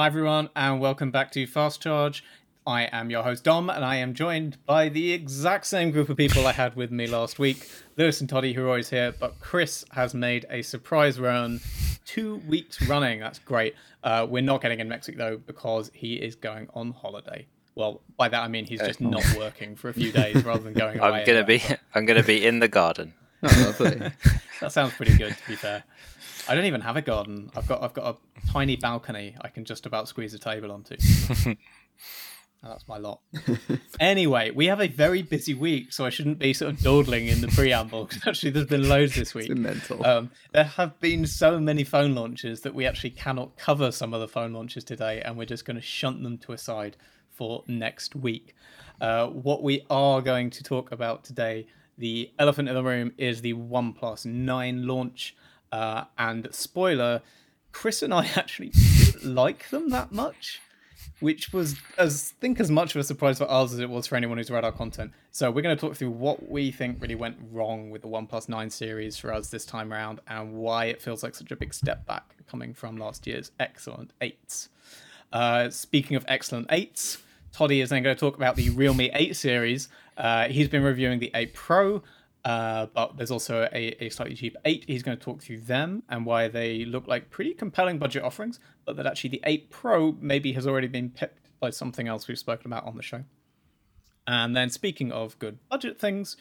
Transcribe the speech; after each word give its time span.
Hi, 0.00 0.06
everyone, 0.06 0.48
and 0.56 0.80
welcome 0.80 1.10
back 1.10 1.30
to 1.32 1.46
Fast 1.46 1.82
Charge. 1.82 2.24
I 2.66 2.84
am 2.84 3.10
your 3.10 3.22
host, 3.22 3.44
Dom, 3.44 3.68
and 3.68 3.84
I 3.84 3.96
am 3.96 4.14
joined 4.14 4.56
by 4.64 4.88
the 4.88 5.12
exact 5.12 5.66
same 5.66 5.90
group 5.90 6.08
of 6.08 6.16
people 6.16 6.46
I 6.46 6.52
had 6.52 6.74
with 6.74 6.90
me 6.90 7.06
last 7.06 7.38
week 7.38 7.68
Lewis 7.98 8.18
and 8.18 8.26
Toddy, 8.26 8.54
who 8.54 8.64
are 8.64 8.68
always 8.68 8.88
here, 8.88 9.12
but 9.12 9.38
Chris 9.40 9.84
has 9.90 10.14
made 10.14 10.46
a 10.48 10.62
surprise 10.62 11.20
run 11.20 11.60
two 12.06 12.36
weeks 12.48 12.80
running. 12.88 13.20
That's 13.20 13.40
great. 13.40 13.74
Uh, 14.02 14.26
we're 14.26 14.40
not 14.40 14.62
getting 14.62 14.80
in 14.80 14.88
Mexico, 14.88 15.18
though, 15.18 15.36
because 15.36 15.90
he 15.92 16.14
is 16.14 16.34
going 16.34 16.68
on 16.72 16.92
holiday. 16.92 17.46
Well, 17.74 18.00
by 18.16 18.30
that 18.30 18.42
I 18.42 18.48
mean 18.48 18.64
he's 18.64 18.80
just 18.80 19.02
not 19.02 19.22
working 19.36 19.76
for 19.76 19.90
a 19.90 19.92
few 19.92 20.12
days 20.12 20.42
rather 20.46 20.62
than 20.62 20.72
going 20.72 20.98
away. 20.98 21.08
I'm 21.08 21.26
gonna 21.26 21.44
be 21.44 21.60
anywhere, 21.60 21.78
I'm 21.94 22.06
gonna 22.06 22.22
be 22.22 22.46
in 22.46 22.60
the 22.60 22.68
garden. 22.68 23.12
Oh, 23.42 23.74
lovely. 23.78 24.12
That 24.60 24.72
sounds 24.72 24.92
pretty 24.92 25.16
good, 25.16 25.34
to 25.34 25.48
be 25.48 25.56
fair. 25.56 25.84
I 26.50 26.56
don't 26.56 26.64
even 26.64 26.80
have 26.80 26.96
a 26.96 27.02
garden. 27.02 27.48
I've 27.54 27.68
got 27.68 27.80
I've 27.80 27.94
got 27.94 28.16
a 28.16 28.48
tiny 28.50 28.74
balcony 28.74 29.36
I 29.40 29.46
can 29.46 29.64
just 29.64 29.86
about 29.86 30.08
squeeze 30.08 30.34
a 30.34 30.38
table 30.38 30.72
onto. 30.72 30.96
That's 32.62 32.88
my 32.88 32.98
lot. 32.98 33.20
anyway, 34.00 34.50
we 34.50 34.66
have 34.66 34.80
a 34.80 34.88
very 34.88 35.22
busy 35.22 35.54
week, 35.54 35.92
so 35.92 36.04
I 36.04 36.10
shouldn't 36.10 36.40
be 36.40 36.52
sort 36.52 36.74
of 36.74 36.80
dawdling 36.80 37.28
in 37.28 37.40
the 37.40 37.46
preamble. 37.48 38.10
actually, 38.26 38.50
there's 38.50 38.66
been 38.66 38.88
loads 38.88 39.14
this 39.14 39.32
week. 39.32 39.48
Mental. 39.56 40.04
Um, 40.04 40.32
there 40.52 40.64
have 40.64 40.98
been 40.98 41.24
so 41.24 41.60
many 41.60 41.84
phone 41.84 42.16
launches 42.16 42.62
that 42.62 42.74
we 42.74 42.84
actually 42.84 43.10
cannot 43.10 43.56
cover 43.56 43.92
some 43.92 44.12
of 44.12 44.20
the 44.20 44.28
phone 44.28 44.52
launches 44.52 44.82
today, 44.82 45.22
and 45.22 45.38
we're 45.38 45.46
just 45.46 45.64
going 45.64 45.76
to 45.76 45.82
shunt 45.82 46.22
them 46.22 46.36
to 46.38 46.52
a 46.52 46.58
side 46.58 46.96
for 47.30 47.62
next 47.68 48.16
week. 48.16 48.56
Uh, 49.00 49.28
what 49.28 49.62
we 49.62 49.86
are 49.88 50.20
going 50.20 50.50
to 50.50 50.64
talk 50.64 50.90
about 50.90 51.22
today, 51.24 51.66
the 51.96 52.30
elephant 52.40 52.68
in 52.68 52.74
the 52.74 52.82
room, 52.82 53.12
is 53.16 53.40
the 53.40 53.54
OnePlus 53.54 54.26
9 54.26 54.86
launch. 54.86 55.34
Uh, 55.72 56.04
and 56.18 56.48
spoiler, 56.52 57.22
Chris 57.72 58.02
and 58.02 58.12
I 58.12 58.26
actually 58.36 58.70
didn't 58.70 59.34
like 59.34 59.70
them 59.70 59.90
that 59.90 60.12
much 60.12 60.60
which 61.20 61.52
was 61.52 61.76
as 61.98 62.30
think 62.40 62.58
as 62.60 62.70
much 62.70 62.94
of 62.94 63.00
a 63.00 63.04
surprise 63.04 63.38
for 63.38 63.50
us 63.50 63.72
as 63.72 63.78
it 63.78 63.90
was 63.90 64.06
for 64.06 64.16
anyone 64.16 64.38
who's 64.38 64.50
read 64.50 64.64
our 64.64 64.72
content. 64.72 65.12
So 65.30 65.50
we're 65.50 65.62
going 65.62 65.76
to 65.76 65.80
talk 65.80 65.96
through 65.96 66.10
what 66.10 66.50
we 66.50 66.70
think 66.70 67.00
really 67.00 67.14
went 67.14 67.36
wrong 67.52 67.90
with 67.90 68.02
the 68.02 68.08
OnePlus 68.08 68.48
9 68.48 68.70
series 68.70 69.16
for 69.18 69.32
us 69.32 69.48
this 69.48 69.64
time 69.64 69.92
around 69.92 70.20
and 70.26 70.54
why 70.54 70.86
it 70.86 71.00
feels 71.02 71.22
like 71.22 71.34
such 71.34 71.50
a 71.50 71.56
big 71.56 71.74
step 71.74 72.06
back 72.06 72.36
coming 72.48 72.74
from 72.74 72.96
last 72.96 73.26
year's 73.26 73.50
excellent 73.60 74.12
8s. 74.20 74.68
Uh, 75.32 75.70
speaking 75.70 76.16
of 76.16 76.24
excellent 76.26 76.68
8s, 76.68 77.18
Toddy 77.52 77.80
is 77.80 77.90
then 77.90 78.02
going 78.02 78.16
to 78.16 78.20
talk 78.20 78.36
about 78.36 78.56
the 78.56 78.70
Realme 78.70 79.10
8 79.12 79.36
series. 79.36 79.88
Uh, 80.16 80.48
he's 80.48 80.68
been 80.68 80.82
reviewing 80.82 81.18
the 81.18 81.30
8 81.34 81.54
Pro, 81.54 82.02
uh, 82.44 82.86
but 82.94 83.16
there's 83.16 83.30
also 83.30 83.68
a, 83.72 84.04
a 84.04 84.08
slightly 84.08 84.34
cheaper 84.34 84.58
8. 84.64 84.84
He's 84.86 85.02
going 85.02 85.16
to 85.16 85.22
talk 85.22 85.42
through 85.42 85.60
them 85.60 86.02
and 86.08 86.24
why 86.24 86.48
they 86.48 86.84
look 86.84 87.06
like 87.06 87.30
pretty 87.30 87.54
compelling 87.54 87.98
budget 87.98 88.22
offerings, 88.22 88.58
but 88.86 88.96
that 88.96 89.06
actually 89.06 89.30
the 89.30 89.42
8 89.44 89.70
Pro 89.70 90.16
maybe 90.20 90.52
has 90.52 90.66
already 90.66 90.86
been 90.86 91.10
picked 91.10 91.48
by 91.60 91.70
something 91.70 92.08
else 92.08 92.28
we've 92.28 92.38
spoken 92.38 92.66
about 92.66 92.86
on 92.86 92.96
the 92.96 93.02
show. 93.02 93.24
And 94.26 94.56
then, 94.56 94.70
speaking 94.70 95.12
of 95.12 95.38
good 95.38 95.58
budget 95.68 95.98
things, 95.98 96.36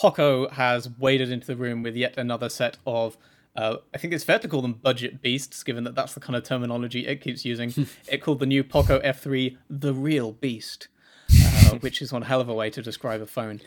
Poco 0.00 0.48
has 0.50 0.88
waded 0.98 1.30
into 1.30 1.46
the 1.46 1.56
room 1.56 1.82
with 1.82 1.94
yet 1.94 2.16
another 2.16 2.48
set 2.48 2.78
of. 2.86 3.16
Uh, 3.56 3.78
I 3.92 3.98
think 3.98 4.12
it's 4.12 4.24
fair 4.24 4.38
to 4.38 4.48
call 4.48 4.62
them 4.62 4.74
budget 4.74 5.20
beasts, 5.20 5.62
given 5.64 5.84
that 5.84 5.94
that's 5.94 6.14
the 6.14 6.20
kind 6.20 6.36
of 6.36 6.44
terminology 6.44 7.06
it 7.06 7.20
keeps 7.20 7.44
using. 7.44 7.74
it 8.08 8.22
called 8.22 8.38
the 8.38 8.46
new 8.46 8.62
Poco 8.62 9.00
F3 9.00 9.56
the 9.68 9.92
real 9.92 10.32
beast, 10.32 10.88
uh, 11.30 11.76
which 11.80 12.00
is 12.00 12.12
one 12.12 12.22
hell 12.22 12.40
of 12.40 12.48
a 12.48 12.54
way 12.54 12.70
to 12.70 12.80
describe 12.80 13.20
a 13.20 13.26
phone. 13.26 13.60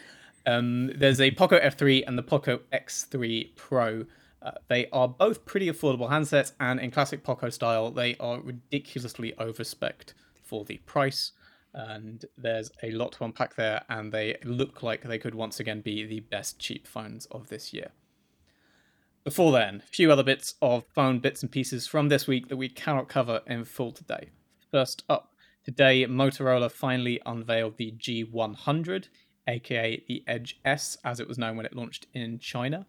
Um, 0.45 0.91
there's 0.95 1.21
a 1.21 1.31
Poco 1.31 1.59
F3 1.59 2.03
and 2.07 2.17
the 2.17 2.23
Poco 2.23 2.61
X3 2.73 3.55
Pro. 3.55 4.05
Uh, 4.41 4.51
they 4.69 4.87
are 4.91 5.07
both 5.07 5.45
pretty 5.45 5.67
affordable 5.67 6.09
handsets, 6.09 6.53
and 6.59 6.79
in 6.79 6.89
classic 6.91 7.23
Poco 7.23 7.49
style, 7.49 7.91
they 7.91 8.15
are 8.19 8.41
ridiculously 8.41 9.33
overspec'd 9.33 10.13
for 10.43 10.65
the 10.65 10.77
price. 10.79 11.31
And 11.73 12.25
there's 12.37 12.71
a 12.83 12.91
lot 12.91 13.13
to 13.13 13.23
unpack 13.23 13.55
there, 13.55 13.83
and 13.87 14.11
they 14.11 14.37
look 14.43 14.83
like 14.83 15.03
they 15.03 15.19
could 15.19 15.35
once 15.35 15.59
again 15.59 15.81
be 15.81 16.03
the 16.05 16.21
best 16.21 16.59
cheap 16.59 16.87
phones 16.87 17.27
of 17.27 17.49
this 17.49 17.71
year. 17.71 17.91
Before 19.23 19.51
then, 19.51 19.83
a 19.85 19.87
few 19.87 20.11
other 20.11 20.23
bits 20.23 20.55
of 20.63 20.83
phone 20.95 21.19
bits 21.19 21.43
and 21.43 21.51
pieces 21.51 21.85
from 21.85 22.09
this 22.09 22.25
week 22.25 22.49
that 22.49 22.57
we 22.57 22.67
cannot 22.67 23.07
cover 23.07 23.41
in 23.45 23.65
full 23.65 23.91
today. 23.91 24.31
First 24.71 25.03
up, 25.07 25.35
today 25.63 26.07
Motorola 26.07 26.71
finally 26.71 27.21
unveiled 27.23 27.77
the 27.77 27.91
G100 27.91 29.09
aka 29.47 30.03
the 30.07 30.23
Edge 30.27 30.59
S, 30.65 30.97
as 31.03 31.19
it 31.19 31.27
was 31.27 31.37
known 31.37 31.57
when 31.57 31.65
it 31.65 31.75
launched 31.75 32.07
in 32.13 32.39
China. 32.39 32.85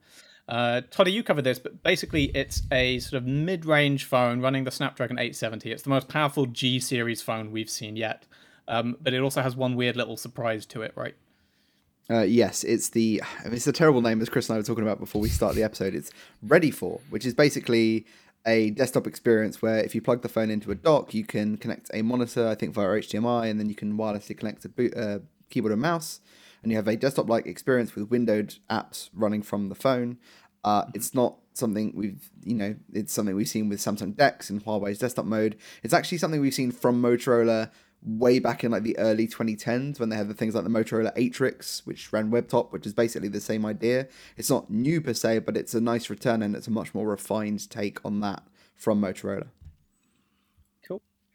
Uh, 0.49 0.83
Toddy, 0.91 1.13
you 1.13 1.23
covered 1.23 1.45
this, 1.45 1.59
but 1.59 1.83
basically 1.83 2.25
it's 2.35 2.63
a 2.73 2.99
sort 2.99 3.23
of 3.23 3.27
mid-range 3.27 4.05
phone 4.05 4.41
running 4.41 4.65
the 4.65 4.71
Snapdragon 4.71 5.19
870. 5.19 5.71
It's 5.71 5.83
the 5.83 5.91
most 5.91 6.09
powerful 6.09 6.47
G 6.47 6.81
series 6.81 7.23
phone 7.23 7.53
we've 7.53 7.71
seen 7.71 7.97
yet, 7.97 8.27
um, 8.69 8.97
but 9.01 9.15
it 9.15 9.21
also 9.21 9.41
has 9.41 9.57
one 9.57 9.77
weird 9.77 9.97
little 9.97 10.17
surprise 10.17 10.67
to 10.67 10.83
it, 10.83 10.93
right? 10.97 11.15
Uh, 12.11 12.23
yes, 12.23 12.65
it's 12.65 12.91
the 12.91 13.23
it's 13.45 13.67
a 13.67 13.73
terrible 13.73 14.03
name 14.03 14.21
as 14.21 14.29
Chris 14.29 14.49
and 14.49 14.55
I 14.55 14.59
were 14.59 14.65
talking 14.65 14.83
about 14.83 14.99
before 14.99 15.21
we 15.21 15.29
start 15.29 15.55
the 15.55 15.63
episode. 15.63 15.95
It's 15.95 16.11
Ready 16.43 16.71
for, 16.71 17.01
which 17.11 17.25
is 17.25 17.33
basically 17.33 18.05
a 18.45 18.71
desktop 18.71 19.07
experience 19.07 19.63
where 19.63 19.79
if 19.79 19.95
you 19.95 20.03
plug 20.03 20.23
the 20.23 20.29
phone 20.29 20.51
into 20.51 20.73
a 20.73 20.75
dock, 20.75 21.15
you 21.15 21.25
can 21.25 21.57
connect 21.57 21.91
a 21.95 22.03
monitor, 22.03 22.49
I 22.49 22.57
think 22.57 22.75
via 22.75 22.89
HDMI, 22.89 23.49
and 23.49 23.61
then 23.61 23.69
you 23.69 23.77
can 23.77 23.97
wirelessly 23.97 24.37
connect 24.37 24.65
a 24.65 24.69
boot, 24.69 24.97
uh, 24.97 25.21
keyboard 25.49 25.73
and 25.73 25.81
mouse, 25.81 26.21
and 26.63 26.71
you 26.71 26.77
have 26.77 26.89
a 26.89 26.97
desktop-like 26.97 27.47
experience 27.47 27.95
with 27.95 28.11
windowed 28.11 28.55
apps 28.71 29.11
running 29.13 29.43
from 29.43 29.69
the 29.69 29.75
phone. 29.75 30.19
Uh, 30.65 30.85
it's 30.95 31.15
not 31.15 31.39
something 31.55 31.93
we've 31.95 32.31
you 32.45 32.55
know 32.55 32.75
it's 32.95 33.13
something 33.13 33.35
we've 33.35 33.49
seen 33.49 33.69
with 33.69 33.79
Samsung 33.79 34.17
Dex 34.17 34.49
and 34.49 34.65
Huawei's 34.65 34.99
desktop 34.99 35.27
mode. 35.27 35.57
It's 35.83 35.95
actually 35.95 36.19
something 36.19 36.41
we've 36.41 36.55
seen 36.55 36.71
from 36.71 37.03
Motorola 37.03 37.71
way 38.05 38.39
back 38.39 38.65
in 38.65 38.73
like 38.73 38.83
the 38.83 38.99
early 38.99 39.29
2010s 39.29 40.01
when 40.01 40.09
they 40.09 40.17
had 40.17 40.29
the 40.29 40.35
things 40.35 40.55
like 40.55 40.65
the 40.65 40.71
Motorola 40.71 41.17
Atrix, 41.17 41.87
which 41.87 42.13
ran 42.13 42.31
WebTop, 42.31 42.73
which 42.73 42.87
is 42.87 42.93
basically 42.93 43.29
the 43.29 43.41
same 43.41 43.65
idea. 43.65 44.09
It's 44.37 44.51
not 44.51 44.71
new 44.71 45.01
per 45.01 45.15
se, 45.15 45.41
but 45.41 45.57
it's 45.57 45.75
a 45.75 45.81
nice 45.81 46.11
return 46.11 46.43
and 46.43 46.57
it's 46.57 46.67
a 46.67 46.73
much 46.73 46.95
more 46.95 47.09
refined 47.09 47.71
take 47.71 48.05
on 48.05 48.21
that 48.21 48.43
from 48.75 49.01
Motorola. 49.01 49.49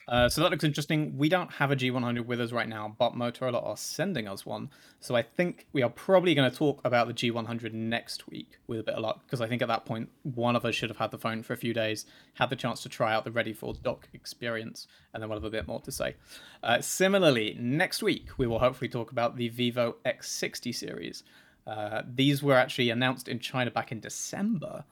Uh, 0.07 0.29
so 0.29 0.41
that 0.41 0.51
looks 0.51 0.63
interesting. 0.63 1.17
We 1.17 1.27
don't 1.27 1.51
have 1.53 1.69
a 1.69 1.75
G100 1.75 2.25
with 2.25 2.39
us 2.39 2.53
right 2.53 2.69
now, 2.69 2.95
but 2.97 3.13
Motorola 3.13 3.65
are 3.65 3.75
sending 3.75 4.25
us 4.25 4.45
one. 4.45 4.69
So 5.01 5.15
I 5.15 5.21
think 5.21 5.67
we 5.73 5.81
are 5.81 5.89
probably 5.89 6.33
going 6.33 6.49
to 6.49 6.55
talk 6.55 6.79
about 6.85 7.07
the 7.07 7.13
G100 7.13 7.73
next 7.73 8.29
week 8.29 8.57
with 8.67 8.79
a 8.79 8.83
bit 8.83 8.95
of 8.95 9.01
luck, 9.01 9.23
because 9.25 9.41
I 9.41 9.47
think 9.47 9.61
at 9.61 9.67
that 9.67 9.85
point, 9.85 10.09
one 10.23 10.55
of 10.55 10.63
us 10.63 10.75
should 10.75 10.89
have 10.89 10.97
had 10.97 11.11
the 11.11 11.17
phone 11.17 11.43
for 11.43 11.51
a 11.51 11.57
few 11.57 11.73
days, 11.73 12.05
had 12.35 12.49
the 12.49 12.55
chance 12.55 12.81
to 12.83 12.89
try 12.89 13.13
out 13.13 13.25
the 13.25 13.31
Ready 13.31 13.51
for 13.51 13.73
Dock 13.73 14.07
experience, 14.13 14.87
and 15.13 15.21
then 15.21 15.29
we'll 15.29 15.39
have 15.39 15.45
a 15.45 15.49
bit 15.49 15.67
more 15.67 15.81
to 15.81 15.91
say. 15.91 16.15
Uh, 16.63 16.79
similarly, 16.79 17.57
next 17.59 18.01
week, 18.01 18.29
we 18.37 18.47
will 18.47 18.59
hopefully 18.59 18.89
talk 18.89 19.11
about 19.11 19.35
the 19.35 19.49
Vivo 19.49 19.97
X60 20.05 20.73
series. 20.73 21.23
Uh, 21.65 22.03
these 22.07 22.41
were 22.41 22.55
actually 22.55 22.89
announced 22.89 23.27
in 23.27 23.39
China 23.39 23.69
back 23.69 23.91
in 23.91 23.99
December, 23.99 24.85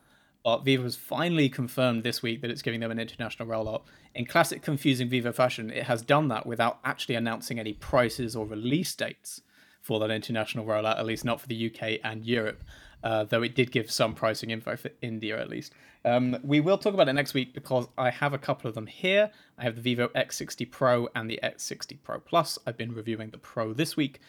but 0.45 0.63
Vivo 0.63 0.83
has 0.83 0.95
finally 0.95 1.49
confirmed 1.49 2.03
this 2.03 2.21
week 2.21 2.41
that 2.41 2.51
it's 2.51 2.61
giving 2.61 2.79
them 2.79 2.91
an 2.91 2.99
international 2.99 3.49
rollout. 3.49 3.81
In 4.13 4.27
classic 4.27 4.61
confusing 4.61 5.09
Vivo 5.09 5.31
fashion, 5.31 5.71
it 5.71 5.85
has 5.85 6.03
done 6.03 6.27
that 6.27 6.45
without 6.45 6.77
actually 6.85 7.15
announcing 7.15 7.59
any 7.59 7.73
prices 7.73 8.35
or 8.35 8.45
release 8.45 8.93
dates 8.93 9.41
for 9.81 9.99
that 9.99 10.11
international 10.11 10.63
rollout, 10.63 10.99
at 10.99 11.05
least 11.07 11.25
not 11.25 11.41
for 11.41 11.47
the 11.47 11.65
UK 11.65 11.99
and 12.03 12.23
Europe, 12.23 12.63
uh, 13.03 13.23
though 13.23 13.41
it 13.41 13.55
did 13.55 13.71
give 13.71 13.89
some 13.89 14.13
pricing 14.13 14.51
info 14.51 14.75
for 14.75 14.91
India 15.01 15.35
at 15.41 15.49
least. 15.49 15.73
Um, 16.05 16.37
we 16.43 16.59
will 16.59 16.77
talk 16.77 16.93
about 16.93 17.09
it 17.09 17.13
next 17.13 17.33
week 17.33 17.55
because 17.55 17.87
I 17.97 18.11
have 18.11 18.35
a 18.35 18.37
couple 18.37 18.69
of 18.69 18.75
them 18.75 18.85
here. 18.85 19.31
I 19.57 19.63
have 19.63 19.75
the 19.75 19.81
Vivo 19.81 20.09
X60 20.09 20.69
Pro 20.69 21.09
and 21.15 21.27
the 21.27 21.39
X60 21.41 21.97
Pro 22.03 22.19
Plus. 22.19 22.59
I've 22.67 22.77
been 22.77 22.93
reviewing 22.93 23.31
the 23.31 23.39
Pro 23.39 23.73
this 23.73 23.97
week. 23.97 24.19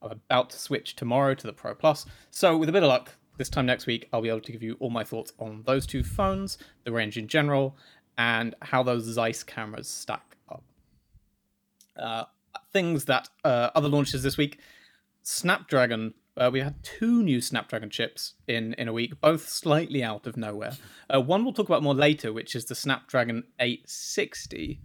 I'm 0.00 0.12
about 0.12 0.48
to 0.50 0.58
switch 0.58 0.96
tomorrow 0.96 1.34
to 1.34 1.46
the 1.46 1.52
Pro 1.52 1.74
Plus. 1.74 2.06
So, 2.30 2.56
with 2.56 2.70
a 2.70 2.72
bit 2.72 2.82
of 2.82 2.88
luck, 2.88 3.12
this 3.36 3.48
time 3.48 3.66
next 3.66 3.86
week, 3.86 4.08
I'll 4.12 4.22
be 4.22 4.28
able 4.28 4.40
to 4.40 4.52
give 4.52 4.62
you 4.62 4.76
all 4.80 4.90
my 4.90 5.04
thoughts 5.04 5.32
on 5.38 5.62
those 5.66 5.86
two 5.86 6.02
phones, 6.02 6.58
the 6.84 6.92
range 6.92 7.16
in 7.18 7.28
general, 7.28 7.76
and 8.18 8.54
how 8.62 8.82
those 8.82 9.04
Zeiss 9.04 9.42
cameras 9.42 9.88
stack 9.88 10.36
up. 10.50 10.62
Uh, 11.96 12.24
things 12.72 13.04
that 13.06 13.28
uh, 13.44 13.70
other 13.74 13.88
launches 13.88 14.22
this 14.22 14.36
week 14.36 14.58
Snapdragon. 15.26 16.14
Uh, 16.38 16.50
we 16.52 16.60
had 16.60 16.82
two 16.82 17.22
new 17.22 17.40
Snapdragon 17.40 17.88
chips 17.88 18.34
in, 18.46 18.74
in 18.74 18.88
a 18.88 18.92
week, 18.92 19.18
both 19.20 19.48
slightly 19.48 20.04
out 20.04 20.26
of 20.26 20.36
nowhere. 20.36 20.72
Uh, 21.12 21.20
one 21.20 21.44
we'll 21.44 21.52
talk 21.52 21.68
about 21.68 21.82
more 21.82 21.94
later, 21.94 22.32
which 22.32 22.54
is 22.54 22.66
the 22.66 22.74
Snapdragon 22.74 23.44
860, 23.58 24.80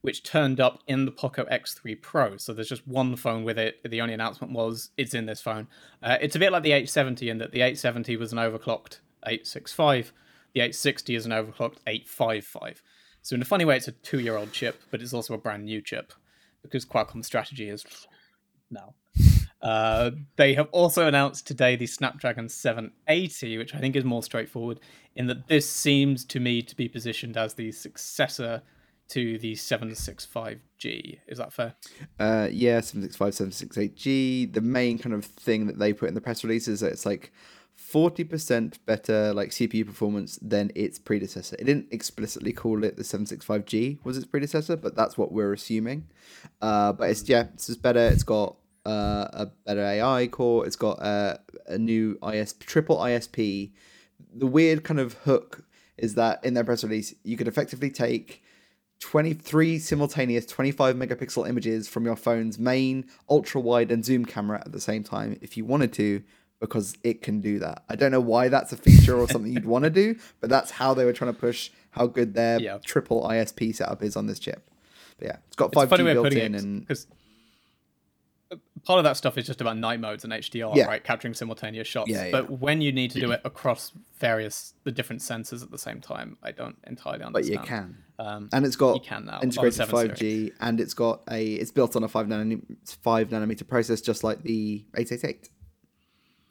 which 0.00 0.24
turned 0.24 0.58
up 0.58 0.80
in 0.88 1.04
the 1.04 1.12
Poco 1.12 1.44
X3 1.44 2.00
Pro. 2.02 2.36
So 2.36 2.52
there's 2.52 2.68
just 2.68 2.86
one 2.86 3.14
phone 3.14 3.44
with 3.44 3.58
it. 3.58 3.78
The 3.88 4.00
only 4.00 4.14
announcement 4.14 4.52
was 4.52 4.90
it's 4.96 5.14
in 5.14 5.26
this 5.26 5.40
phone. 5.40 5.68
Uh, 6.02 6.18
it's 6.20 6.34
a 6.34 6.38
bit 6.40 6.50
like 6.50 6.64
the 6.64 6.72
870 6.72 7.30
in 7.30 7.38
that 7.38 7.52
the 7.52 7.60
870 7.60 8.16
was 8.16 8.32
an 8.32 8.38
overclocked 8.38 8.98
865. 9.24 10.12
The 10.54 10.60
860 10.60 11.14
is 11.14 11.26
an 11.26 11.32
overclocked 11.32 11.78
855. 11.86 12.82
So 13.22 13.36
in 13.36 13.42
a 13.42 13.44
funny 13.44 13.64
way, 13.64 13.76
it's 13.76 13.88
a 13.88 13.92
two-year-old 13.92 14.52
chip, 14.52 14.80
but 14.90 15.00
it's 15.00 15.12
also 15.12 15.34
a 15.34 15.38
brand 15.38 15.64
new 15.64 15.80
chip 15.80 16.12
because 16.62 16.84
Qualcomm's 16.84 17.26
strategy 17.26 17.68
is 17.68 17.84
no. 18.70 18.94
Uh, 19.60 20.12
they 20.36 20.54
have 20.54 20.68
also 20.70 21.06
announced 21.06 21.46
today 21.46 21.74
the 21.76 21.86
Snapdragon 21.86 22.48
780, 22.48 23.58
which 23.58 23.74
I 23.74 23.78
think 23.78 23.96
is 23.96 24.04
more 24.04 24.22
straightforward 24.22 24.80
in 25.16 25.26
that 25.26 25.48
this 25.48 25.68
seems 25.68 26.24
to 26.26 26.40
me 26.40 26.62
to 26.62 26.76
be 26.76 26.88
positioned 26.88 27.36
as 27.36 27.54
the 27.54 27.72
successor 27.72 28.62
to 29.08 29.38
the 29.38 29.54
765G. 29.54 31.18
Is 31.26 31.38
that 31.38 31.52
fair? 31.52 31.74
Uh, 32.20 32.48
yeah, 32.52 32.80
765, 32.80 33.32
768G. 33.32 34.52
The 34.52 34.60
main 34.60 34.98
kind 34.98 35.14
of 35.14 35.24
thing 35.24 35.66
that 35.66 35.78
they 35.78 35.92
put 35.92 36.08
in 36.08 36.14
the 36.14 36.20
press 36.20 36.44
release 36.44 36.68
is 36.68 36.80
that 36.80 36.92
it's 36.92 37.06
like 37.06 37.32
40% 37.78 38.78
better 38.86 39.32
like 39.32 39.50
CPU 39.50 39.86
performance 39.86 40.38
than 40.42 40.70
its 40.74 40.98
predecessor. 40.98 41.56
It 41.58 41.64
didn't 41.64 41.88
explicitly 41.90 42.52
call 42.52 42.84
it 42.84 42.96
the 42.96 43.02
765G 43.02 44.04
was 44.04 44.16
its 44.16 44.26
predecessor, 44.26 44.76
but 44.76 44.94
that's 44.94 45.16
what 45.16 45.32
we're 45.32 45.52
assuming. 45.52 46.08
Uh, 46.60 46.92
but 46.92 47.10
it's 47.10 47.26
yeah, 47.28 47.46
it's 47.54 47.68
just 47.68 47.80
better. 47.80 48.00
It's 48.00 48.24
got 48.24 48.56
uh, 48.88 49.28
a 49.32 49.46
better 49.66 49.84
AI 49.84 50.26
core. 50.28 50.66
It's 50.66 50.76
got 50.76 50.94
uh, 51.02 51.36
a 51.66 51.78
new 51.78 52.18
IS 52.22 52.54
triple 52.54 52.96
ISP. 52.98 53.72
The 54.34 54.46
weird 54.46 54.82
kind 54.84 55.00
of 55.00 55.12
hook 55.24 55.64
is 55.96 56.14
that 56.14 56.44
in 56.44 56.54
their 56.54 56.64
press 56.64 56.82
release, 56.84 57.14
you 57.24 57.36
could 57.36 57.48
effectively 57.48 57.90
take 57.90 58.42
23 59.00 59.78
simultaneous 59.78 60.44
25 60.46 60.96
megapixel 60.96 61.48
images 61.48 61.88
from 61.88 62.04
your 62.04 62.16
phone's 62.16 62.58
main 62.58 63.04
ultra 63.28 63.60
wide 63.60 63.92
and 63.92 64.04
zoom 64.04 64.24
camera 64.24 64.60
at 64.64 64.72
the 64.72 64.80
same 64.80 65.04
time 65.04 65.38
if 65.40 65.56
you 65.56 65.64
wanted 65.64 65.92
to 65.92 66.22
because 66.60 66.96
it 67.04 67.22
can 67.22 67.40
do 67.40 67.60
that. 67.60 67.84
I 67.88 67.94
don't 67.94 68.10
know 68.10 68.20
why 68.20 68.48
that's 68.48 68.72
a 68.72 68.76
feature 68.76 69.16
or 69.16 69.28
something 69.28 69.52
you'd 69.52 69.64
want 69.64 69.84
to 69.84 69.90
do, 69.90 70.16
but 70.40 70.50
that's 70.50 70.72
how 70.72 70.92
they 70.94 71.04
were 71.04 71.12
trying 71.12 71.32
to 71.32 71.38
push 71.38 71.70
how 71.90 72.06
good 72.08 72.34
their 72.34 72.60
Yeah. 72.60 72.78
triple 72.84 73.22
ISP 73.22 73.72
setup 73.74 74.02
is 74.02 74.16
on 74.16 74.26
this 74.26 74.40
chip. 74.40 74.68
But 75.18 75.26
yeah, 75.28 75.36
it's 75.46 75.54
got 75.54 75.66
It's 75.66 75.76
5G 75.76 75.88
funny 75.88 76.02
way 76.04 76.10
of 76.12 76.22
built 76.24 76.32
in 76.32 76.54
it 76.56 76.62
and 76.62 76.86
part 78.88 78.98
of 78.98 79.04
that 79.04 79.16
stuff 79.18 79.36
is 79.38 79.46
just 79.46 79.60
about 79.60 79.76
night 79.76 80.00
modes 80.00 80.24
and 80.24 80.32
HDR, 80.32 80.74
Yeah. 80.74 80.86
right? 80.86 81.04
Capturing 81.04 81.34
simultaneous 81.34 81.86
shots. 81.86 82.10
Yeah, 82.10 82.24
yeah. 82.24 82.30
But 82.32 82.50
when 82.50 82.80
you 82.80 82.90
need 82.90 83.10
to 83.12 83.20
do 83.20 83.30
it 83.32 83.40
across 83.44 83.92
various 84.18 84.72
the 84.84 84.90
different 84.90 85.20
sensors 85.22 85.62
at 85.62 85.70
the 85.70 85.78
same 85.78 86.00
time, 86.00 86.38
I 86.42 86.52
don't 86.52 86.76
entirely 86.86 87.22
understand. 87.22 87.54
but 87.56 87.62
you 87.62 87.66
can. 87.66 87.98
Um, 88.18 88.48
And 88.52 88.64
it's 88.66 88.76
got 88.76 88.94
You 88.94 89.00
can 89.02 89.26
now 89.26 89.40
integrated 89.42 89.86
5G 89.88 90.18
series. 90.18 90.50
and 90.60 90.80
it's 90.80 90.94
got 90.94 91.20
a 91.30 91.44
it's 91.62 91.70
built 91.70 91.94
on 91.96 92.02
a 92.02 92.08
5 92.08 92.26
nanometer 92.26 92.62
5 93.02 93.28
nanometer 93.28 93.68
process 93.68 94.00
just 94.00 94.24
like 94.24 94.42
the 94.42 94.84
888. 94.96 95.50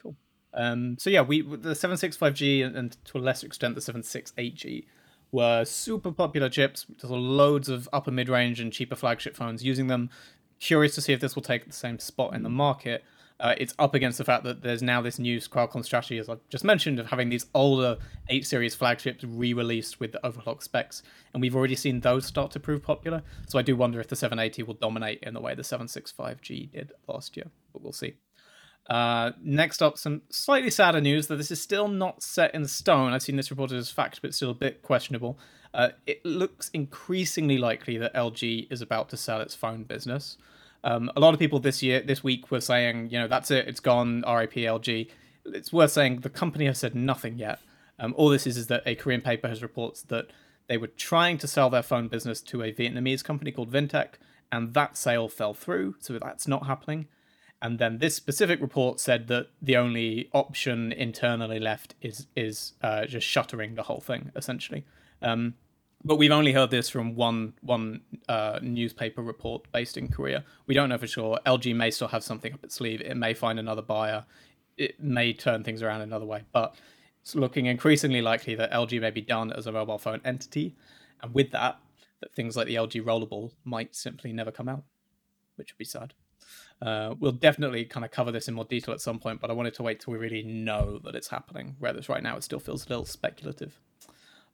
Cool. 0.01 0.15
Um, 0.53 0.97
so 0.99 1.09
yeah, 1.09 1.21
we 1.21 1.41
the 1.41 1.73
765G 1.73 2.63
and, 2.65 2.75
and 2.75 3.05
to 3.05 3.17
a 3.17 3.19
lesser 3.19 3.47
extent 3.47 3.73
the 3.75 3.81
768G 3.81 4.85
were 5.31 5.65
super 5.65 6.11
popular 6.11 6.49
chips. 6.49 6.85
There's 7.01 7.11
loads 7.11 7.67
of 7.67 7.89
upper 7.91 8.11
mid 8.11 8.29
range 8.29 8.59
and 8.61 8.71
cheaper 8.71 8.95
flagship 8.95 9.35
phones 9.35 9.63
using 9.63 9.87
them. 9.87 10.09
Curious 10.59 10.95
to 10.95 11.01
see 11.01 11.13
if 11.13 11.19
this 11.19 11.35
will 11.35 11.43
take 11.43 11.65
the 11.65 11.73
same 11.73 11.99
spot 11.99 12.33
in 12.33 12.43
the 12.43 12.49
market. 12.49 13.03
Uh, 13.39 13.53
it's 13.59 13.75
up 13.77 13.93
against 13.93 14.17
the 14.17 14.23
fact 14.23 14.43
that 14.43 14.63
there's 14.63 14.81
now 14.81 14.99
this 14.99 15.19
new 15.19 15.37
Qualcomm 15.39 15.85
strategy, 15.85 16.17
as 16.17 16.27
I've 16.27 16.39
just 16.49 16.63
mentioned, 16.63 16.99
of 16.99 17.07
having 17.07 17.29
these 17.29 17.45
older 17.53 17.97
8 18.29 18.45
series 18.45 18.73
flagships 18.73 19.23
re-released 19.23 19.99
with 19.99 20.11
the 20.11 20.19
overclock 20.23 20.63
specs, 20.63 21.03
and 21.33 21.41
we've 21.41 21.55
already 21.55 21.75
seen 21.75 21.99
those 21.99 22.25
start 22.25 22.49
to 22.51 22.59
prove 22.59 22.81
popular. 22.81 23.21
So 23.47 23.59
I 23.59 23.61
do 23.61 23.75
wonder 23.75 23.99
if 23.99 24.07
the 24.07 24.15
780 24.15 24.63
will 24.63 24.73
dominate 24.73 25.19
in 25.21 25.35
the 25.35 25.41
way 25.41 25.53
the 25.53 25.61
765G 25.61 26.71
did 26.71 26.93
last 27.07 27.37
year, 27.37 27.51
but 27.73 27.83
we'll 27.83 27.93
see. 27.93 28.15
Uh, 28.89 29.31
next 29.41 29.81
up, 29.81 29.97
some 29.97 30.21
slightly 30.29 30.69
sadder 30.69 31.01
news 31.01 31.27
that 31.27 31.35
this 31.35 31.51
is 31.51 31.61
still 31.61 31.87
not 31.87 32.23
set 32.23 32.53
in 32.55 32.65
stone. 32.67 33.13
I've 33.13 33.21
seen 33.21 33.35
this 33.35 33.51
reported 33.51 33.77
as 33.77 33.91
fact, 33.91 34.21
but 34.21 34.33
still 34.33 34.51
a 34.51 34.55
bit 34.55 34.81
questionable. 34.81 35.37
Uh, 35.73 35.89
it 36.05 36.25
looks 36.25 36.69
increasingly 36.69 37.57
likely 37.57 37.97
that 37.97 38.13
LG 38.13 38.71
is 38.71 38.81
about 38.81 39.09
to 39.09 39.17
sell 39.17 39.41
its 39.41 39.55
phone 39.55 39.83
business. 39.83 40.37
Um, 40.83 41.11
a 41.15 41.19
lot 41.19 41.33
of 41.33 41.39
people 41.39 41.59
this 41.59 41.83
year, 41.83 42.01
this 42.01 42.23
week, 42.23 42.49
were 42.49 42.61
saying, 42.61 43.09
you 43.09 43.19
know, 43.19 43.27
that's 43.27 43.51
it, 43.51 43.67
it's 43.67 43.81
gone, 43.81 44.23
RIP 44.27 44.53
LG. 44.53 45.09
It's 45.45 45.73
worth 45.73 45.91
saying 45.91 46.21
the 46.21 46.29
company 46.29 46.65
has 46.65 46.77
said 46.77 46.95
nothing 46.95 47.37
yet. 47.37 47.59
Um, 47.99 48.13
all 48.17 48.29
this 48.29 48.47
is 48.47 48.57
is 48.57 48.67
that 48.67 48.83
a 48.85 48.95
Korean 48.95 49.21
paper 49.21 49.47
has 49.47 49.61
reports 49.61 50.01
that 50.03 50.27
they 50.67 50.77
were 50.77 50.87
trying 50.87 51.37
to 51.39 51.47
sell 51.47 51.69
their 51.69 51.83
phone 51.83 52.07
business 52.07 52.41
to 52.41 52.61
a 52.61 52.71
Vietnamese 52.71 53.23
company 53.23 53.51
called 53.51 53.71
Vintech, 53.71 54.15
and 54.51 54.73
that 54.73 54.95
sale 54.97 55.27
fell 55.27 55.53
through, 55.53 55.95
so 55.99 56.17
that's 56.19 56.47
not 56.47 56.67
happening. 56.67 57.07
And 57.61 57.79
then 57.79 57.97
this 57.97 58.15
specific 58.15 58.61
report 58.61 58.99
said 58.99 59.27
that 59.27 59.47
the 59.61 59.77
only 59.77 60.29
option 60.33 60.91
internally 60.91 61.59
left 61.59 61.95
is 62.01 62.27
is 62.35 62.73
uh, 62.81 63.05
just 63.05 63.25
shuttering 63.25 63.75
the 63.75 63.83
whole 63.83 63.99
thing, 63.99 64.31
essentially. 64.35 64.85
Um, 65.21 65.55
but 66.03 66.17
we've 66.17 66.31
only 66.31 66.53
heard 66.53 66.69
this 66.69 66.87
from 66.89 67.15
one 67.15 67.53
one 67.61 68.01
uh, 68.29 68.59
newspaper 68.61 69.23
report 69.23 69.71
based 69.71 69.97
in 69.97 70.07
Korea. 70.07 70.43
We 70.67 70.75
don't 70.75 70.89
know 70.89 70.99
for 70.99 71.07
sure. 71.07 71.39
LG 71.45 71.75
may 71.75 71.89
still 71.89 72.09
have 72.09 72.23
something 72.23 72.53
up 72.53 72.63
its 72.63 72.75
sleeve. 72.75 73.01
It 73.01 73.17
may 73.17 73.33
find 73.33 73.57
another 73.57 73.81
buyer. 73.81 74.25
It 74.77 75.01
may 75.01 75.33
turn 75.33 75.63
things 75.63 75.81
around 75.81 76.01
another 76.01 76.25
way. 76.25 76.43
But 76.51 76.75
it's 77.21 77.33
looking 77.33 77.65
increasingly 77.65 78.21
likely 78.21 78.53
that 78.55 78.71
LG 78.71 79.01
may 79.01 79.09
be 79.09 79.21
done 79.21 79.51
as 79.51 79.65
a 79.65 79.71
mobile 79.71 79.97
phone 79.97 80.21
entity, 80.23 80.75
and 81.21 81.33
with 81.33 81.51
that, 81.51 81.79
that 82.21 82.33
things 82.35 82.55
like 82.55 82.67
the 82.67 82.75
LG 82.75 83.01
Rollable 83.03 83.51
might 83.65 83.95
simply 83.95 84.31
never 84.31 84.51
come 84.51 84.69
out, 84.69 84.83
which 85.55 85.73
would 85.73 85.79
be 85.79 85.85
sad. 85.85 86.13
Uh, 86.81 87.15
we'll 87.19 87.31
definitely 87.31 87.85
kind 87.85 88.05
of 88.05 88.11
cover 88.11 88.31
this 88.31 88.47
in 88.47 88.53
more 88.53 88.65
detail 88.65 88.93
at 88.93 89.01
some 89.01 89.19
point, 89.19 89.41
but 89.41 89.49
I 89.49 89.53
wanted 89.53 89.73
to 89.75 89.83
wait 89.83 89.99
till 89.99 90.13
we 90.13 90.19
really 90.19 90.43
know 90.43 90.99
that 91.03 91.15
it's 91.15 91.27
happening. 91.27 91.75
Whereas 91.79 92.07
right 92.09 92.21
now 92.21 92.37
it 92.37 92.43
still 92.43 92.59
feels 92.59 92.85
a 92.85 92.89
little 92.89 93.05
speculative. 93.05 93.79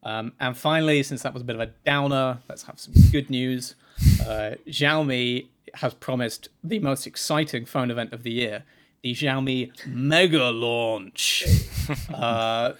Um, 0.04 0.34
and 0.40 0.58
finally, 0.58 1.04
since 1.04 1.22
that 1.24 1.34
was 1.34 1.42
a 1.42 1.46
bit 1.46 1.56
of 1.56 1.62
a 1.62 1.72
downer, 1.86 2.40
let's 2.50 2.64
have 2.64 2.80
some 2.80 2.94
good 3.12 3.30
news. 3.30 3.75
Uh, 4.22 4.56
Xiaomi 4.68 5.48
has 5.75 5.94
promised 5.94 6.50
the 6.64 6.80
most 6.80 7.08
exciting 7.08 7.66
phone 7.66 7.90
event 7.90 8.14
of 8.14 8.24
the 8.24 8.31
year 8.31 8.64
the 9.04 9.14
Xiaomi 9.14 9.72
Mega 9.86 10.50
Launch. 10.50 11.46
Uh, 12.14 12.75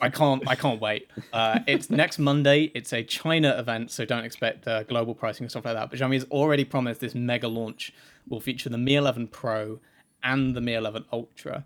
I 0.00 0.10
can't. 0.10 0.46
I 0.46 0.54
can't 0.54 0.80
wait. 0.80 1.10
Uh, 1.32 1.60
it's 1.66 1.88
next 1.90 2.18
Monday. 2.18 2.70
It's 2.74 2.92
a 2.92 3.02
China 3.02 3.56
event, 3.58 3.90
so 3.90 4.04
don't 4.04 4.24
expect 4.24 4.68
uh, 4.68 4.82
global 4.82 5.14
pricing 5.14 5.44
and 5.44 5.50
stuff 5.50 5.64
like 5.64 5.74
that. 5.74 5.90
But 5.90 5.98
Xiaomi 5.98 6.14
has 6.14 6.24
already 6.24 6.64
promised 6.64 7.00
this 7.00 7.14
mega 7.14 7.48
launch 7.48 7.92
will 8.28 8.40
feature 8.40 8.68
the 8.68 8.78
Mi 8.78 8.96
11 8.96 9.28
Pro 9.28 9.80
and 10.22 10.54
the 10.54 10.60
Mi 10.60 10.74
11 10.74 11.06
Ultra, 11.12 11.64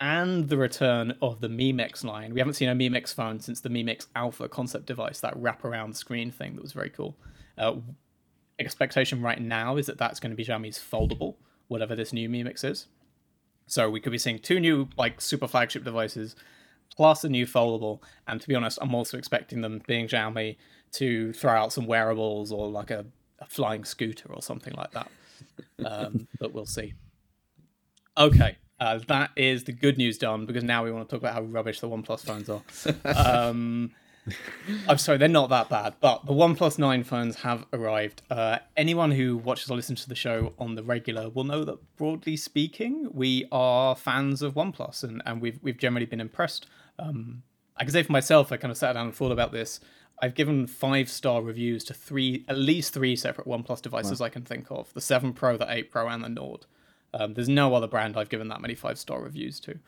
and 0.00 0.48
the 0.48 0.56
return 0.56 1.16
of 1.20 1.40
the 1.40 1.48
Mi 1.48 1.72
Mix 1.72 2.04
line. 2.04 2.32
We 2.32 2.40
haven't 2.40 2.54
seen 2.54 2.68
a 2.68 2.74
Mi 2.74 2.88
Mix 2.88 3.12
phone 3.12 3.40
since 3.40 3.60
the 3.60 3.70
Mi 3.70 3.82
Mix 3.82 4.06
Alpha 4.14 4.48
concept 4.48 4.86
device, 4.86 5.20
that 5.20 5.36
wraparound 5.40 5.96
screen 5.96 6.30
thing 6.30 6.54
that 6.54 6.62
was 6.62 6.72
very 6.72 6.90
cool. 6.90 7.16
Uh, 7.58 7.76
expectation 8.58 9.20
right 9.20 9.40
now 9.40 9.76
is 9.76 9.86
that 9.86 9.98
that's 9.98 10.20
going 10.20 10.30
to 10.30 10.36
be 10.36 10.44
Xiaomi's 10.44 10.78
foldable, 10.78 11.34
whatever 11.68 11.96
this 11.96 12.12
new 12.12 12.28
Mi 12.28 12.42
Mix 12.44 12.62
is. 12.62 12.86
So 13.66 13.90
we 13.90 14.00
could 14.00 14.12
be 14.12 14.18
seeing 14.18 14.38
two 14.38 14.60
new 14.60 14.88
like 14.96 15.20
super 15.20 15.48
flagship 15.48 15.84
devices 15.84 16.36
plus 16.96 17.24
a 17.24 17.28
new 17.28 17.46
foldable. 17.46 18.00
And 18.26 18.40
to 18.40 18.48
be 18.48 18.54
honest, 18.54 18.78
I'm 18.80 18.94
also 18.94 19.18
expecting 19.18 19.60
them, 19.60 19.82
being 19.86 20.08
Xiaomi, 20.08 20.56
to 20.92 21.32
throw 21.32 21.52
out 21.52 21.72
some 21.72 21.86
wearables 21.86 22.52
or 22.52 22.68
like 22.68 22.90
a, 22.90 23.04
a 23.40 23.46
flying 23.46 23.84
scooter 23.84 24.32
or 24.32 24.42
something 24.42 24.74
like 24.74 24.92
that. 24.92 25.10
Um, 25.84 26.28
but 26.40 26.52
we'll 26.52 26.66
see. 26.66 26.94
Okay, 28.16 28.56
uh, 28.78 29.00
that 29.08 29.30
is 29.36 29.64
the 29.64 29.72
good 29.72 29.98
news 29.98 30.18
done 30.18 30.46
because 30.46 30.62
now 30.62 30.84
we 30.84 30.92
want 30.92 31.08
to 31.08 31.14
talk 31.14 31.20
about 31.20 31.34
how 31.34 31.42
rubbish 31.42 31.80
the 31.80 31.88
OnePlus 31.88 32.20
phones 32.20 32.48
are. 32.48 32.62
Um, 33.04 33.90
I'm 34.88 34.98
sorry, 34.98 35.18
they're 35.18 35.28
not 35.28 35.50
that 35.50 35.68
bad, 35.68 35.94
but 36.00 36.24
the 36.26 36.32
OnePlus 36.32 36.78
9 36.78 37.04
phones 37.04 37.36
have 37.36 37.66
arrived. 37.72 38.22
Uh, 38.30 38.58
anyone 38.76 39.10
who 39.10 39.36
watches 39.36 39.70
or 39.70 39.76
listens 39.76 40.02
to 40.02 40.08
the 40.08 40.14
show 40.14 40.54
on 40.58 40.74
the 40.74 40.82
regular 40.82 41.28
will 41.28 41.44
know 41.44 41.64
that, 41.64 41.78
broadly 41.96 42.36
speaking, 42.36 43.08
we 43.12 43.46
are 43.52 43.94
fans 43.94 44.42
of 44.42 44.54
OnePlus, 44.54 45.02
and, 45.04 45.22
and 45.26 45.40
we've 45.40 45.58
we've 45.62 45.78
generally 45.78 46.06
been 46.06 46.20
impressed. 46.20 46.66
Um, 46.98 47.42
I 47.76 47.84
can 47.84 47.92
say 47.92 48.02
for 48.02 48.12
myself, 48.12 48.52
I 48.52 48.56
kind 48.56 48.70
of 48.70 48.78
sat 48.78 48.94
down 48.94 49.06
and 49.06 49.14
thought 49.14 49.32
about 49.32 49.52
this. 49.52 49.80
I've 50.22 50.34
given 50.34 50.66
five 50.66 51.10
star 51.10 51.42
reviews 51.42 51.84
to 51.84 51.94
three, 51.94 52.44
at 52.48 52.56
least 52.56 52.94
three 52.94 53.16
separate 53.16 53.46
OnePlus 53.46 53.82
devices 53.82 54.20
I 54.20 54.28
can 54.28 54.42
think 54.42 54.68
of: 54.70 54.92
the 54.94 55.00
Seven 55.00 55.32
Pro, 55.32 55.56
the 55.56 55.70
Eight 55.70 55.90
Pro, 55.90 56.08
and 56.08 56.24
the 56.24 56.28
Nord. 56.28 56.66
Um, 57.12 57.34
there's 57.34 57.48
no 57.48 57.74
other 57.74 57.86
brand 57.86 58.16
I've 58.16 58.28
given 58.28 58.48
that 58.48 58.60
many 58.60 58.74
five 58.74 58.98
star 58.98 59.20
reviews 59.20 59.60
to, 59.60 59.78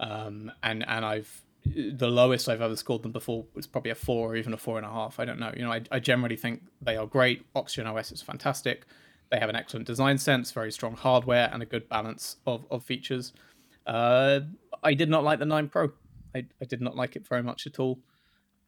um, 0.00 0.50
and 0.62 0.84
and 0.88 1.04
I've 1.04 1.42
the 1.64 2.08
lowest 2.08 2.48
I've 2.48 2.60
ever 2.60 2.76
scored 2.76 3.02
them 3.02 3.12
before 3.12 3.46
was 3.54 3.66
probably 3.66 3.90
a 3.90 3.94
four 3.94 4.32
or 4.32 4.36
even 4.36 4.52
a 4.52 4.56
four 4.56 4.76
and 4.76 4.86
a 4.86 4.90
half. 4.90 5.18
I 5.18 5.24
don't 5.24 5.38
know. 5.38 5.52
You 5.56 5.62
know, 5.62 5.72
I, 5.72 5.82
I 5.90 5.98
generally 5.98 6.36
think 6.36 6.62
they 6.82 6.96
are 6.96 7.06
great. 7.06 7.44
Oxygen 7.54 7.86
OS 7.86 8.12
is 8.12 8.22
fantastic. 8.22 8.84
They 9.30 9.38
have 9.38 9.48
an 9.48 9.56
excellent 9.56 9.86
design 9.86 10.18
sense, 10.18 10.52
very 10.52 10.70
strong 10.70 10.94
hardware, 10.94 11.48
and 11.52 11.62
a 11.62 11.66
good 11.66 11.88
balance 11.88 12.36
of, 12.46 12.66
of 12.70 12.84
features. 12.84 13.32
Uh, 13.86 14.40
I 14.82 14.94
did 14.94 15.08
not 15.08 15.24
like 15.24 15.38
the 15.38 15.46
9 15.46 15.68
Pro. 15.68 15.92
I, 16.34 16.46
I 16.60 16.64
did 16.66 16.80
not 16.80 16.96
like 16.96 17.16
it 17.16 17.26
very 17.26 17.42
much 17.42 17.66
at 17.66 17.78
all. 17.78 17.98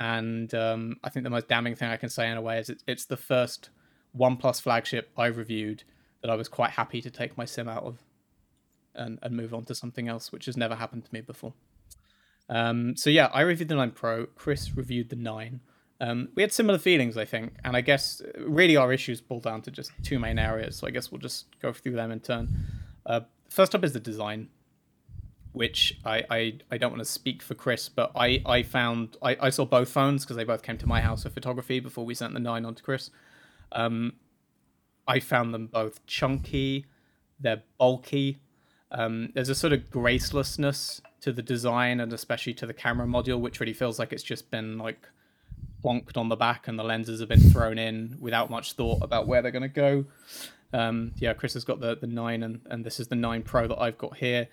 And 0.01 0.53
um, 0.55 0.97
I 1.05 1.11
think 1.11 1.25
the 1.25 1.31
most 1.31 1.49
damning 1.49 1.75
thing 1.75 1.91
I 1.91 1.97
can 1.97 2.09
say 2.09 2.31
in 2.31 2.37
a 2.37 2.43
way 2.43 2.59
is 2.59 2.71
it, 2.71 2.83
it's 2.87 3.05
the 3.05 3.17
first 3.17 3.71
OnePlus 4.19 4.61
flagship 4.61 5.11
I 5.17 5.27
reviewed 5.27 5.85
that 6.23 6.31
I 6.31 6.35
was 6.35 6.49
quite 6.49 6.71
happy 6.71 7.03
to 7.03 7.11
take 7.11 7.37
my 7.37 7.45
SIM 7.45 7.69
out 7.69 7.85
of 7.85 7.99
and, 8.95 9.19
and 9.23 9.37
move 9.37 9.53
on 9.53 9.65
to 9.67 9.75
something 9.75 10.09
else, 10.09 10.33
which 10.33 10.47
has 10.47 10.57
never 10.57 10.75
happened 10.75 11.05
to 11.05 11.13
me 11.13 11.21
before. 11.21 11.53
Um, 12.49 12.97
so 12.97 13.11
yeah, 13.11 13.29
I 13.33 13.41
reviewed 13.43 13.69
the 13.69 13.75
9 13.75 13.91
Pro. 13.93 14.27
Chris 14.27 14.77
reviewed 14.77 15.09
the 15.11 15.17
9. 15.17 15.61
Um, 16.01 16.29
we 16.35 16.43
had 16.43 16.53
similar 16.53 16.79
feelings, 16.79 17.17
I 17.17 17.25
think, 17.25 17.55
and 17.65 17.77
I 17.77 17.81
guess 17.81 18.21
uh, 18.21 18.43
really 18.47 18.77
our 18.77 18.93
issues 18.93 19.21
boil 19.21 19.41
down 19.41 19.63
to 19.63 19.71
just 19.71 19.91
two 20.03 20.19
main 20.19 20.39
areas. 20.39 20.77
So 20.77 20.87
I 20.87 20.91
guess 20.91 21.11
we'll 21.11 21.21
just 21.21 21.47
go 21.61 21.73
through 21.73 21.93
them 21.97 22.11
in 22.13 22.21
turn. 22.21 22.49
Uh, 23.07 23.21
first 23.49 23.75
up 23.75 23.83
is 23.83 23.93
the 23.95 24.01
design. 24.01 24.49
which 25.53 25.99
I, 26.05 26.23
I, 26.31 26.59
I 26.71 26.77
don't 26.77 26.91
want 26.91 27.01
to 27.01 27.11
speak 27.11 27.43
for 27.43 27.55
Chris, 27.55 27.89
but 27.89 28.13
I, 28.15 28.43
I 28.45 28.63
found 28.63 29.17
I, 29.23 29.39
I 29.41 29.49
saw 29.51 29.65
both 29.65 29.89
phones 29.89 30.23
because 30.23 30.37
they 30.37 30.45
both 30.45 30.63
came 30.63 30.77
to 30.79 30.87
my 30.87 31.01
house 31.01 31.23
for 31.23 31.31
photography 31.31 31.81
before 31.81 32.05
we 32.05 32.15
sent 32.15 32.35
the 32.35 32.41
nine 32.41 32.67
on 32.67 32.75
to 32.75 32.83
Chris. 32.83 33.11
Um, 33.73 34.13
I 35.09 35.19
found 35.19 35.55
them 35.55 35.69
both 35.69 36.05
chunky, 36.07 36.85
they're 37.41 37.63
bulky. 37.79 38.39
Um, 38.91 39.31
there's 39.35 39.49
a 39.49 39.55
sort 39.55 39.73
of 39.73 39.91
gracelessness 39.91 41.01
to 41.21 41.33
the 41.33 41.43
design 41.43 42.01
and 42.01 42.13
especially 42.13 42.55
to 42.55 42.67
the 42.67 42.75
camera 42.75 43.07
module, 43.07 43.41
which 43.41 43.61
really 43.61 43.73
feels 43.73 43.99
like 43.99 44.13
it's 44.13 44.23
just 44.23 44.51
been 44.51 44.79
like 44.79 45.09
plonked 45.85 46.17
on 46.17 46.29
the 46.29 46.37
back 46.37 46.69
and 46.69 46.79
the 46.79 46.85
lenses 46.85 47.21
have 47.21 47.29
been 47.29 47.51
thrown 47.51 47.79
in 47.79 48.17
without 48.21 48.51
much 48.51 48.75
thought 48.75 49.03
about 49.03 49.27
where 49.27 49.43
they're 49.43 49.51
going 49.51 49.63
to 49.63 49.69
go. 49.69 50.05
Um, 50.73 51.13
yeah, 51.17 51.33
Chris 51.33 51.55
has 51.55 51.65
got 51.65 51.81
the, 51.81 51.97
the 51.97 52.07
9 52.07 52.43
and, 52.43 52.61
and 52.71 52.85
this 52.85 53.01
is 53.01 53.09
the 53.09 53.17
9 53.17 53.43
Pro 53.43 53.67
that 53.69 53.81
I've 53.81 53.99
got 53.99 54.17
here 54.17 54.49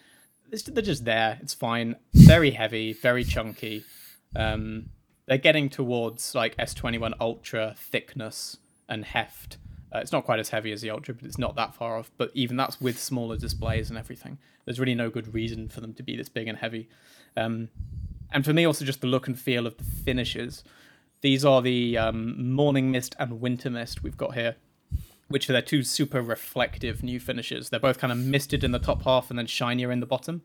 they're 0.61 0.83
just 0.83 1.05
there. 1.05 1.39
It's 1.41 1.53
fine. 1.53 1.95
Very 2.13 2.51
heavy, 2.51 2.93
very 2.93 3.23
chunky. 3.23 3.83
Um, 4.35 4.89
they're 5.25 5.37
getting 5.37 5.69
towards 5.69 6.35
like 6.35 6.55
S21 6.57 7.13
Ultra 7.19 7.75
thickness 7.77 8.57
and 8.87 9.05
heft. 9.05 9.57
Uh, 9.93 10.00
it's 10.00 10.12
not 10.12 10.25
quite 10.25 10.39
as 10.39 10.50
heavy 10.50 10.71
as 10.71 10.81
the 10.81 10.89
Ultra, 10.89 11.13
but 11.13 11.25
it's 11.25 11.38
not 11.38 11.55
that 11.55 11.75
far 11.75 11.97
off. 11.97 12.12
But 12.17 12.31
even 12.33 12.57
that's 12.57 12.81
with 12.81 12.97
smaller 12.97 13.38
displays 13.38 13.89
and 13.89 13.97
everything. 13.97 14.38
There's 14.65 14.79
really 14.79 14.95
no 14.95 15.09
good 15.09 15.33
reason 15.33 15.69
for 15.69 15.81
them 15.81 15.93
to 15.93 16.03
be 16.03 16.15
this 16.15 16.29
big 16.29 16.47
and 16.47 16.57
heavy. 16.57 16.89
Um, 17.38 17.69
and 18.31 18.43
for 18.43 18.53
me, 18.53 18.65
also 18.65 18.85
just 18.85 19.01
the 19.01 19.07
look 19.07 19.27
and 19.27 19.38
feel 19.38 19.67
of 19.67 19.77
the 19.77 19.83
finishes. 19.83 20.63
These 21.21 21.45
are 21.45 21.62
the 21.62 21.97
um, 21.97 22.51
Morning 22.51 22.91
Mist 22.91 23.15
and 23.19 23.39
Winter 23.39 23.69
Mist 23.69 24.03
we've 24.03 24.17
got 24.17 24.33
here 24.33 24.55
which 25.33 25.50
are 25.50 25.53
their 25.53 25.63
two 25.63 25.81
super 25.81 26.21
reflective 26.21 27.01
new 27.01 27.19
finishes. 27.19 27.69
They're 27.69 27.79
both 27.79 27.97
kind 27.97 28.12
of 28.12 28.19
misted 28.19 28.63
in 28.63 28.71
the 28.71 28.77
top 28.77 29.01
half 29.01 29.31
and 29.31 29.39
then 29.39 29.47
shinier 29.47 29.91
in 29.91 30.00
the 30.00 30.05
bottom. 30.05 30.43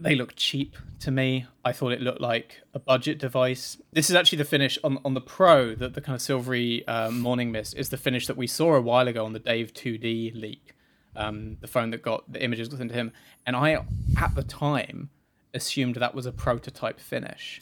They 0.00 0.14
look 0.14 0.34
cheap 0.36 0.76
to 1.00 1.10
me. 1.10 1.46
I 1.64 1.72
thought 1.72 1.92
it 1.92 2.00
looked 2.00 2.20
like 2.20 2.62
a 2.72 2.78
budget 2.78 3.18
device. 3.18 3.78
This 3.92 4.10
is 4.10 4.16
actually 4.16 4.38
the 4.38 4.44
finish 4.44 4.78
on 4.84 4.98
on 5.04 5.14
the 5.14 5.20
Pro, 5.20 5.74
that 5.74 5.94
the 5.94 6.00
kind 6.00 6.14
of 6.14 6.22
silvery 6.22 6.86
uh, 6.86 7.10
morning 7.10 7.50
mist 7.50 7.74
is 7.76 7.88
the 7.88 7.96
finish 7.96 8.26
that 8.26 8.36
we 8.36 8.46
saw 8.46 8.74
a 8.74 8.80
while 8.80 9.08
ago 9.08 9.24
on 9.24 9.32
the 9.32 9.38
Dave 9.38 9.74
2D 9.74 10.40
leak, 10.40 10.74
um, 11.16 11.56
the 11.60 11.66
phone 11.66 11.90
that 11.90 12.02
got 12.02 12.30
the 12.32 12.42
images 12.42 12.68
into 12.72 12.94
him. 12.94 13.12
And 13.46 13.56
I, 13.56 13.84
at 14.16 14.34
the 14.34 14.44
time, 14.44 15.10
assumed 15.52 15.96
that 15.96 16.14
was 16.14 16.26
a 16.26 16.32
prototype 16.32 17.00
finish 17.00 17.60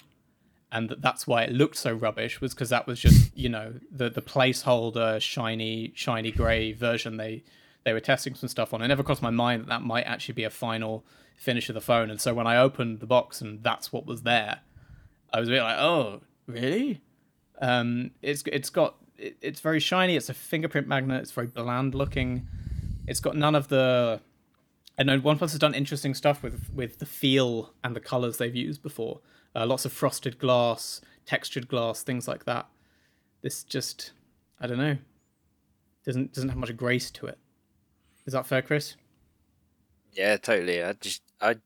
and 0.72 0.88
that 0.88 1.00
that's 1.00 1.26
why 1.26 1.42
it 1.42 1.52
looked 1.52 1.76
so 1.76 1.92
rubbish 1.92 2.40
was 2.40 2.52
because 2.52 2.70
that 2.70 2.86
was 2.86 3.00
just 3.00 3.36
you 3.36 3.48
know 3.48 3.74
the 3.90 4.10
the 4.10 4.22
placeholder 4.22 5.20
shiny 5.20 5.92
shiny 5.94 6.30
gray 6.30 6.72
version 6.72 7.16
they 7.16 7.42
they 7.86 7.92
were 7.92 8.00
testing 8.00 8.34
some 8.34 8.48
stuff 8.48 8.74
on. 8.74 8.82
It 8.82 8.88
never 8.88 9.04
crossed 9.04 9.22
my 9.22 9.30
mind 9.30 9.62
that 9.62 9.68
that 9.68 9.82
might 9.82 10.02
actually 10.02 10.34
be 10.34 10.42
a 10.42 10.50
final 10.50 11.04
finish 11.36 11.68
of 11.68 11.74
the 11.76 11.80
phone. 11.80 12.10
And 12.10 12.20
so 12.20 12.34
when 12.34 12.44
I 12.48 12.56
opened 12.56 12.98
the 12.98 13.06
box 13.06 13.40
and 13.40 13.62
that's 13.62 13.92
what 13.92 14.06
was 14.06 14.22
there, 14.22 14.58
I 15.32 15.38
was 15.38 15.48
a 15.48 15.52
bit 15.52 15.62
like, 15.62 15.78
oh, 15.78 16.20
really? 16.48 17.00
Um, 17.62 18.10
it's 18.22 18.42
it's 18.46 18.70
got 18.70 18.96
it, 19.16 19.36
it's 19.40 19.60
very 19.60 19.78
shiny. 19.78 20.16
It's 20.16 20.28
a 20.28 20.34
fingerprint 20.34 20.88
magnet. 20.88 21.22
It's 21.22 21.30
very 21.30 21.46
bland 21.46 21.94
looking. 21.94 22.48
It's 23.06 23.20
got 23.20 23.36
none 23.36 23.54
of 23.54 23.68
the. 23.68 24.20
I 24.98 25.04
know 25.04 25.20
OnePlus 25.20 25.52
has 25.52 25.58
done 25.60 25.72
interesting 25.72 26.12
stuff 26.14 26.42
with 26.42 26.68
with 26.74 26.98
the 26.98 27.06
feel 27.06 27.72
and 27.84 27.94
the 27.94 28.00
colors 28.00 28.38
they've 28.38 28.54
used 28.54 28.82
before 28.82 29.20
uh, 29.54 29.64
lots 29.64 29.84
of 29.84 29.92
frosted 29.92 30.40
glass, 30.40 31.00
textured 31.24 31.68
glass, 31.68 32.02
things 32.02 32.26
like 32.26 32.46
that. 32.46 32.66
This 33.42 33.62
just, 33.62 34.10
I 34.60 34.66
don't 34.66 34.78
know, 34.78 34.98
doesn't 36.04 36.32
doesn't 36.32 36.48
have 36.48 36.58
much 36.58 36.76
grace 36.76 37.12
to 37.12 37.26
it. 37.26 37.38
Is 38.26 38.33
that 38.33 38.47
fair, 38.47 38.62
Chris? 38.62 38.97
Yeah, 40.12 40.37
totally. 40.37 40.83
I 40.83 40.95
just 40.95 41.23
I 41.40 41.56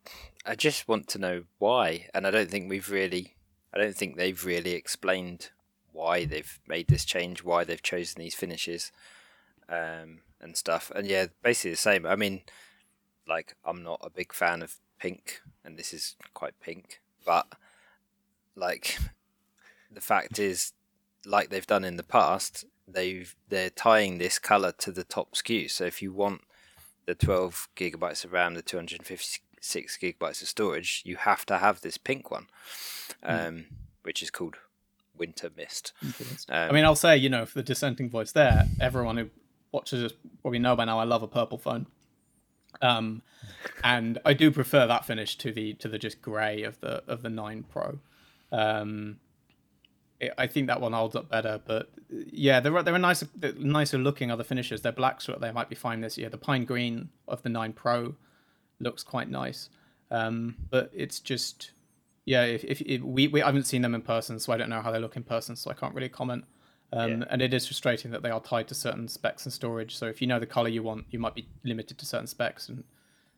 I 0.44 0.54
just 0.54 0.88
want 0.88 1.08
to 1.08 1.18
know 1.18 1.44
why, 1.58 2.08
and 2.12 2.26
I 2.26 2.30
don't 2.30 2.50
think 2.50 2.68
we've 2.68 2.90
really, 2.90 3.34
I 3.74 3.78
don't 3.78 3.96
think 3.96 4.16
they've 4.16 4.44
really 4.44 4.72
explained 4.72 5.50
why 5.92 6.24
they've 6.24 6.58
made 6.66 6.88
this 6.88 7.04
change, 7.04 7.42
why 7.42 7.64
they've 7.64 7.82
chosen 7.82 8.20
these 8.20 8.34
finishes, 8.34 8.92
um, 9.68 10.20
and 10.40 10.56
stuff. 10.56 10.92
And 10.94 11.06
yeah, 11.06 11.26
basically 11.42 11.72
the 11.72 11.76
same. 11.78 12.04
I 12.04 12.16
mean, 12.16 12.42
like 13.26 13.56
I'm 13.64 13.82
not 13.82 14.00
a 14.02 14.10
big 14.10 14.32
fan 14.32 14.62
of 14.62 14.76
pink, 14.98 15.40
and 15.64 15.78
this 15.78 15.94
is 15.94 16.16
quite 16.34 16.60
pink, 16.60 17.00
but 17.24 17.46
like 18.54 18.98
the 19.90 20.00
fact 20.02 20.38
is, 20.38 20.72
like 21.24 21.48
they've 21.48 21.66
done 21.66 21.84
in 21.84 21.96
the 21.96 22.02
past, 22.02 22.66
they've 22.86 23.34
they're 23.48 23.70
tying 23.70 24.18
this 24.18 24.38
color 24.38 24.72
to 24.78 24.92
the 24.92 25.04
top 25.04 25.34
SKU. 25.34 25.70
So 25.70 25.84
if 25.84 26.02
you 26.02 26.12
want 26.12 26.42
the 27.10 27.26
12 27.26 27.68
gigabytes 27.74 28.24
of 28.24 28.32
RAM, 28.32 28.54
the 28.54 28.62
256 28.62 29.98
gigabytes 29.98 30.42
of 30.42 30.48
storage, 30.48 31.02
you 31.04 31.16
have 31.16 31.44
to 31.46 31.58
have 31.58 31.80
this 31.80 31.98
pink 31.98 32.30
one, 32.30 32.46
hmm. 33.24 33.30
um, 33.30 33.36
mm. 33.38 33.64
which 34.02 34.22
is 34.22 34.30
called 34.30 34.56
Winter 35.18 35.50
Mist. 35.56 35.92
Um, 36.48 36.70
I 36.70 36.72
mean, 36.72 36.84
I'll 36.84 36.94
say, 36.94 37.16
you 37.16 37.28
know, 37.28 37.44
for 37.44 37.58
the 37.58 37.64
dissenting 37.64 38.08
voice 38.08 38.30
there, 38.30 38.66
everyone 38.80 39.16
who 39.16 39.28
watches 39.72 40.04
us 40.04 40.12
probably 40.40 40.60
know 40.60 40.76
by 40.76 40.84
now 40.84 41.00
I 41.00 41.04
love 41.04 41.24
a 41.24 41.28
purple 41.28 41.58
phone. 41.58 41.86
Um, 42.80 43.22
and 43.82 44.18
I 44.24 44.32
do 44.32 44.52
prefer 44.52 44.86
that 44.86 45.04
finish 45.04 45.36
to 45.38 45.50
the 45.50 45.74
to 45.74 45.88
the 45.88 45.98
just 45.98 46.22
grey 46.22 46.62
of 46.62 46.80
the 46.80 47.02
of 47.08 47.22
the 47.22 47.28
nine 47.28 47.64
Pro. 47.64 47.98
Um, 48.52 49.18
it, 50.20 50.34
I 50.36 50.46
think 50.46 50.66
that 50.66 50.80
one 50.80 50.92
holds 50.92 51.16
up 51.16 51.28
better, 51.28 51.60
but 51.64 51.90
yeah, 52.08 52.60
there 52.60 52.76
are 52.76 52.82
there 52.82 52.94
are 52.94 52.98
nicer 52.98 53.26
nicer 53.58 53.98
looking 53.98 54.30
other 54.30 54.44
finishes. 54.44 54.82
Their 54.82 54.92
blacks 54.92 55.28
they 55.40 55.50
might 55.50 55.68
be 55.68 55.74
fine 55.74 56.00
this 56.00 56.18
year. 56.18 56.28
The 56.28 56.38
pine 56.38 56.64
green 56.64 57.08
of 57.26 57.42
the 57.42 57.48
Nine 57.48 57.72
Pro 57.72 58.14
looks 58.78 59.02
quite 59.02 59.28
nice, 59.28 59.70
um, 60.10 60.56
but 60.70 60.90
it's 60.94 61.20
just 61.20 61.72
yeah. 62.26 62.44
If, 62.44 62.64
if, 62.64 62.80
if 62.82 63.02
we 63.02 63.28
we 63.28 63.40
haven't 63.40 63.64
seen 63.64 63.82
them 63.82 63.94
in 63.94 64.02
person, 64.02 64.38
so 64.38 64.52
I 64.52 64.56
don't 64.58 64.70
know 64.70 64.82
how 64.82 64.90
they 64.90 64.98
look 64.98 65.16
in 65.16 65.24
person, 65.24 65.56
so 65.56 65.70
I 65.70 65.74
can't 65.74 65.94
really 65.94 66.08
comment. 66.08 66.44
Um, 66.92 67.20
yeah. 67.20 67.26
And 67.30 67.40
it 67.40 67.54
is 67.54 67.66
frustrating 67.66 68.10
that 68.10 68.22
they 68.22 68.30
are 68.30 68.40
tied 68.40 68.68
to 68.68 68.74
certain 68.74 69.06
specs 69.08 69.46
and 69.46 69.52
storage. 69.52 69.96
So 69.96 70.06
if 70.06 70.20
you 70.20 70.26
know 70.26 70.40
the 70.40 70.46
color 70.46 70.68
you 70.68 70.82
want, 70.82 71.06
you 71.10 71.18
might 71.18 71.34
be 71.34 71.48
limited 71.64 71.98
to 71.98 72.06
certain 72.06 72.26
specs 72.26 72.68
and 72.68 72.84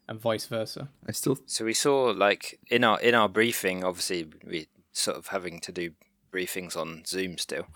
and 0.09 0.21
vice 0.21 0.47
versa. 0.47 0.89
I 1.09 1.13
still 1.13 1.39
so 1.47 1.65
we 1.65 1.75
saw 1.75 2.07
like 2.07 2.59
in 2.71 2.83
our 2.83 3.01
in 3.01 3.15
our 3.15 3.29
briefing, 3.29 3.85
obviously 3.85 4.27
we 4.45 4.67
sort 4.93 5.17
of 5.17 5.29
having 5.29 5.61
to 5.61 5.73
do 5.73 5.93
briefings 6.33 6.77
on 6.77 7.05
Zoom 7.07 7.39
still. 7.39 7.67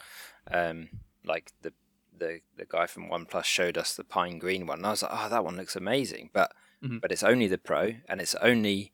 Um, 0.50 0.88
like 1.25 1.52
the 1.62 1.72
the 2.18 2.40
the 2.56 2.64
guy 2.64 2.86
from 2.86 3.08
OnePlus 3.08 3.44
showed 3.44 3.76
us 3.76 3.94
the 3.94 4.04
pine 4.04 4.38
green 4.38 4.66
one. 4.66 4.78
And 4.78 4.86
I 4.86 4.90
was 4.90 5.02
like, 5.02 5.12
oh, 5.14 5.28
that 5.28 5.44
one 5.44 5.56
looks 5.56 5.76
amazing, 5.76 6.30
but 6.32 6.52
mm-hmm. 6.82 6.98
but 6.98 7.12
it's 7.12 7.22
only 7.22 7.46
the 7.46 7.58
Pro, 7.58 7.94
and 8.08 8.20
it's 8.20 8.34
only 8.36 8.92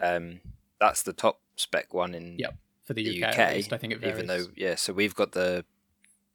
um, 0.00 0.40
that's 0.80 1.02
the 1.02 1.12
top 1.12 1.40
spec 1.56 1.94
one 1.94 2.14
in 2.14 2.36
yep. 2.38 2.56
for 2.84 2.94
the, 2.94 3.04
the 3.04 3.24
UK. 3.24 3.38
UK 3.38 3.54
least, 3.54 3.72
I 3.72 3.78
think 3.78 3.92
it 3.92 4.00
varies. 4.00 4.14
Even 4.14 4.26
though 4.26 4.46
yeah, 4.56 4.74
so 4.74 4.92
we've 4.92 5.14
got 5.14 5.32
the 5.32 5.64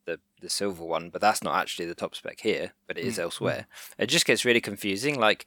the 0.06 0.20
the 0.42 0.50
silver 0.50 0.84
one, 0.84 1.10
but 1.10 1.22
that's 1.22 1.44
not 1.44 1.56
actually 1.56 1.86
the 1.86 1.96
top 1.96 2.16
spec 2.16 2.42
here, 2.42 2.74
but 2.88 2.98
it 2.98 3.06
is 3.06 3.14
mm-hmm. 3.14 3.24
elsewhere. 3.24 3.68
It 3.98 4.08
just 4.08 4.26
gets 4.26 4.46
really 4.46 4.62
confusing. 4.62 5.20
Like 5.20 5.46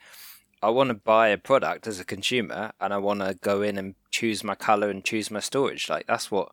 I 0.63 0.71
want 0.71 0.89
to 0.89 0.95
buy 0.95 1.29
a 1.29 1.39
product 1.39 1.87
as 1.87 2.01
a 2.01 2.05
consumer 2.05 2.73
and 2.81 2.95
I 2.95 2.99
want 2.99 3.21
to 3.21 3.35
go 3.35 3.61
in 3.63 3.77
and 3.77 3.95
choose 4.11 4.43
my 4.43 4.55
color 4.55 4.89
and 4.89 5.05
choose 5.05 5.31
my 5.31 5.41
storage. 5.41 5.89
Like 5.89 6.07
that's 6.07 6.31
what 6.31 6.53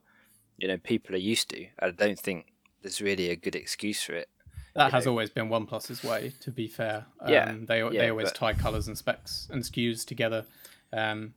you 0.61 0.67
know 0.67 0.77
people 0.77 1.15
are 1.15 1.19
used 1.19 1.49
to. 1.49 1.65
I 1.79 1.89
don't 1.89 2.19
think 2.19 2.53
there's 2.81 3.01
really 3.01 3.29
a 3.29 3.35
good 3.35 3.55
excuse 3.55 4.03
for 4.03 4.13
it. 4.13 4.29
That 4.75 4.91
has 4.91 5.05
know. 5.05 5.11
always 5.11 5.29
been 5.29 5.49
OnePlus's 5.49 6.03
way. 6.03 6.33
To 6.41 6.51
be 6.51 6.67
fair, 6.67 7.05
yeah, 7.27 7.49
um, 7.49 7.65
they 7.65 7.79
yeah, 7.79 7.89
they 7.89 8.09
always 8.09 8.29
but... 8.29 8.35
tie 8.35 8.53
colors 8.53 8.87
and 8.87 8.97
specs 8.97 9.49
and 9.51 9.63
SKUs 9.63 10.05
together. 10.05 10.45
Um, 10.93 11.33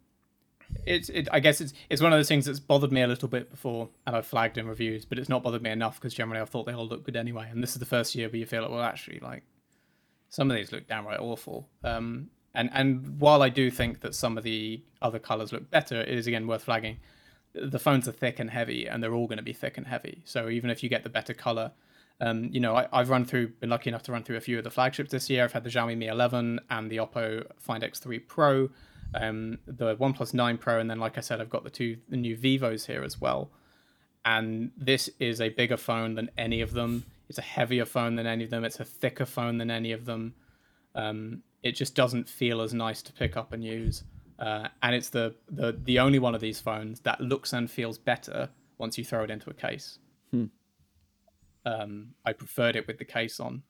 it's 0.87 1.09
it, 1.09 1.29
I 1.33 1.41
guess 1.41 1.61
it's 1.61 1.73
it's 1.89 2.03
one 2.03 2.13
of 2.13 2.19
those 2.19 2.29
things 2.29 2.45
that's 2.45 2.61
bothered 2.61 2.93
me 2.93 3.01
a 3.01 3.07
little 3.07 3.29
bit 3.29 3.51
before, 3.51 3.89
and 4.07 4.15
I've 4.15 4.27
flagged 4.27 4.59
in 4.59 4.69
reviews, 4.69 5.05
but 5.05 5.19
it's 5.19 5.29
not 5.29 5.43
bothered 5.43 5.63
me 5.63 5.71
enough 5.71 5.97
because 5.97 6.15
generally 6.15 6.41
I 6.41 6.45
thought 6.45 6.67
they 6.67 6.75
all 6.75 6.87
look 6.87 7.05
good 7.05 7.17
anyway. 7.17 7.49
And 7.51 7.63
this 7.63 7.73
is 7.73 7.79
the 7.79 7.87
first 7.87 8.15
year 8.15 8.29
where 8.29 8.37
you 8.37 8.47
feel 8.47 8.63
like, 8.63 8.71
well, 8.71 8.83
actually, 8.83 9.21
like 9.21 9.43
some 10.29 10.51
of 10.51 10.57
these 10.57 10.71
look 10.71 10.87
downright 10.87 11.21
awful. 11.21 11.69
Um, 11.83 12.29
and 12.55 12.71
and 12.73 13.19
while 13.19 13.43
I 13.43 13.49
do 13.49 13.71
think 13.71 14.01
that 14.01 14.15
some 14.15 14.37
of 14.37 14.45
the 14.45 14.83
other 15.01 15.19
colors 15.19 15.53
look 15.53 15.71
better, 15.71 16.01
it 16.01 16.11
is 16.11 16.27
again 16.27 16.47
worth 16.47 16.65
flagging. 16.65 16.99
The 17.55 17.79
phones 17.79 18.09
are 18.09 18.13
thick 18.13 18.39
and 18.41 18.51
heavy, 18.51 18.87
and 18.87 19.03
they're 19.03 19.15
all 19.15 19.27
going 19.27 19.39
to 19.39 19.45
be 19.45 19.53
thick 19.53 19.77
and 19.77 19.87
heavy. 19.87 20.23
So 20.25 20.49
even 20.49 20.71
if 20.71 20.83
you 20.83 20.89
get 20.89 21.05
the 21.05 21.09
better 21.09 21.35
color, 21.35 21.73
um, 22.21 22.49
you 22.53 22.61
know, 22.61 22.77
I, 22.77 22.87
have 22.93 23.11
run 23.11 23.25
through, 23.25 23.49
been 23.61 23.71
lucky 23.71 23.91
enough 23.91 24.03
to 24.05 24.13
run 24.13 24.23
through 24.23 24.37
a 24.37 24.41
few 24.41 24.59
of 24.59 24.65
the 24.65 24.71
flagships 24.71 25.11
this 25.11 25.29
year. 25.29 25.45
I've 25.45 25.53
had 25.53 25.65
the 25.65 25.71
Xiaomi 25.71 25.97
Mi 25.97 26.07
11 26.07 26.61
and 26.71 26.91
the 26.91 26.99
Oppo 26.99 27.45
Find 27.59 27.83
X3 27.83 28.27
Pro, 28.27 28.71
um, 29.15 29.59
the 29.67 29.97
OnePlus 29.97 30.33
9 30.33 30.59
Pro, 30.59 30.79
and 30.79 30.89
then, 30.89 31.01
like 31.01 31.19
I 31.19 31.21
said, 31.21 31.41
I've 31.41 31.51
got 31.51 31.65
the 31.65 31.71
two 31.71 31.99
the 32.09 32.17
new 32.17 32.37
Vivos 32.37 32.87
here 32.87 33.03
as 33.03 33.21
well. 33.21 33.51
And 34.25 34.71
this 34.77 35.11
is 35.19 35.41
a 35.41 35.51
bigger 35.51 35.77
phone 35.77 36.15
than 36.15 36.31
any 36.39 36.61
of 36.61 36.73
them. 36.73 37.05
It's 37.29 37.39
a 37.39 37.43
heavier 37.43 37.85
phone 37.85 38.17
than 38.17 38.27
any 38.27 38.45
of 38.45 38.51
them. 38.51 38.65
It's 38.65 38.81
a 38.81 38.85
thicker 38.85 39.27
phone 39.27 39.59
than 39.59 39.71
any 39.71 39.93
of 39.93 40.05
them. 40.05 40.35
Um, 40.95 41.43
it 41.63 41.73
just 41.73 41.95
doesn't 41.95 42.29
feel 42.29 42.61
as 42.61 42.73
nice 42.73 43.03
to 43.03 43.13
pick 43.13 43.37
up 43.37 43.53
and 43.53 43.65
use. 43.65 44.05
Uh, 44.39 44.69
and 44.83 44.95
it's 44.95 45.11
the, 45.11 45.35
the 45.49 45.79
the 45.85 45.99
only 45.99 46.19
one 46.19 46.35
of 46.35 46.41
these 46.41 46.61
phones 46.61 47.01
that 47.01 47.21
looks 47.21 47.53
and 47.53 47.71
feels 47.71 47.99
better 47.99 48.49
once 48.79 48.99
you 48.99 49.05
throw 49.05 49.23
it 49.23 49.31
into 49.31 49.49
a 49.51 49.55
case. 49.55 49.99
Hmm. 50.33 50.47
Um, 51.67 52.09
I 52.25 52.33
preferred 52.33 52.77
it 52.77 52.87
with 52.87 52.99
the 52.99 53.05
case 53.05 53.41
on. 53.41 53.63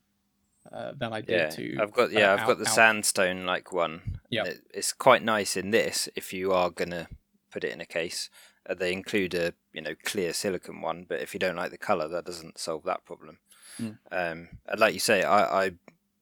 uh, 0.73 0.93
than 0.97 1.13
I 1.13 1.21
did 1.21 1.29
Yeah, 1.39 1.49
to. 1.51 1.77
I've 1.79 1.93
got 1.93 2.11
yeah, 2.11 2.31
uh, 2.33 2.37
I've 2.37 2.47
got 2.47 2.57
the 2.57 2.67
out- 2.67 2.73
sandstone 2.73 3.45
like 3.45 3.71
one. 3.71 4.19
Yep. 4.31 4.47
It- 4.47 4.61
it's 4.73 4.93
quite 4.93 5.21
nice 5.23 5.55
in 5.55 5.69
this 5.69 6.09
if 6.15 6.33
you 6.33 6.51
are 6.53 6.71
gonna 6.71 7.07
put 7.51 7.63
it 7.63 7.71
in 7.71 7.79
a 7.81 7.85
case. 7.85 8.31
Uh, 8.67 8.73
they 8.73 8.91
include 8.91 9.35
a 9.35 9.53
you 9.73 9.81
know 9.83 9.93
clear 10.03 10.33
silicon 10.33 10.81
one, 10.81 11.05
but 11.07 11.21
if 11.21 11.35
you 11.35 11.39
don't 11.39 11.55
like 11.55 11.69
the 11.69 11.77
color, 11.77 12.07
that 12.07 12.25
doesn't 12.25 12.57
solve 12.57 12.83
that 12.85 13.05
problem. 13.05 13.37
Mm. 13.79 13.97
Um, 14.11 14.49
and 14.65 14.79
like 14.79 14.95
you 14.95 14.99
say, 14.99 15.21
I, 15.21 15.65
I 15.65 15.71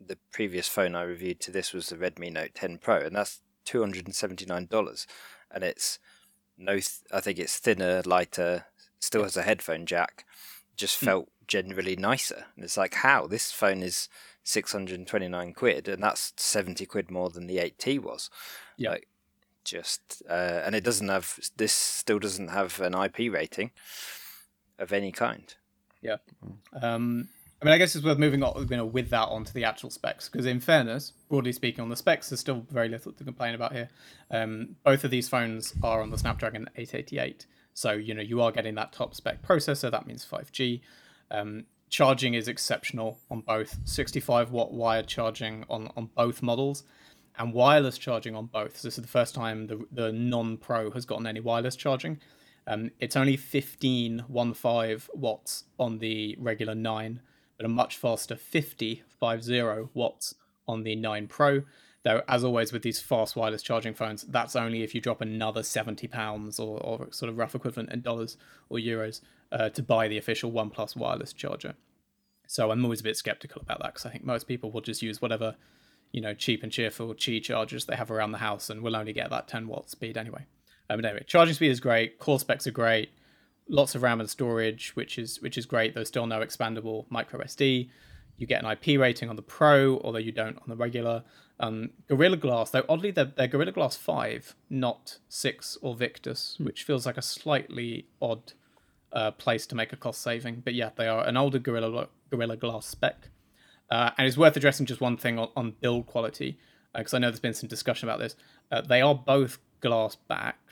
the 0.06 0.18
previous 0.34 0.68
phone 0.68 0.94
I 0.94 1.04
reviewed 1.04 1.40
to 1.40 1.52
this 1.52 1.72
was 1.72 1.88
the 1.88 1.96
Redmi 1.96 2.30
Note 2.34 2.52
10 2.54 2.80
Pro, 2.80 2.98
and 2.98 3.16
that's 3.16 3.42
two 3.66 3.80
hundred 3.82 4.06
and 4.06 4.16
seventy 4.16 4.46
nine 4.46 4.66
dollars, 4.68 5.08
and 5.52 5.64
it's 5.64 6.00
no, 6.58 6.74
th- 6.74 7.02
I 7.12 7.20
think 7.20 7.40
it's 7.40 7.58
thinner, 7.58 8.02
lighter, 8.06 8.66
still 9.00 9.24
has 9.24 9.36
a 9.38 9.42
headphone 9.44 9.86
jack. 9.86 10.26
Just 10.76 11.00
Hmm. 11.00 11.06
felt 11.06 11.30
generally 11.48 11.96
nicer, 11.96 12.46
and 12.56 12.64
it's 12.64 12.78
like 12.78 12.96
how 12.96 13.28
this 13.28 13.52
phone 13.52 13.84
is 13.84 14.10
six 14.44 14.72
hundred 14.72 14.98
and 15.00 15.08
twenty 15.08 15.28
nine 15.28 15.54
quid, 15.54 15.88
and 15.88 16.02
that's 16.04 16.34
seventy 16.38 16.86
quid 16.86 17.12
more 17.12 17.30
than 17.30 17.48
the 17.48 17.60
eight 17.60 17.78
T 17.78 18.00
was. 18.00 18.30
Yeah. 18.78 18.92
Like, 18.92 19.08
just 19.64 20.22
uh, 20.30 20.62
and 20.66 20.76
it 20.76 20.84
doesn't 20.84 21.08
have 21.10 21.40
this 21.58 21.72
still 21.74 22.20
doesn't 22.20 22.50
have 22.50 22.80
an 22.82 22.94
IP 22.94 23.32
rating 23.32 23.72
of 24.78 24.92
any 24.92 25.12
kind. 25.12 25.54
Yeah. 26.02 26.18
Um, 26.82 27.30
I 27.64 27.66
mean, 27.66 27.76
I 27.76 27.78
guess 27.78 27.96
it's 27.96 28.04
worth 28.04 28.18
moving 28.18 28.44
on, 28.44 28.68
you 28.70 28.76
know, 28.76 28.86
with 28.86 29.10
that 29.12 29.30
onto 29.30 29.54
the 29.54 29.64
actual 29.64 29.90
specs 29.90 30.28
because, 30.28 30.46
in 30.46 30.60
fairness, 30.60 31.14
broadly 31.30 31.54
speaking, 31.54 31.82
on 31.82 31.88
the 31.88 31.96
specs, 31.96 32.28
there's 32.30 32.42
still 32.42 32.66
very 32.70 32.90
little 32.90 33.14
to 33.14 33.24
complain 33.24 33.56
about 33.56 33.72
here. 33.72 33.90
Um, 34.30 34.76
both 34.84 35.06
of 35.06 35.12
these 35.12 35.30
phones 35.30 35.74
are 35.82 36.02
on 36.02 36.10
the 36.10 36.18
Snapdragon 36.18 36.68
888, 36.76 37.46
so 37.74 37.94
you 37.94 38.14
know 38.16 38.22
you 38.22 38.42
are 38.42 38.52
getting 38.52 38.76
that 38.76 38.92
top 38.92 39.16
spec 39.16 39.42
processor. 39.42 39.90
That 39.90 40.06
means 40.06 40.26
5G. 40.30 40.82
Um, 41.32 41.64
charging 41.90 42.34
is 42.34 42.50
exceptional 42.50 43.18
on 43.32 43.40
both 43.40 43.80
65 43.86 44.52
watt 44.52 44.74
wired 44.74 45.08
charging 45.08 45.64
on 45.70 45.90
on 45.96 46.10
both 46.18 46.42
models 46.42 46.84
and 47.38 47.54
wireless 47.54 47.98
charging 47.98 48.36
on 48.36 48.48
both 48.48 48.78
so 48.78 48.88
this 48.88 48.98
is 48.98 49.04
the 49.04 49.08
first 49.08 49.34
time 49.34 49.68
the, 49.68 49.86
the 49.92 50.12
non-pro 50.12 50.90
has 50.92 51.06
gotten 51.06 51.28
any 51.28 51.40
wireless 51.40 51.76
charging 51.76 52.20
um, 52.66 52.90
it's 53.00 53.16
only 53.16 53.38
15 53.38 54.26
15 54.28 55.02
watts 55.14 55.66
on 55.78 56.00
the 56.00 56.36
regular 56.40 56.74
9 56.74 57.22
but 57.58 57.66
a 57.66 57.70
much 57.70 57.98
faster 57.98 58.36
50 58.36 59.04
50 59.20 59.90
watts 59.94 60.36
on 60.68 60.84
the 60.84 60.96
9 60.96 61.28
pro 61.28 61.64
though 62.04 62.22
as 62.28 62.44
always 62.44 62.72
with 62.72 62.82
these 62.82 63.00
fast 63.00 63.36
wireless 63.36 63.62
charging 63.62 63.94
phones 63.94 64.24
that's 64.24 64.56
only 64.56 64.84
if 64.84 64.94
you 64.96 65.02
drop 65.02 65.22
another 65.22 65.64
70 65.64 66.08
pounds 66.08 66.60
or, 66.60 66.80
or 66.80 67.08
sort 67.12 67.30
of 67.30 67.38
rough 67.38 67.56
equivalent 67.56 67.92
in 67.92 68.02
dollars 68.02 68.38
or 68.70 68.78
euros 68.78 69.22
uh, 69.54 69.70
to 69.70 69.84
buy 69.84 70.08
the 70.08 70.18
official 70.18 70.52
OnePlus 70.52 70.96
wireless 70.96 71.32
charger. 71.32 71.76
So 72.48 72.72
I'm 72.72 72.84
always 72.84 73.00
a 73.00 73.04
bit 73.04 73.16
skeptical 73.16 73.62
about 73.62 73.80
that 73.82 73.94
because 73.94 74.06
I 74.06 74.10
think 74.10 74.26
most 74.26 74.48
people 74.48 74.72
will 74.72 74.82
just 74.82 75.02
use 75.02 75.22
whatever, 75.22 75.56
you 76.12 76.22
know, 76.22 76.34
cheap 76.34 76.64
and 76.64 76.72
cheerful 76.72 77.14
Qi 77.14 77.42
chargers 77.42 77.86
they 77.86 77.96
have 77.96 78.12
around 78.12 78.32
the 78.32 78.40
house 78.40 78.70
and 78.70 78.82
will 78.82 78.96
only 78.96 79.14
get 79.14 79.30
that 79.30 79.48
10 79.48 79.68
watt 79.68 79.90
speed 79.90 80.18
anyway. 80.18 80.46
Um, 80.90 80.98
but 80.98 81.06
anyway, 81.06 81.24
charging 81.28 81.54
speed 81.54 81.70
is 81.70 81.80
great, 81.80 82.20
core 82.20 82.40
specs 82.40 82.68
are 82.68 82.72
great, 82.72 83.12
lots 83.68 83.96
of 83.96 84.04
RAM 84.04 84.20
and 84.20 84.30
storage, 84.30 84.92
which 84.96 85.18
is 85.18 85.42
which 85.42 85.58
is 85.58 85.66
great. 85.66 85.94
There's 85.94 86.08
still 86.08 86.28
no 86.28 86.40
expandable 86.40 87.06
micro 87.10 87.42
SD. 87.42 87.90
You 88.38 88.48
get 88.48 88.64
an 88.64 88.72
IP 88.72 89.00
rating 89.00 89.30
on 89.30 89.36
the 89.36 89.42
Pro, 89.42 90.00
although 90.00 90.18
you 90.18 90.32
don't 90.32 90.58
on 90.58 90.64
the 90.68 90.76
regular. 90.76 91.24
Um, 91.60 91.92
Gorilla 92.08 92.38
Glass, 92.38 92.72
though 92.72 92.84
oddly 92.90 93.12
they're, 93.12 93.26
they're 93.26 93.48
Gorilla 93.48 93.72
Glass 93.72 93.96
5, 93.96 94.56
not 94.72 95.20
6 95.30 95.78
or 95.84 95.94
Victus, 95.94 96.58
which 96.60 96.84
feels 96.84 97.06
like 97.06 97.16
a 97.16 97.22
slightly 97.22 98.08
odd 98.20 98.54
uh, 99.12 99.32
place 99.32 99.68
to 99.68 99.76
make 99.76 99.94
a 99.94 99.96
cost 99.96 100.22
saving. 100.22 100.64
But 100.66 100.74
yeah, 100.74 100.90
they 100.96 101.08
are 101.08 101.26
an 101.26 101.38
older 101.38 101.60
Gorilla 101.60 102.08
Gorilla 102.32 102.58
Glass 102.58 102.88
spec, 102.88 103.30
uh, 103.90 104.12
and 104.18 104.28
it's 104.28 104.38
worth 104.38 104.58
addressing 104.58 104.88
just 104.88 105.00
one 105.00 105.18
thing 105.18 105.38
on, 105.38 105.50
on 105.56 105.76
build 105.80 106.08
quality 106.08 106.58
because 106.96 107.14
I 107.14 107.20
know 107.20 107.30
there's 107.30 107.40
been 107.40 107.54
some 107.54 107.70
discussion 107.70 108.08
about 108.08 108.20
this. 108.20 108.36
Uh, 108.72 108.82
they 108.82 109.02
are 109.02 109.16
both 109.16 109.60
glass 109.82 110.16
backed, 110.16 110.63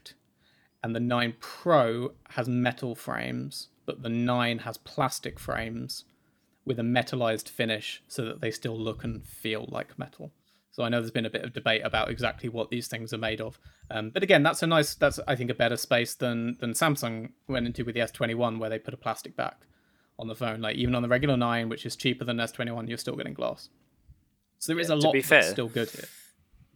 and 0.84 0.96
the 0.96 1.00
9 1.00 1.36
Pro 1.40 2.14
has 2.30 2.48
metal 2.48 2.96
frames, 2.96 3.68
but 3.86 4.02
the 4.04 4.10
9 4.10 4.60
has 4.60 4.78
plastic 4.78 5.40
frames 5.40 6.06
with 6.66 6.80
a 6.80 6.84
metallized 6.84 7.50
finish 7.50 8.02
so 8.08 8.24
that 8.26 8.42
they 8.42 8.52
still 8.52 8.78
look 8.78 9.04
and 9.04 9.26
feel 9.26 9.66
like 9.70 9.98
metal. 9.98 10.32
So 10.72 10.84
I 10.84 10.90
know 10.90 11.00
there's 11.02 11.12
been 11.12 11.26
a 11.26 11.30
bit 11.30 11.44
of 11.44 11.54
debate 11.54 11.82
about 11.84 12.10
exactly 12.10 12.48
what 12.48 12.70
these 12.70 12.88
things 12.88 13.14
are 13.14 13.18
made 13.18 13.42
of. 13.42 13.60
Um, 13.90 14.10
but 14.10 14.24
again, 14.24 14.42
that's 14.42 14.64
a 14.64 14.68
nice, 14.68 14.96
that's 14.96 15.20
I 15.28 15.36
think 15.36 15.50
a 15.52 15.54
better 15.54 15.76
space 15.76 16.14
than 16.16 16.56
than 16.60 16.72
Samsung 16.72 17.32
went 17.48 17.66
into 17.66 17.84
with 17.84 17.94
the 17.96 18.02
S21, 18.02 18.58
where 18.58 18.70
they 18.70 18.80
put 18.80 18.94
a 18.94 18.98
plastic 18.98 19.36
back 19.36 19.66
on 20.18 20.28
the 20.30 20.36
phone. 20.36 20.62
Like 20.62 20.78
even 20.78 20.96
on 20.96 21.02
the 21.02 21.10
regular 21.10 21.36
nine, 21.36 21.68
which 21.68 21.86
is 21.86 21.98
cheaper 21.98 22.24
than 22.24 22.38
S21, 22.38 22.88
you're 22.88 22.98
still 22.98 23.18
getting 23.18 23.34
glass. 23.34 23.68
So 24.60 24.72
there 24.72 24.80
is 24.80 24.88
Yeah, 24.90 24.96
a 24.96 24.98
lot 24.98 25.24
fair- 25.24 25.44
still 25.44 25.68
good 25.68 25.90
here. 25.90 26.06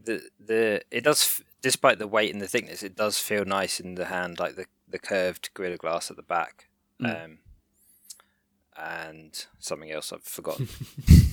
the 0.04 0.22
the 0.46 0.82
it 0.92 1.04
does 1.06 1.42
despite 1.70 1.98
the 2.00 2.08
weight 2.16 2.32
and 2.34 2.42
the 2.42 2.48
thickness 2.48 2.84
it 2.84 2.96
does 2.96 3.16
feel 3.30 3.44
nice 3.60 3.80
in 3.84 3.96
the 3.96 4.06
hand 4.06 4.34
like 4.40 4.56
the 4.56 4.66
the 4.88 5.00
curved 5.00 5.50
gorilla 5.56 5.78
glass 5.78 6.10
at 6.12 6.16
the 6.18 6.28
back 6.38 6.56
Mm. 7.02 7.08
um 7.26 7.32
and 8.78 9.46
something 9.60 9.90
else 9.92 10.12
i've 10.14 10.24
forgotten 10.24 10.68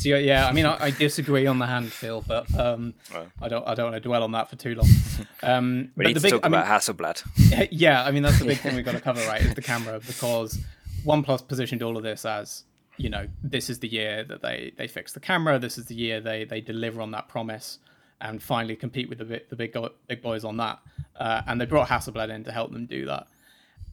So 0.03 0.09
yeah, 0.09 0.17
yeah, 0.19 0.49
I 0.49 0.53
mean, 0.53 0.67
I, 0.67 0.87
I 0.87 0.91
disagree 0.91 1.47
on 1.47 1.61
the 1.61 1.67
hand 1.67 1.93
feel, 1.93 2.25
but 2.27 2.53
um. 2.59 2.95
I 3.41 3.47
don't, 3.47 3.65
I 3.69 3.75
don't 3.77 3.93
want 3.93 3.95
to 4.03 4.09
dwell 4.09 4.25
on 4.25 4.33
that 4.33 4.51
for 4.51 4.57
too 4.57 4.75
long. 4.75 4.89
Um, 5.45 5.91
we 5.97 6.03
but 6.05 6.07
need 6.09 6.17
the 6.17 6.21
to 6.21 6.23
big, 6.25 6.33
talk 6.33 6.41
I 6.45 6.49
mean, 6.49 6.61
about 6.61 6.81
hasselblad 6.83 7.69
yeah, 7.71 8.03
I 8.05 8.11
mean 8.13 8.23
that's 8.25 8.39
the 8.41 8.45
big 8.45 8.59
thing 8.59 8.75
we've 8.77 8.85
got 8.85 8.93
to 8.93 9.01
cover, 9.01 9.21
right? 9.29 9.41
Is 9.43 9.55
the 9.55 9.63
camera 9.63 10.01
because 10.05 10.59
OnePlus 11.05 11.47
positioned 11.47 11.83
all 11.85 11.97
of 11.97 12.03
this 12.03 12.25
as 12.25 12.65
you 12.97 13.11
know 13.11 13.27
this 13.45 13.69
is 13.71 13.79
the 13.81 13.87
year 13.89 14.25
that 14.25 14.41
they 14.43 14.73
they 14.77 14.89
fix 14.89 15.13
the 15.13 15.21
camera. 15.21 15.59
This 15.61 15.79
is 15.79 15.87
the 15.87 15.95
year 15.95 16.21
they 16.21 16.45
they 16.45 16.61
deliver 16.61 17.01
on 17.01 17.11
that 17.13 17.29
promise 17.29 17.79
and 18.23 18.43
finally 18.43 18.77
compete 18.77 19.09
with 19.09 19.19
the 19.19 19.25
big 19.25 19.49
the 19.51 19.57
big 19.57 19.77
big 20.07 20.23
boys 20.23 20.45
on 20.45 20.57
that. 20.57 20.79
Uh, 21.19 21.43
and 21.47 21.61
they 21.61 21.67
brought 21.67 21.89
Hasselblad 21.89 22.31
in 22.31 22.45
to 22.45 22.53
help 22.53 22.73
them 22.73 22.87
do 22.87 23.05
that, 23.07 23.27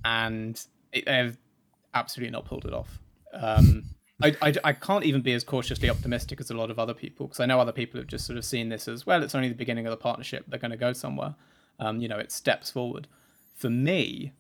and 0.06 0.64
it, 0.94 1.06
they've 1.06 1.38
absolutely 1.94 2.32
not 2.32 2.46
pulled 2.46 2.66
it 2.66 2.74
off. 2.74 3.00
Um, 3.34 3.84
I, 4.22 4.36
I, 4.42 4.54
I 4.64 4.74
can't 4.74 5.06
even 5.06 5.22
be 5.22 5.34
as 5.34 5.44
cautiously 5.44 5.90
optimistic 5.90 6.40
as 6.40 6.50
a 6.50 6.54
lot 6.54 6.72
of 6.72 6.80
other 6.80 6.94
people 6.94 7.28
because 7.28 7.40
I 7.40 7.46
know 7.46 7.60
other 7.60 7.72
people 7.72 8.00
have 8.00 8.08
just 8.08 8.26
sort 8.26 8.38
of 8.38 8.46
seen 8.46 8.70
this 8.70 8.88
as 8.88 9.06
well. 9.06 9.24
It's 9.24 9.36
only 9.36 9.50
the 9.50 9.56
beginning 9.56 9.86
of 9.86 9.92
the 9.92 9.98
partnership; 9.98 10.46
they're 10.48 10.60
going 10.60 10.72
to 10.72 10.78
go 10.78 10.94
somewhere. 10.94 11.36
Um, 11.80 12.00
you 12.00 12.08
know, 12.08 12.18
it 12.18 12.32
steps 12.32 12.72
forward. 12.72 13.08
For 13.56 13.70
me, 13.70 14.34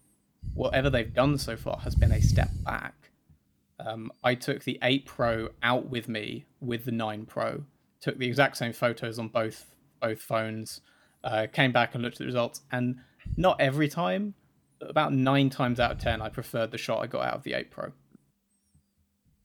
whatever 0.54 0.90
they've 0.90 1.14
done 1.14 1.38
so 1.38 1.58
far 1.58 1.80
has 1.80 1.96
been 1.96 2.12
a 2.12 2.22
step 2.22 2.50
back. 2.64 2.94
Um, 3.80 4.12
I 4.24 4.36
took 4.36 4.66
the 4.66 4.78
8 4.82 5.06
Pro 5.06 5.50
out 5.64 5.90
with 5.90 6.10
me 6.10 6.46
with 6.60 6.84
the 6.84 6.92
9 6.92 7.26
Pro, 7.26 7.64
took 8.02 8.18
the 8.18 8.28
exact 8.28 8.58
same 8.58 8.74
photos 8.74 9.18
on 9.18 9.30
both 9.30 9.74
both 10.00 10.22
phones, 10.22 10.82
uh, 11.24 11.48
came 11.52 11.72
back 11.72 11.94
and 11.94 12.04
looked 12.04 12.16
at 12.16 12.20
the 12.20 12.26
results, 12.26 12.62
and 12.72 12.98
not 13.36 13.60
every 13.60 13.88
time, 13.88 14.34
about 14.82 15.14
nine 15.14 15.50
times 15.50 15.80
out 15.80 15.92
of 15.92 15.98
ten, 16.00 16.22
I 16.22 16.30
preferred 16.30 16.72
the 16.72 16.78
shot 16.78 17.02
I 17.04 17.08
got 17.08 17.26
out 17.26 17.34
of 17.34 17.44
the 17.44 17.54
8 17.54 17.72
Pro, 17.72 17.92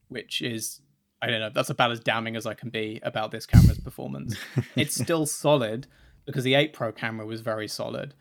which 0.09 0.43
is 0.43 0.81
I 1.25 1.29
don't 1.29 1.41
know. 1.41 1.51
That's 1.51 1.71
about 1.71 1.91
as 1.91 2.01
damning 2.01 2.37
as 2.37 2.45
I 2.45 2.53
can 2.53 2.69
be 2.69 3.01
about 3.03 3.31
this 3.31 3.47
camera's 3.47 3.79
performance. 3.79 4.37
it's 4.77 4.95
still 4.95 5.25
solid 5.25 5.87
because 6.27 6.45
the 6.45 6.53
8 6.53 6.75
Pro 6.75 6.93
camera 6.93 7.25
was 7.25 7.41
very 7.41 7.67
solid. 7.67 8.15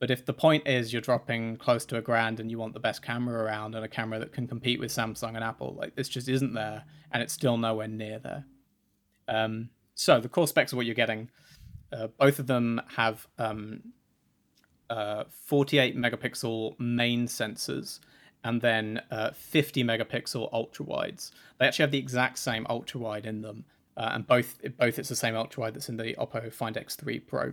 But 0.00 0.10
if 0.10 0.26
the 0.26 0.32
point 0.32 0.66
is 0.66 0.92
you're 0.92 1.02
dropping 1.02 1.56
close 1.56 1.84
to 1.86 1.96
a 1.96 2.00
grand 2.00 2.40
and 2.40 2.50
you 2.50 2.58
want 2.58 2.72
the 2.72 2.80
best 2.80 3.00
camera 3.02 3.44
around 3.44 3.76
and 3.76 3.84
a 3.84 3.88
camera 3.88 4.18
that 4.18 4.32
can 4.32 4.48
compete 4.48 4.80
with 4.80 4.90
Samsung 4.90 5.34
and 5.36 5.44
Apple, 5.44 5.76
like 5.78 5.94
this 5.94 6.08
just 6.08 6.28
isn't 6.28 6.54
there, 6.54 6.84
and 7.12 7.22
it's 7.22 7.32
still 7.32 7.56
nowhere 7.56 7.88
near 7.88 8.18
there. 8.18 8.44
Um, 9.28 9.70
so 9.94 10.20
the 10.20 10.28
core 10.28 10.48
specs 10.48 10.72
of 10.72 10.76
what 10.76 10.86
you're 10.86 10.94
getting, 10.94 11.30
uh, 11.92 12.08
both 12.18 12.38
of 12.38 12.46
them 12.46 12.80
have 12.96 13.26
um, 13.38 13.82
uh, 14.90 15.24
48 15.30 15.96
megapixel 15.96 16.78
main 16.78 17.26
sensors 17.26 18.00
and 18.44 18.60
then 18.60 19.02
uh, 19.10 19.30
50 19.32 19.84
megapixel 19.84 20.48
ultra 20.52 20.84
wides. 20.84 21.32
They 21.58 21.66
actually 21.66 21.84
have 21.84 21.90
the 21.90 21.98
exact 21.98 22.38
same 22.38 22.66
ultra 22.68 23.00
wide 23.00 23.26
in 23.26 23.42
them, 23.42 23.64
uh, 23.96 24.10
and 24.12 24.26
both 24.26 24.58
both 24.78 24.98
it's 24.98 25.08
the 25.08 25.16
same 25.16 25.34
ultra 25.34 25.62
wide 25.62 25.74
that's 25.74 25.88
in 25.88 25.96
the 25.96 26.14
Oppo 26.14 26.52
Find 26.52 26.76
X3 26.76 27.26
Pro. 27.26 27.52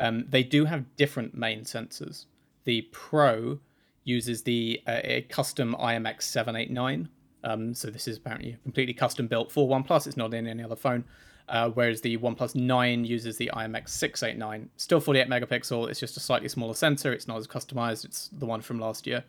Um, 0.00 0.26
they 0.28 0.42
do 0.42 0.64
have 0.64 0.96
different 0.96 1.34
main 1.34 1.62
sensors. 1.62 2.26
The 2.64 2.82
Pro 2.92 3.60
uses 4.04 4.42
the 4.42 4.80
uh, 4.86 5.00
a 5.04 5.22
custom 5.22 5.76
IMX 5.78 6.22
789. 6.22 7.08
Um, 7.44 7.72
so 7.74 7.88
this 7.88 8.08
is 8.08 8.16
apparently 8.16 8.56
completely 8.64 8.94
custom 8.94 9.28
built 9.28 9.52
for 9.52 9.68
OnePlus. 9.68 10.06
It's 10.06 10.16
not 10.16 10.34
in 10.34 10.46
any 10.46 10.62
other 10.62 10.76
phone. 10.76 11.04
Uh, 11.48 11.70
whereas 11.70 12.02
the 12.02 12.18
OnePlus 12.18 12.54
9 12.54 13.04
uses 13.04 13.38
the 13.38 13.50
IMX 13.54 13.88
689. 13.90 14.68
Still 14.76 15.00
48 15.00 15.28
megapixel. 15.28 15.88
It's 15.88 16.00
just 16.00 16.16
a 16.16 16.20
slightly 16.20 16.48
smaller 16.48 16.74
sensor. 16.74 17.12
It's 17.12 17.26
not 17.26 17.38
as 17.38 17.46
customized. 17.46 18.04
It's 18.04 18.28
the 18.28 18.44
one 18.44 18.60
from 18.60 18.78
last 18.78 19.06
year. 19.06 19.24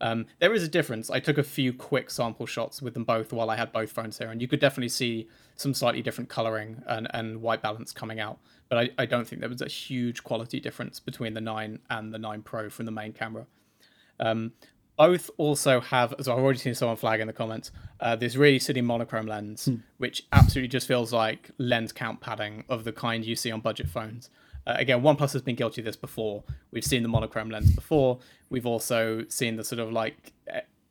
Um, 0.00 0.26
there 0.40 0.52
is 0.52 0.64
a 0.64 0.68
difference. 0.68 1.10
I 1.10 1.20
took 1.20 1.38
a 1.38 1.44
few 1.44 1.72
quick 1.72 2.10
sample 2.10 2.44
shots 2.44 2.82
with 2.82 2.94
them 2.94 3.04
both 3.04 3.32
while 3.32 3.50
I 3.50 3.56
had 3.56 3.72
both 3.72 3.92
phones 3.92 4.18
here, 4.18 4.32
and 4.32 4.42
you 4.42 4.48
could 4.48 4.58
definitely 4.58 4.88
see 4.88 5.28
some 5.54 5.72
slightly 5.72 6.02
different 6.02 6.28
coloring 6.28 6.82
and, 6.88 7.06
and 7.14 7.40
white 7.40 7.62
balance 7.62 7.92
coming 7.92 8.18
out. 8.18 8.40
But 8.68 8.78
I, 8.78 8.90
I 8.98 9.06
don't 9.06 9.26
think 9.26 9.40
there 9.40 9.48
was 9.48 9.62
a 9.62 9.68
huge 9.68 10.24
quality 10.24 10.58
difference 10.58 10.98
between 10.98 11.34
the 11.34 11.40
9 11.40 11.78
and 11.88 12.12
the 12.12 12.18
9 12.18 12.42
Pro 12.42 12.68
from 12.68 12.86
the 12.86 12.92
main 12.92 13.12
camera. 13.12 13.46
Um, 14.18 14.52
both 14.96 15.30
also 15.36 15.80
have, 15.80 16.14
as 16.18 16.28
I've 16.28 16.38
already 16.38 16.58
seen 16.58 16.74
someone 16.74 16.96
flag 16.96 17.20
in 17.20 17.26
the 17.26 17.32
comments, 17.32 17.70
uh, 18.00 18.16
this 18.16 18.36
really 18.36 18.58
silly 18.58 18.82
monochrome 18.82 19.26
lens, 19.26 19.68
which 19.98 20.26
absolutely 20.32 20.68
just 20.68 20.86
feels 20.86 21.12
like 21.12 21.50
lens 21.58 21.92
count 21.92 22.20
padding 22.20 22.64
of 22.68 22.84
the 22.84 22.92
kind 22.92 23.24
you 23.24 23.36
see 23.36 23.50
on 23.50 23.60
budget 23.60 23.88
phones. 23.88 24.30
Uh, 24.66 24.74
again, 24.76 25.02
OnePlus 25.02 25.32
has 25.32 25.42
been 25.42 25.56
guilty 25.56 25.80
of 25.80 25.86
this 25.86 25.96
before. 25.96 26.44
We've 26.70 26.84
seen 26.84 27.02
the 27.02 27.08
monochrome 27.08 27.50
lens 27.50 27.74
before. 27.74 28.20
We've 28.48 28.66
also 28.66 29.24
seen 29.28 29.56
the 29.56 29.64
sort 29.64 29.80
of 29.80 29.90
like 29.90 30.32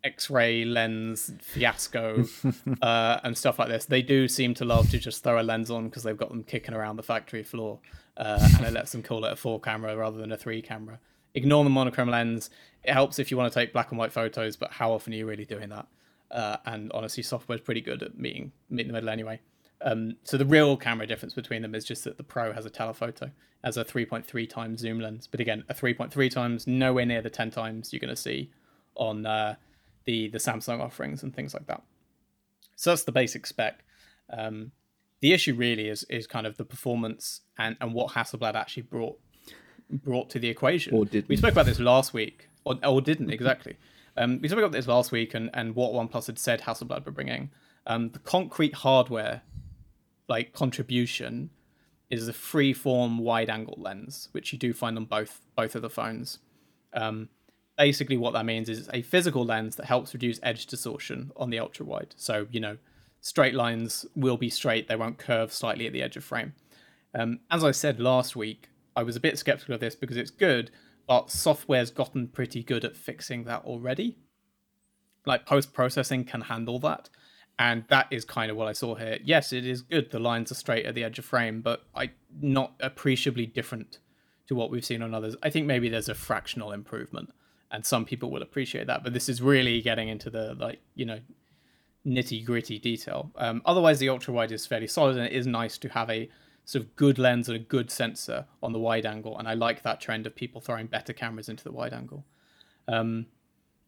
X-ray 0.04 0.66
lens 0.66 1.32
fiasco 1.42 2.26
uh, 2.82 3.20
and 3.24 3.38
stuff 3.38 3.60
like 3.60 3.70
this. 3.70 3.86
They 3.86 4.02
do 4.02 4.28
seem 4.28 4.54
to 4.56 4.66
love 4.66 4.90
to 4.92 5.00
just 5.00 5.24
throw 5.24 5.40
a 5.40 5.44
lens 5.44 5.70
on 5.70 5.86
because 5.86 6.04
they've 6.04 6.18
got 6.18 6.30
them 6.30 6.44
kicking 6.44 6.74
around 6.74 6.96
the 6.96 7.04
factory 7.04 7.44
floor, 7.44 7.80
uh, 8.18 8.40
and 8.58 8.66
it 8.66 8.74
lets 8.74 8.92
them 8.94 9.04
call 9.04 9.26
it 9.26 9.32
a 9.32 9.36
four 9.36 9.60
camera 9.60 9.96
rather 9.96 10.18
than 10.18 10.32
a 10.32 10.38
three 10.38 10.62
camera. 10.62 11.00
Ignore 11.34 11.64
the 11.64 11.70
monochrome 11.70 12.10
lens. 12.10 12.50
It 12.84 12.94
helps 12.94 13.20
if 13.20 13.32
you 13.32 13.38
want 13.38 13.52
to 13.52 13.60
take 13.60 13.74
black 13.74 13.92
and 13.92 14.00
white 14.00 14.12
photos, 14.12 14.56
but 14.56 14.72
how 14.72 14.92
often 14.92 15.14
are 15.14 15.16
you 15.16 15.26
really 15.26 15.46
doing 15.46 15.70
that? 15.70 15.88
Uh, 16.30 16.58
and 16.66 16.92
honestly, 16.94 17.24
software 17.24 17.58
is 17.58 17.62
pretty 17.62 17.82
good 17.82 18.02
at 18.04 18.18
meeting 18.18 18.52
meeting 18.70 18.88
the 18.88 18.94
middle 18.94 19.10
anyway. 19.10 19.40
Um, 19.84 20.16
so 20.24 20.38
the 20.38 20.46
real 20.46 20.78
camera 20.78 21.08
difference 21.08 21.34
between 21.34 21.62
them 21.62 21.74
is 21.76 21.84
just 21.84 22.04
that 22.04 22.18
the 22.18 22.24
Pro 22.24 22.54
has 22.54 22.66
a 22.66 22.70
telephoto, 22.70 23.32
as 23.64 23.78
a 23.78 23.86
3.3 23.86 24.50
times 24.50 24.82
zoom 24.82 25.00
lens. 25.00 25.28
But 25.28 25.40
again, 25.40 25.64
a 25.70 25.74
3.3 25.74 26.30
times 26.32 26.68
nowhere 26.68 27.06
near 27.06 27.22
the 27.22 27.30
10 27.30 27.52
times 27.52 27.92
you're 27.92 28.00
going 28.00 28.10
to 28.10 28.16
see 28.16 28.52
on 28.96 29.26
uh, 29.26 29.56
the 30.06 30.28
the 30.30 30.38
Samsung 30.38 30.80
offerings 30.80 31.24
and 31.24 31.36
things 31.36 31.54
like 31.54 31.68
that. 31.68 31.84
So 32.76 32.92
that's 32.92 33.04
the 33.04 33.12
basic 33.12 33.46
spec. 33.46 33.84
Um, 34.30 34.72
the 35.20 35.34
issue 35.34 35.54
really 35.54 35.88
is 35.88 36.04
is 36.10 36.28
kind 36.28 36.48
of 36.48 36.58
the 36.58 36.66
performance 36.66 37.42
and, 37.58 37.78
and 37.80 37.94
what 37.94 38.14
Hasselblad 38.14 38.56
actually 38.56 38.84
brought 38.84 39.20
brought 39.92 40.30
to 40.32 40.40
the 40.40 40.50
equation. 40.50 40.94
Or 40.94 41.06
didn't. 41.06 41.30
We 41.30 41.38
spoke 41.38 41.52
about 41.52 41.66
this 41.66 41.80
last 41.80 42.14
week, 42.14 42.50
or, 42.66 42.78
or 42.84 43.02
didn't 43.02 43.30
exactly. 43.30 43.78
Um, 44.18 44.40
we 44.42 44.48
spoke 44.48 44.60
about 44.60 44.72
this 44.72 44.88
last 44.88 45.12
week 45.12 45.34
and, 45.34 45.50
and 45.54 45.76
what 45.76 45.94
OnePlus 45.94 46.28
had 46.28 46.38
said 46.38 46.62
Hasselblad 46.62 47.06
were 47.06 47.12
bringing. 47.12 47.52
Um, 47.88 48.10
the 48.10 48.20
concrete 48.20 48.76
hardware 48.76 49.42
like 50.28 50.54
contribution 50.54 51.50
is 52.10 52.26
the 52.26 52.34
free-form 52.34 53.18
wide-angle 53.18 53.78
lens, 53.78 54.28
which 54.34 54.52
you 54.52 54.60
do 54.60 54.74
find 54.74 54.98
on 54.98 55.06
both 55.06 55.42
both 55.56 55.76
of 55.76 55.82
the 55.82 55.90
phones. 55.90 56.40
Um, 56.94 57.30
basically, 57.78 58.18
what 58.18 58.34
that 58.34 58.46
means 58.46 58.68
is 58.70 58.90
a 58.94 59.02
physical 59.02 59.46
lens 59.46 59.78
that 59.78 59.86
helps 59.86 60.14
reduce 60.14 60.40
edge 60.44 60.66
distortion 60.66 61.32
on 61.38 61.50
the 61.50 61.60
ultra 61.60 61.86
wide. 61.86 62.14
So 62.18 62.48
you 62.52 62.60
know, 62.60 62.78
straight 63.22 63.56
lines 63.56 64.06
will 64.16 64.38
be 64.38 64.50
straight; 64.50 64.88
they 64.88 64.96
won't 64.96 65.18
curve 65.18 65.54
slightly 65.54 65.88
at 65.88 65.94
the 65.94 66.04
edge 66.04 66.18
of 66.18 66.24
frame. 66.24 66.54
Um, 67.14 67.40
as 67.50 67.64
I 67.64 67.72
said 67.72 68.00
last 68.00 68.36
week, 68.36 68.70
I 68.96 69.04
was 69.04 69.16
a 69.16 69.20
bit 69.20 69.38
skeptical 69.38 69.74
of 69.74 69.80
this 69.80 69.96
because 69.96 70.18
it's 70.18 70.32
good, 70.32 70.72
but 71.08 71.30
software's 71.30 71.92
gotten 71.92 72.28
pretty 72.28 72.64
good 72.64 72.86
at 72.86 72.96
fixing 72.96 73.44
that 73.46 73.64
already. 73.66 74.18
Like 75.26 75.46
post 75.46 75.74
processing 75.74 76.24
can 76.24 76.42
handle 76.42 76.80
that, 76.80 77.10
and 77.60 77.86
that 77.90 78.08
is 78.12 78.26
kind 78.26 78.50
of 78.50 78.58
what 78.58 78.68
I 78.68 78.74
saw 78.74 78.96
here. 78.96 79.20
Yes, 79.24 79.54
it 79.54 79.66
is 79.66 79.82
good; 79.82 80.12
the 80.12 80.20
lines 80.20 80.52
are 80.52 80.56
straight 80.56 80.86
at 80.86 80.96
the 80.96 81.04
edge 81.04 81.20
of 81.20 81.26
frame, 81.26 81.62
but 81.62 81.84
I 81.96 82.12
not 82.42 82.74
appreciably 82.80 83.46
different 83.46 84.00
to 84.48 84.56
what 84.56 84.72
we've 84.72 84.86
seen 84.86 85.02
on 85.02 85.14
others. 85.14 85.36
I 85.44 85.50
think 85.50 85.68
maybe 85.68 85.90
there's 85.90 86.10
a 86.10 86.16
fractional 86.16 86.72
improvement, 86.72 87.32
and 87.70 87.86
some 87.86 88.04
people 88.04 88.32
will 88.32 88.42
appreciate 88.42 88.88
that. 88.88 89.04
But 89.04 89.14
this 89.14 89.30
is 89.30 89.42
really 89.42 89.82
getting 89.82 90.10
into 90.10 90.30
the 90.30 90.56
like 90.56 90.82
you 90.96 91.06
know 91.06 91.20
nitty 92.06 92.44
gritty 92.44 92.80
detail. 92.80 93.32
Um, 93.36 93.62
otherwise, 93.66 94.00
the 94.00 94.10
ultra 94.10 94.34
wide 94.34 94.52
is 94.52 94.66
fairly 94.66 94.88
solid, 94.88 95.18
and 95.18 95.26
it 95.26 95.34
is 95.34 95.46
nice 95.46 95.78
to 95.80 95.90
have 95.90 96.10
a 96.10 96.30
sort 96.66 96.84
of 96.84 96.96
good 96.96 97.18
lens 97.18 97.50
and 97.50 97.56
a 97.56 97.60
good 97.60 97.92
sensor 97.92 98.46
on 98.62 98.74
the 98.74 98.80
wide 98.80 99.06
angle. 99.06 99.38
And 99.38 99.48
I 99.48 99.54
like 99.54 99.84
that 99.84 100.00
trend 100.00 100.26
of 100.26 100.36
people 100.36 100.62
throwing 100.62 100.88
better 100.88 101.14
cameras 101.14 101.50
into 101.50 101.64
the 101.64 101.72
wide 101.72 101.94
angle. 101.94 102.26
Um, 102.88 103.28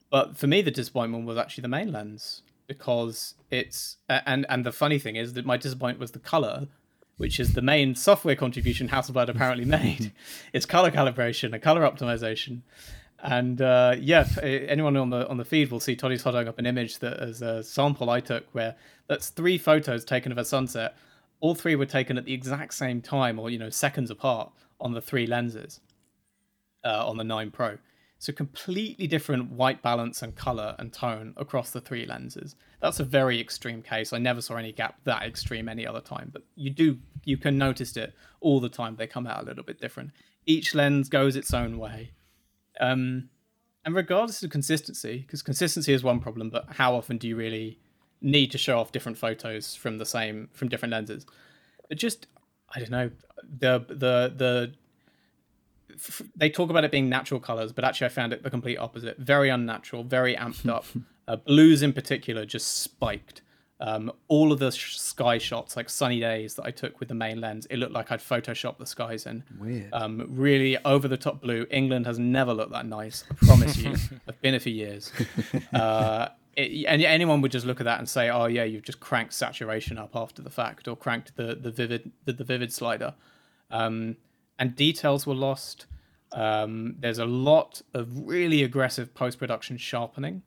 but 0.10 0.38
for 0.38 0.48
me, 0.48 0.62
the 0.62 0.72
disappointment 0.72 1.26
was 1.26 1.38
actually 1.38 1.64
the 1.64 1.70
main 1.70 1.92
lens 1.92 2.44
because 2.68 3.36
it's 3.50 3.98
and 4.10 4.46
and 4.50 4.66
the 4.66 4.72
funny 4.72 5.00
thing 5.00 5.16
is 5.16 5.34
that 5.34 5.46
my 5.46 5.58
disappointment 5.58 6.00
was 6.00 6.12
the 6.12 6.20
color, 6.20 6.68
which 7.18 7.40
is 7.40 7.54
the 7.54 7.62
main 7.62 7.96
software 7.96 8.36
contribution 8.36 8.90
Hasselblad 8.90 9.30
apparently 9.30 9.66
made. 9.82 10.14
it's 10.54 10.66
color 10.66 10.92
calibration 10.92 11.54
and 11.54 11.62
color 11.62 11.82
optimization. 11.82 12.62
And 13.20 13.62
uh, 13.62 13.96
yeah, 14.00 14.28
anyone 14.44 14.98
on 14.98 15.10
the 15.10 15.28
on 15.30 15.38
the 15.38 15.46
feed 15.46 15.72
will 15.72 15.80
see 15.80 15.96
Toddy's 15.96 16.24
holding 16.24 16.48
up 16.48 16.60
an 16.60 16.66
image 16.66 17.00
that 17.00 17.14
is 17.24 17.42
a 17.42 17.64
sample 17.64 18.10
I 18.10 18.20
took 18.20 18.46
where 18.52 18.76
that's 19.08 19.30
three 19.30 19.58
photos 19.58 20.04
taken 20.04 20.32
of 20.32 20.38
a 20.38 20.46
sunset. 20.46 20.96
All 21.44 21.56
three 21.56 21.76
were 21.76 21.86
taken 21.86 22.18
at 22.18 22.24
the 22.24 22.34
exact 22.34 22.74
same 22.74 23.02
time, 23.02 23.38
or 23.38 23.50
you 23.50 23.60
know, 23.60 23.70
seconds 23.70 24.10
apart 24.10 24.54
on 24.80 24.94
the 24.94 25.02
three 25.02 25.28
lenses 25.28 25.82
uh, 26.86 27.06
on 27.06 27.18
the 27.18 27.24
Nine 27.26 27.52
Pro. 27.52 27.80
So 28.18 28.32
completely 28.32 29.08
different 29.08 29.52
white 29.52 29.82
balance 29.82 30.22
and 30.22 30.34
color 30.34 30.74
and 30.80 30.94
tone 30.94 31.34
across 31.36 31.72
the 31.72 31.82
three 31.82 32.06
lenses. 32.06 32.56
That's 32.82 33.02
a 33.02 33.04
very 33.04 33.42
extreme 33.42 33.82
case. 33.82 34.14
I 34.14 34.20
never 34.20 34.40
saw 34.40 34.56
any 34.56 34.72
gap 34.72 34.96
that 35.04 35.24
extreme 35.24 35.68
any 35.68 35.86
other 35.86 36.00
time, 36.00 36.30
but 36.32 36.44
you 36.56 36.70
do 36.70 36.98
you 37.26 37.36
can 37.36 37.58
notice 37.58 37.98
it 37.98 38.14
all 38.40 38.62
the 38.62 38.70
time. 38.70 38.96
They 38.96 39.08
come 39.08 39.28
out 39.28 39.44
a 39.44 39.46
little 39.46 39.66
bit 39.66 39.82
different. 39.82 40.12
Each 40.46 40.74
lens 40.74 41.10
goes 41.10 41.36
its 41.36 41.54
own 41.54 41.78
way. 41.78 42.12
Um, 42.80 43.28
and 43.84 43.94
regardless 43.94 44.44
of 44.44 44.50
consistency, 44.50 45.18
because 45.28 45.42
consistency 45.42 45.92
is 45.92 46.06
one 46.06 46.22
problem, 46.22 46.50
but 46.50 46.68
how 46.70 46.96
often 46.96 47.18
do 47.18 47.28
you 47.28 47.36
really 47.36 47.82
need 48.24 48.52
to 48.52 48.58
show 48.58 48.80
off 48.80 48.92
different 48.92 49.18
photos 49.18 49.76
from 49.76 49.98
the 50.00 50.06
same 50.06 50.50
from 50.54 50.70
different 50.70 50.92
lenses? 50.94 51.26
But 51.90 51.98
just 51.98 52.28
I 52.74 52.80
don't 52.80 52.92
know 52.92 53.12
the 53.60 53.86
the 53.88 54.34
the 54.36 54.74
f- 55.94 56.24
they 56.36 56.50
talk 56.50 56.70
about 56.70 56.84
it 56.84 56.92
being 56.92 57.10
natural 57.10 57.40
colors, 57.40 57.72
but 57.72 57.84
actually 57.84 58.06
I 58.06 58.10
found 58.10 58.34
it 58.34 58.44
the 58.44 58.50
complete 58.50 58.78
opposite. 58.78 59.18
Very 59.20 59.50
unnatural, 59.50 60.04
very 60.04 60.36
amped 60.36 60.68
up. 60.68 60.86
uh, 61.28 61.36
blues 61.36 61.82
in 61.82 61.94
particular 61.94 62.46
just 62.46 62.80
spiked. 62.80 63.42
Um, 63.80 64.14
all 64.30 64.54
of 64.54 64.60
the 64.60 64.72
sh- 64.72 64.98
sky 64.98 65.38
shots, 65.38 65.76
like 65.76 65.90
sunny 65.90 66.20
days 66.22 66.56
that 66.56 66.64
I 66.66 66.72
took 66.72 67.02
with 67.02 67.10
the 67.10 67.16
main 67.16 67.42
lens, 67.42 67.66
it 67.70 67.78
looked 67.78 67.92
like 67.92 68.12
I'd 68.12 68.22
photoshopped 68.22 68.78
the 68.78 68.86
skies 68.86 69.26
in. 69.26 69.44
Weird. 69.60 69.90
Um, 69.92 70.26
really 70.30 70.78
over 70.86 71.10
the 71.10 71.18
top 71.18 71.42
blue. 71.42 71.66
England 71.70 72.06
has 72.06 72.18
never 72.18 72.54
looked 72.54 72.72
that 72.72 72.86
nice. 72.86 73.26
I 73.30 73.46
promise 73.46 73.76
you. 73.78 73.92
I've 74.28 74.40
been 74.42 74.54
here 74.54 74.60
for 74.62 74.70
years. 74.70 75.12
Uh, 75.74 76.30
it, 76.56 76.86
and 76.88 77.02
anyone 77.02 77.42
would 77.42 77.52
just 77.52 77.66
look 77.66 77.80
at 77.80 77.86
that 77.86 78.00
and 78.00 78.08
say, 78.08 78.30
"Oh 78.30 78.46
yeah, 78.46 78.63
you've 78.63 78.84
just 78.84 79.00
cranked 79.00 79.34
saturation 79.34 79.98
up 79.98 80.16
after 80.16 80.42
the 80.42 80.50
fact, 80.50 80.88
or 80.88 80.96
cranked 80.96 81.36
the 81.36 81.56
the 81.56 81.72
vivid 81.72 82.12
the, 82.26 82.34
the 82.34 82.44
vivid 82.44 82.74
slider." 82.74 83.16
Um, 83.72 84.18
and 84.60 84.76
details 84.76 85.26
were 85.26 85.36
lost. 85.36 85.88
Um, 86.32 86.96
there's 87.00 87.20
a 87.20 87.26
lot 87.26 87.82
of 87.94 88.28
really 88.28 88.63
aggressive 88.63 89.13
post 89.13 89.38
production 89.38 89.78
sharpening, 89.78 90.44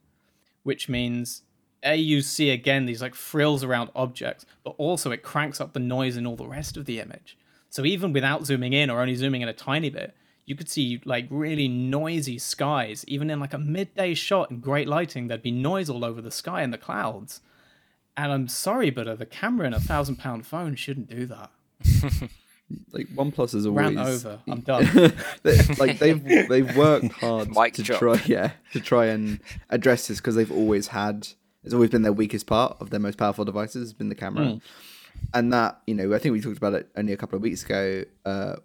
which 0.63 0.89
means 0.89 1.43
a 1.83 1.97
you 1.97 2.23
see 2.23 2.51
again 2.51 2.87
these 2.87 3.03
like 3.03 3.15
frills 3.15 3.63
around 3.63 3.91
objects, 3.95 4.47
but 4.65 4.75
also 4.79 5.11
it 5.11 5.23
cranks 5.23 5.61
up 5.61 5.73
the 5.73 5.81
noise 5.81 6.17
in 6.17 6.27
all 6.27 6.37
the 6.37 6.47
rest 6.47 6.77
of 6.77 6.87
the 6.87 7.01
image. 7.01 7.39
So 7.71 7.85
even 7.85 8.13
without 8.13 8.47
zooming 8.47 8.73
in 8.73 8.91
or 8.91 9.01
only 9.01 9.15
zooming 9.15 9.43
in 9.43 9.49
a 9.49 9.53
tiny 9.53 9.91
bit, 9.91 10.15
you 10.47 10.55
could 10.57 10.69
see 10.69 11.01
like 11.05 11.27
really 11.29 11.69
noisy 11.69 12.39
skies. 12.39 13.05
Even 13.09 13.31
in 13.31 13.41
like 13.41 13.53
a 13.53 13.59
midday 13.59 14.15
shot 14.15 14.51
in 14.51 14.61
great 14.61 14.89
lighting, 14.89 15.27
there'd 15.29 15.43
be 15.43 15.51
noise 15.51 15.91
all 15.91 16.05
over 16.05 16.23
the 16.23 16.31
sky 16.31 16.63
and 16.63 16.73
the 16.73 16.79
clouds. 16.79 17.41
And 18.17 18.33
I'm 18.33 18.49
sorry, 18.49 18.91
but 18.91 19.07
uh, 19.07 19.15
the 19.17 19.27
camera 19.27 19.67
in 19.67 19.75
a 19.75 19.81
thousand 19.81 20.17
pound 20.17 20.47
phone 20.47 20.75
shouldn't 20.77 21.11
do 21.11 21.27
that. 21.27 21.51
like 22.93 23.07
OnePlus 23.09 23.55
is 23.55 23.67
always 23.67 23.95
Rant 23.95 23.99
over. 23.99 24.39
I'm 24.49 24.61
done. 24.61 25.13
They- 25.43 25.59
like 25.79 25.99
they've 25.99 26.49
they've 26.49 26.77
worked 26.77 27.13
hard 27.21 27.51
Mic 27.51 27.75
to 27.75 27.83
drop. 27.83 27.99
try 28.01 28.21
yeah 28.27 28.53
to 28.73 28.81
try 28.81 29.07
and 29.07 29.41
address 29.71 30.09
this 30.09 30.19
because 30.19 30.35
they've 30.35 30.51
always 30.51 30.89
had 30.89 31.29
it's 31.63 31.75
always 31.75 31.91
been 31.91 32.03
their 32.03 32.13
weakest 32.13 32.47
part 32.47 32.77
of 32.81 32.91
their 32.91 33.01
most 33.01 33.19
powerful 33.19 33.45
devices 33.45 33.83
has 33.83 33.93
been 33.93 34.09
the 34.09 34.15
camera 34.15 34.59
and 35.35 35.53
that 35.53 35.81
you 35.87 35.95
know 35.95 36.13
I 36.15 36.19
think 36.19 36.33
we 36.33 36.41
talked 36.41 36.57
about 36.59 36.75
it 36.75 36.89
only 36.97 37.13
a 37.13 37.17
couple 37.17 37.37
of 37.37 37.43
weeks 37.43 37.63
ago 37.65 38.05
uh, 38.25 38.57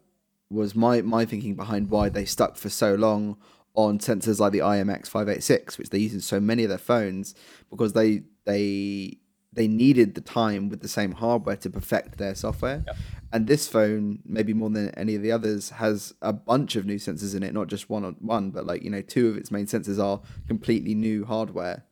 was 0.51 0.75
my 0.75 1.01
my 1.01 1.25
thinking 1.25 1.55
behind 1.55 1.89
why 1.89 2.09
they 2.09 2.25
stuck 2.25 2.57
for 2.57 2.69
so 2.69 2.95
long 2.95 3.37
on 3.73 3.99
sensors 3.99 4.39
like 4.39 4.51
the 4.51 4.59
IMX 4.59 5.07
586 5.07 5.77
which 5.77 5.89
they 5.89 5.99
use 5.99 6.13
in 6.13 6.19
so 6.19 6.39
many 6.39 6.63
of 6.63 6.69
their 6.69 6.77
phones 6.77 7.33
because 7.69 7.93
they 7.93 8.23
they 8.45 9.17
they 9.53 9.67
needed 9.67 10.15
the 10.15 10.21
time 10.21 10.69
with 10.69 10.81
the 10.81 10.87
same 10.87 11.13
hardware 11.13 11.55
to 11.55 11.69
perfect 11.69 12.17
their 12.17 12.35
software 12.35 12.83
and 13.31 13.47
this 13.47 13.67
phone 13.67 14.19
maybe 14.25 14.53
more 14.53 14.69
than 14.69 14.89
any 14.91 15.15
of 15.15 15.21
the 15.21 15.31
others 15.31 15.69
has 15.69 16.13
a 16.21 16.33
bunch 16.33 16.75
of 16.75 16.85
new 16.85 16.97
sensors 16.97 17.35
in 17.35 17.43
it 17.43 17.53
not 17.53 17.67
just 17.67 17.89
one 17.89 18.03
on 18.03 18.15
one 18.19 18.49
but 18.51 18.65
like 18.65 18.83
you 18.83 18.89
know 18.89 19.01
two 19.01 19.29
of 19.29 19.37
its 19.37 19.51
main 19.51 19.65
sensors 19.65 20.03
are 20.03 20.21
completely 20.47 20.93
new 20.93 21.23
hardware 21.25 21.85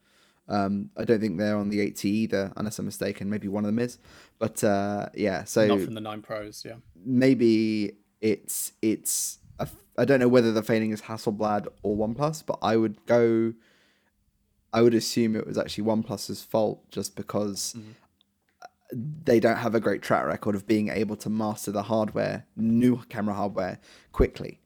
um, 0.49 0.89
I 0.97 1.05
don't 1.05 1.19
think 1.19 1.37
they're 1.37 1.55
on 1.55 1.69
the 1.69 1.79
8T 1.91 2.05
either, 2.05 2.51
unless 2.57 2.79
I'm 2.79 2.85
mistaken. 2.85 3.29
Maybe 3.29 3.47
one 3.47 3.65
of 3.65 3.67
them 3.67 3.77
is, 3.77 3.99
but 4.39 4.63
uh, 4.63 5.09
yeah. 5.13 5.43
So 5.43 5.67
Not 5.67 5.81
from 5.81 5.93
the 5.93 6.01
nine 6.01 6.23
pros, 6.23 6.63
yeah. 6.65 6.77
maybe 7.05 7.98
it's 8.21 8.73
it's 8.81 9.39
a 9.59 9.63
f- 9.63 9.83
I 9.97 10.05
don't 10.05 10.19
know 10.19 10.27
whether 10.27 10.51
the 10.51 10.63
failing 10.63 10.91
is 10.91 11.03
Hasselblad 11.03 11.67
or 11.83 11.95
OnePlus, 11.95 12.45
but 12.45 12.59
I 12.61 12.77
would 12.77 13.05
go. 13.05 13.53
I 14.71 14.81
would 14.81 14.93
assume 14.93 15.35
it 15.35 15.47
was 15.47 15.57
actually 15.57 15.85
OnePlus's 15.85 16.43
fault, 16.43 16.89
just 16.91 17.15
because 17.15 17.75
mm-hmm. 17.77 17.91
they 19.23 19.39
don't 19.39 19.57
have 19.57 19.73
a 19.73 19.79
great 19.79 20.03
track 20.03 20.25
record 20.25 20.53
of 20.53 20.67
being 20.67 20.89
able 20.89 21.15
to 21.17 21.29
master 21.29 21.71
the 21.71 21.83
hardware, 21.83 22.45
new 22.55 23.01
camera 23.09 23.33
hardware, 23.33 23.79
quickly. 24.11 24.59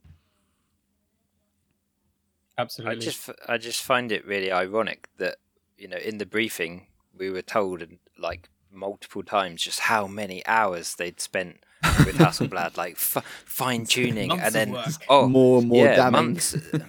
Absolutely. 2.57 2.95
I 2.95 2.99
just 2.99 3.29
I 3.47 3.57
just 3.57 3.81
find 3.81 4.11
it 4.11 4.25
really 4.25 4.51
ironic 4.51 5.07
that 5.17 5.37
you 5.77 5.87
know 5.87 5.97
in 5.97 6.17
the 6.17 6.25
briefing 6.25 6.87
we 7.17 7.29
were 7.29 7.41
told 7.41 7.83
like 8.17 8.49
multiple 8.71 9.23
times 9.23 9.61
just 9.61 9.81
how 9.81 10.07
many 10.07 10.45
hours 10.45 10.95
they'd 10.95 11.19
spent 11.19 11.63
with 12.05 12.17
Hasselblad, 12.17 12.77
like 12.77 12.93
f- 12.93 13.23
fine 13.45 13.85
tuning, 13.85 14.31
and 14.31 14.53
then 14.53 14.75
oh 15.09 15.27
more 15.27 15.59
and 15.59 15.67
more 15.67 15.85
yeah, 15.85 15.95
damning. 15.95 16.11
months. 16.11 16.55
Uh, 16.55 16.79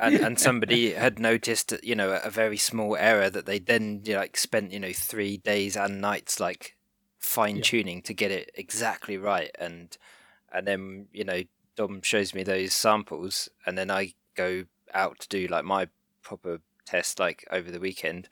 and, 0.00 0.14
and 0.16 0.38
somebody 0.38 0.92
had 0.92 1.18
noticed, 1.18 1.74
you 1.82 1.96
know, 1.96 2.20
a 2.22 2.30
very 2.30 2.56
small 2.56 2.96
error 2.96 3.28
that 3.28 3.46
they 3.46 3.58
then 3.58 4.00
you 4.04 4.14
know, 4.14 4.20
like 4.20 4.36
spent, 4.36 4.72
you 4.72 4.78
know, 4.78 4.92
three 4.92 5.38
days 5.38 5.76
and 5.76 6.00
nights 6.00 6.38
like 6.38 6.76
fine 7.18 7.60
tuning 7.60 8.00
to 8.02 8.14
get 8.14 8.30
it 8.30 8.50
exactly 8.54 9.16
right, 9.16 9.50
and 9.58 9.96
and 10.52 10.66
then 10.66 11.06
you 11.12 11.24
know 11.24 11.42
Dom 11.76 12.00
shows 12.02 12.34
me 12.34 12.42
those 12.42 12.72
samples, 12.72 13.48
and 13.66 13.76
then 13.76 13.90
I 13.90 14.14
go 14.34 14.64
out 14.94 15.18
to 15.20 15.28
do 15.28 15.46
like 15.48 15.64
my 15.64 15.88
proper 16.22 16.60
test 16.86 17.18
like 17.18 17.46
over 17.50 17.70
the 17.70 17.80
weekend, 17.80 18.28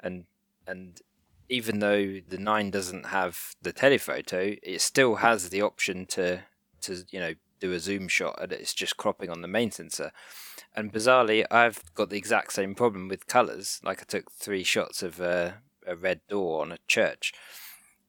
and 0.00 0.24
and 0.66 1.00
even 1.48 1.78
though 1.78 2.20
the 2.26 2.38
nine 2.38 2.70
doesn't 2.70 3.06
have 3.06 3.54
the 3.62 3.72
telephoto, 3.72 4.56
it 4.62 4.80
still 4.80 5.16
has 5.16 5.48
the 5.48 5.62
option 5.62 6.06
to 6.06 6.42
to 6.82 7.04
you 7.10 7.20
know 7.20 7.34
do 7.60 7.72
a 7.72 7.80
zoom 7.80 8.08
shot, 8.08 8.38
and 8.40 8.52
it's 8.52 8.74
just 8.74 8.96
cropping 8.96 9.30
on 9.30 9.42
the 9.42 9.48
main 9.48 9.70
sensor. 9.70 10.12
And 10.76 10.92
bizarrely, 10.92 11.44
I've 11.50 11.82
got 11.94 12.10
the 12.10 12.16
exact 12.16 12.52
same 12.52 12.74
problem 12.74 13.08
with 13.08 13.26
colors. 13.26 13.80
Like 13.82 14.00
I 14.00 14.04
took 14.04 14.30
three 14.30 14.62
shots 14.62 15.02
of 15.02 15.20
a, 15.20 15.62
a 15.86 15.96
red 15.96 16.20
door 16.28 16.62
on 16.62 16.72
a 16.72 16.78
church, 16.86 17.32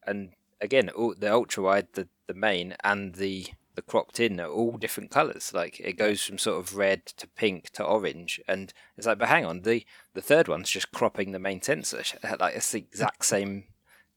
and 0.06 0.34
again, 0.62 0.90
all, 0.90 1.16
the 1.18 1.32
ultra 1.32 1.64
wide, 1.64 1.88
the 1.94 2.08
the 2.28 2.34
main, 2.34 2.76
and 2.84 3.16
the 3.16 3.48
the 3.80 3.92
cropped 3.92 4.20
in 4.20 4.42
are 4.42 4.50
all 4.50 4.74
different 4.78 5.10
colors. 5.10 5.54
Like 5.54 5.80
it 5.80 5.94
goes 5.94 6.22
from 6.22 6.38
sort 6.38 6.60
of 6.60 6.76
red 6.76 7.06
to 7.06 7.28
pink 7.28 7.70
to 7.72 7.84
orange, 7.84 8.42
and 8.46 8.74
it's 8.98 9.08
like, 9.08 9.20
but 9.20 9.30
hang 9.30 9.46
on, 9.46 9.62
the 9.62 9.86
the 10.14 10.22
third 10.22 10.50
one's 10.50 10.70
just 10.70 10.92
cropping 10.92 11.32
the 11.32 11.40
main 11.40 11.62
sensor. 11.62 12.04
Like 12.40 12.56
it's 12.56 12.74
the 12.74 12.80
exact 12.80 13.24
same 13.34 13.64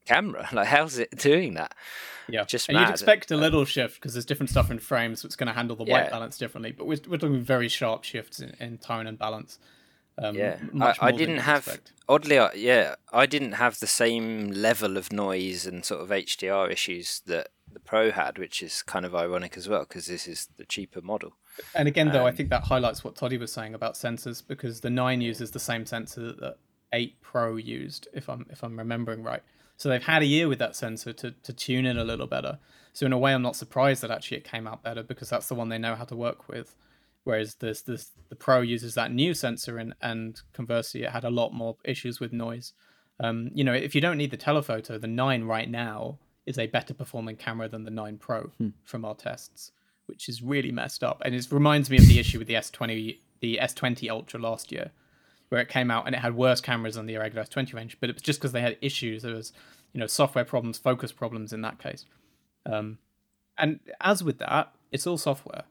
camera. 0.04 0.48
Like 0.52 0.66
how's 0.66 0.98
it 0.98 1.16
doing 1.16 1.54
that? 1.54 1.74
Yeah, 2.28 2.42
just 2.44 2.68
and 2.68 2.76
you'd 2.78 2.90
expect 2.90 3.30
a 3.30 3.36
little 3.36 3.64
shift 3.64 3.94
because 3.96 4.14
there's 4.14 4.24
different 4.24 4.50
stuff 4.50 4.68
in 4.70 4.80
frames, 4.80 5.20
so 5.22 5.26
it's 5.26 5.36
going 5.36 5.46
to 5.46 5.52
handle 5.52 5.76
the 5.76 5.84
white 5.84 6.06
Yeah. 6.06 6.10
balance 6.10 6.38
differently. 6.38 6.72
But 6.72 6.88
we're, 6.88 6.98
we're 7.08 7.18
talking 7.18 7.40
very 7.40 7.68
sharp 7.68 8.02
shifts 8.02 8.40
in, 8.40 8.54
in 8.58 8.78
tone 8.78 9.06
and 9.06 9.16
balance. 9.16 9.60
Um, 10.18 10.36
Yeah, 10.36 10.58
I, 10.80 10.94
I 11.00 11.12
didn't 11.12 11.38
have 11.38 11.66
expect. 11.68 11.92
oddly, 12.08 12.36
yeah, 12.56 12.96
I 13.12 13.26
didn't 13.26 13.52
have 13.52 13.78
the 13.78 13.86
same 13.86 14.50
level 14.50 14.96
of 14.96 15.12
noise 15.12 15.66
and 15.66 15.84
sort 15.84 16.00
of 16.02 16.08
HDR 16.10 16.70
issues 16.70 17.22
that 17.26 17.48
the 17.72 17.80
Pro 17.80 18.10
had, 18.10 18.38
which 18.38 18.62
is 18.62 18.82
kind 18.82 19.04
of 19.04 19.14
ironic 19.14 19.56
as 19.56 19.68
well 19.68 19.80
because 19.80 20.06
this 20.06 20.26
is 20.26 20.48
the 20.56 20.64
cheaper 20.64 21.00
model. 21.00 21.32
And 21.74 21.88
again, 21.88 22.10
though, 22.12 22.26
I 22.26 22.30
Um, 22.30 22.36
think 22.36 22.50
that 22.50 22.64
highlights 22.64 23.04
what 23.04 23.16
Toddy 23.16 23.38
was 23.38 23.52
saying 23.52 23.74
about 23.74 23.94
sensors 23.94 24.42
because 24.46 24.80
the 24.80 24.90
nine 24.90 25.20
uses 25.20 25.50
the 25.50 25.60
same 25.60 25.84
sensor 25.86 26.20
that 26.26 26.40
the 26.40 26.56
eight 26.92 27.20
Pro 27.20 27.56
used, 27.56 28.08
if 28.12 28.28
I'm 28.28 28.46
if 28.50 28.62
I'm 28.62 28.78
remembering 28.78 29.22
right. 29.22 29.42
So 29.76 29.88
they've 29.88 30.02
had 30.02 30.22
a 30.22 30.26
year 30.26 30.48
with 30.48 30.58
that 30.58 30.76
sensor 30.76 31.12
to 31.14 31.32
to 31.32 31.52
tune 31.52 31.86
in 31.86 31.98
a 31.98 32.04
little 32.04 32.26
better. 32.26 32.58
So 32.92 33.06
in 33.06 33.12
a 33.12 33.18
way, 33.18 33.32
I'm 33.34 33.42
not 33.42 33.56
surprised 33.56 34.02
that 34.02 34.10
actually 34.10 34.36
it 34.38 34.44
came 34.44 34.66
out 34.66 34.82
better 34.82 35.02
because 35.02 35.30
that's 35.30 35.48
the 35.48 35.54
one 35.54 35.68
they 35.70 35.78
know 35.78 35.94
how 35.94 36.04
to 36.04 36.16
work 36.16 36.48
with. 36.48 36.74
Whereas 37.24 37.56
this 37.56 37.82
this 37.82 38.10
the 38.28 38.36
Pro 38.36 38.60
uses 38.60 38.94
that 38.94 39.12
new 39.12 39.34
sensor 39.34 39.78
and 39.78 39.94
and 40.00 40.40
conversely, 40.52 41.02
it 41.02 41.10
had 41.10 41.24
a 41.24 41.30
lot 41.30 41.52
more 41.52 41.76
issues 41.84 42.20
with 42.20 42.32
noise. 42.32 42.72
Um, 43.20 43.50
you 43.54 43.62
know, 43.62 43.74
if 43.74 43.94
you 43.94 44.00
don't 44.00 44.16
need 44.18 44.30
the 44.30 44.36
telephoto, 44.36 44.98
the 44.98 45.06
nine 45.06 45.44
right 45.44 45.70
now 45.70 46.18
is 46.46 46.58
a 46.58 46.66
better 46.66 46.94
performing 46.94 47.36
camera 47.36 47.68
than 47.68 47.84
the 47.84 47.90
nine 47.90 48.18
Pro 48.18 48.50
from 48.84 49.04
our 49.04 49.14
tests 49.14 49.72
which 50.06 50.28
is 50.28 50.42
really 50.42 50.72
messed 50.72 51.02
up. 51.02 51.22
And 51.24 51.34
it 51.34 51.46
reminds 51.50 51.90
me 51.90 51.96
of 51.96 52.06
the 52.06 52.18
issue 52.18 52.38
with 52.38 52.48
the 52.48 52.54
S20, 52.54 53.18
the 53.40 53.58
S20 53.62 54.10
Ultra 54.10 54.40
last 54.40 54.72
year, 54.72 54.90
where 55.48 55.60
it 55.60 55.68
came 55.68 55.90
out 55.90 56.06
and 56.06 56.14
it 56.14 56.18
had 56.18 56.34
worse 56.34 56.60
cameras 56.60 56.96
than 56.96 57.06
the 57.06 57.16
regular 57.16 57.44
S20 57.44 57.74
range, 57.74 57.96
but 58.00 58.10
it 58.10 58.14
was 58.14 58.22
just 58.22 58.38
because 58.38 58.52
they 58.52 58.60
had 58.60 58.76
issues. 58.80 59.22
There 59.22 59.34
was, 59.34 59.52
you 59.92 60.00
know, 60.00 60.06
software 60.06 60.44
problems, 60.44 60.78
focus 60.78 61.12
problems 61.12 61.52
in 61.52 61.62
that 61.62 61.78
case. 61.78 62.04
Um, 62.66 62.98
and 63.58 63.80
as 64.00 64.22
with 64.22 64.38
that, 64.38 64.72
it's 64.90 65.06
all 65.06 65.18
software, 65.18 65.64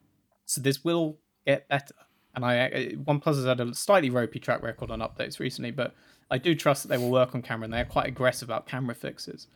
so 0.46 0.60
this 0.60 0.84
will 0.84 1.18
get 1.46 1.68
better. 1.68 1.94
And 2.34 2.44
I, 2.44 2.64
I- 2.64 2.94
OnePlus 2.96 3.36
has 3.36 3.44
had 3.44 3.60
a 3.60 3.74
slightly 3.74 4.10
ropey 4.10 4.38
track 4.38 4.62
record 4.62 4.90
on 4.90 5.00
updates 5.00 5.38
recently, 5.38 5.70
but 5.70 5.94
I 6.30 6.38
do 6.38 6.54
trust 6.54 6.82
that 6.82 6.88
they 6.88 6.98
will 6.98 7.10
work 7.10 7.34
on 7.34 7.42
camera, 7.42 7.64
and 7.64 7.72
they 7.72 7.80
are 7.80 7.84
quite 7.84 8.06
aggressive 8.06 8.48
about 8.48 8.66
camera 8.66 8.94
fixes. 8.94 9.46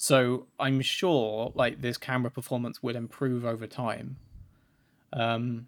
So 0.00 0.46
I'm 0.60 0.80
sure 0.80 1.52
like 1.56 1.82
this 1.82 1.98
camera 1.98 2.30
performance 2.30 2.80
will 2.80 2.94
improve 2.94 3.44
over 3.44 3.66
time. 3.66 4.16
Um, 5.12 5.66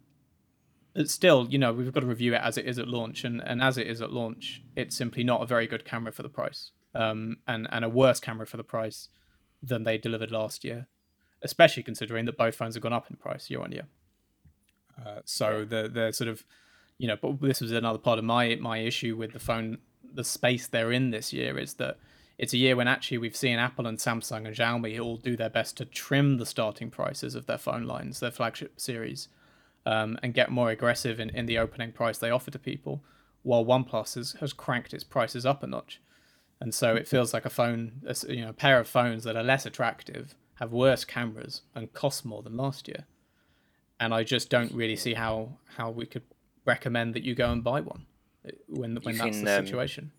but 0.95 1.11
still, 1.11 1.49
you 1.51 1.59
know, 1.59 1.73
we've 1.73 1.93
got 1.93 2.01
to 2.01 2.07
review 2.07 2.35
it 2.35 2.41
as 2.41 2.57
it 2.57 2.65
is 2.65 2.79
at 2.79 2.87
launch, 2.87 3.25
and, 3.25 3.43
and 3.45 3.61
as 3.61 3.77
it 3.77 3.89
is 3.89 4.01
at 4.01 4.13
launch, 4.13 4.63
it's 4.77 4.97
simply 4.97 5.25
not 5.25 5.43
a 5.43 5.47
very 5.47 5.67
good 5.67 5.85
camera 5.85 6.13
for 6.13 6.23
the 6.23 6.29
price, 6.29 6.71
um, 6.95 7.39
and 7.49 7.67
and 7.73 7.85
a 7.85 7.89
worse 7.89 8.21
camera 8.21 8.47
for 8.47 8.57
the 8.57 8.63
price 8.63 9.09
than 9.63 9.83
they 9.83 9.99
delivered 9.99 10.31
last 10.31 10.63
year, 10.63 10.87
especially 11.43 11.83
considering 11.83 12.25
that 12.27 12.37
both 12.37 12.55
phones 12.55 12.75
have 12.77 12.83
gone 12.83 12.93
up 12.93 13.11
in 13.11 13.17
price 13.17 13.51
year 13.51 13.61
on 13.61 13.73
year. 13.73 13.89
Uh, 15.05 15.21
so 15.25 15.65
the 15.65 15.89
the 15.89 16.13
sort 16.13 16.29
of, 16.29 16.45
you 16.99 17.09
know, 17.09 17.17
but 17.21 17.41
this 17.41 17.61
was 17.61 17.73
another 17.73 17.99
part 17.99 18.21
of 18.21 18.25
my 18.25 18.55
my 18.61 18.79
issue 18.79 19.17
with 19.17 19.33
the 19.33 19.41
phone, 19.41 19.79
the 20.15 20.25
space 20.25 20.69
they're 20.69 20.93
in 20.93 21.11
this 21.11 21.33
year 21.33 21.59
is 21.59 21.75
that 21.75 21.97
it's 22.41 22.55
a 22.55 22.59
year 22.59 22.75
when 22.75 22.89
actually 22.89 23.19
we've 23.19 23.37
seen 23.37 23.59
Apple 23.59 23.87
and 23.87 23.99
Samsung 23.99 24.47
and 24.47 24.57
Xiaomi 24.57 24.99
all 24.99 25.19
do 25.19 25.37
their 25.37 25.51
best 25.51 25.77
to 25.77 25.85
trim 25.85 26.39
the 26.39 26.47
starting 26.47 26.91
prices 26.91 27.35
of 27.35 27.45
their 27.45 27.59
phone 27.59 27.85
lines, 27.85 28.19
their 28.19 28.31
flagship 28.31 28.81
series, 28.81 29.29
um, 29.85 30.19
and 30.23 30.33
get 30.33 30.51
more 30.51 30.71
aggressive 30.71 31.21
in, 31.21 31.29
in 31.29 31.45
the 31.45 31.59
opening 31.59 31.93
price 31.93 32.17
they 32.17 32.31
offer 32.31 32.51
to 32.51 32.59
people, 32.59 33.05
while 33.43 33.63
OnePlus 33.63 34.15
has, 34.15 34.33
has 34.41 34.55
cranked 34.55 34.95
its 34.95 35.05
prices 35.05 35.45
up 35.45 35.63
a 35.63 35.67
notch. 35.67 36.01
And 36.63 36.75
so 36.75 36.97
it 36.97 37.07
feels 37.07 37.35
like 37.35 37.45
a 37.45 37.51
phone, 37.51 38.01
a 38.07 38.17
you 38.33 38.41
know, 38.41 38.49
a 38.49 38.55
pair 38.55 38.81
of 38.81 38.89
phones 38.89 39.25
that 39.25 39.37
are 39.37 39.43
less 39.43 39.67
attractive, 39.67 40.35
have 40.55 40.73
worse 40.73 41.05
cameras, 41.05 41.61
and 41.75 41.93
cost 41.93 42.25
more 42.25 42.41
than 42.41 42.57
last 42.57 42.89
year. 42.89 43.05
And 43.99 44.15
I 44.15 44.25
just 44.25 44.49
don't 44.49 44.73
really 44.73 44.97
see 44.97 45.13
how 45.13 45.59
how 45.77 45.91
we 45.91 46.07
could 46.07 46.25
recommend 46.65 47.13
that 47.15 47.23
you 47.23 47.35
go 47.35 47.53
and 47.53 47.63
buy 47.63 47.83
one 47.83 48.07
uh, 48.47 48.53
when 48.67 48.97
when 49.03 49.19
that's 49.19 49.37
can, 49.37 49.45
the 49.45 49.59
um, 49.59 49.67
situation. 49.67 50.13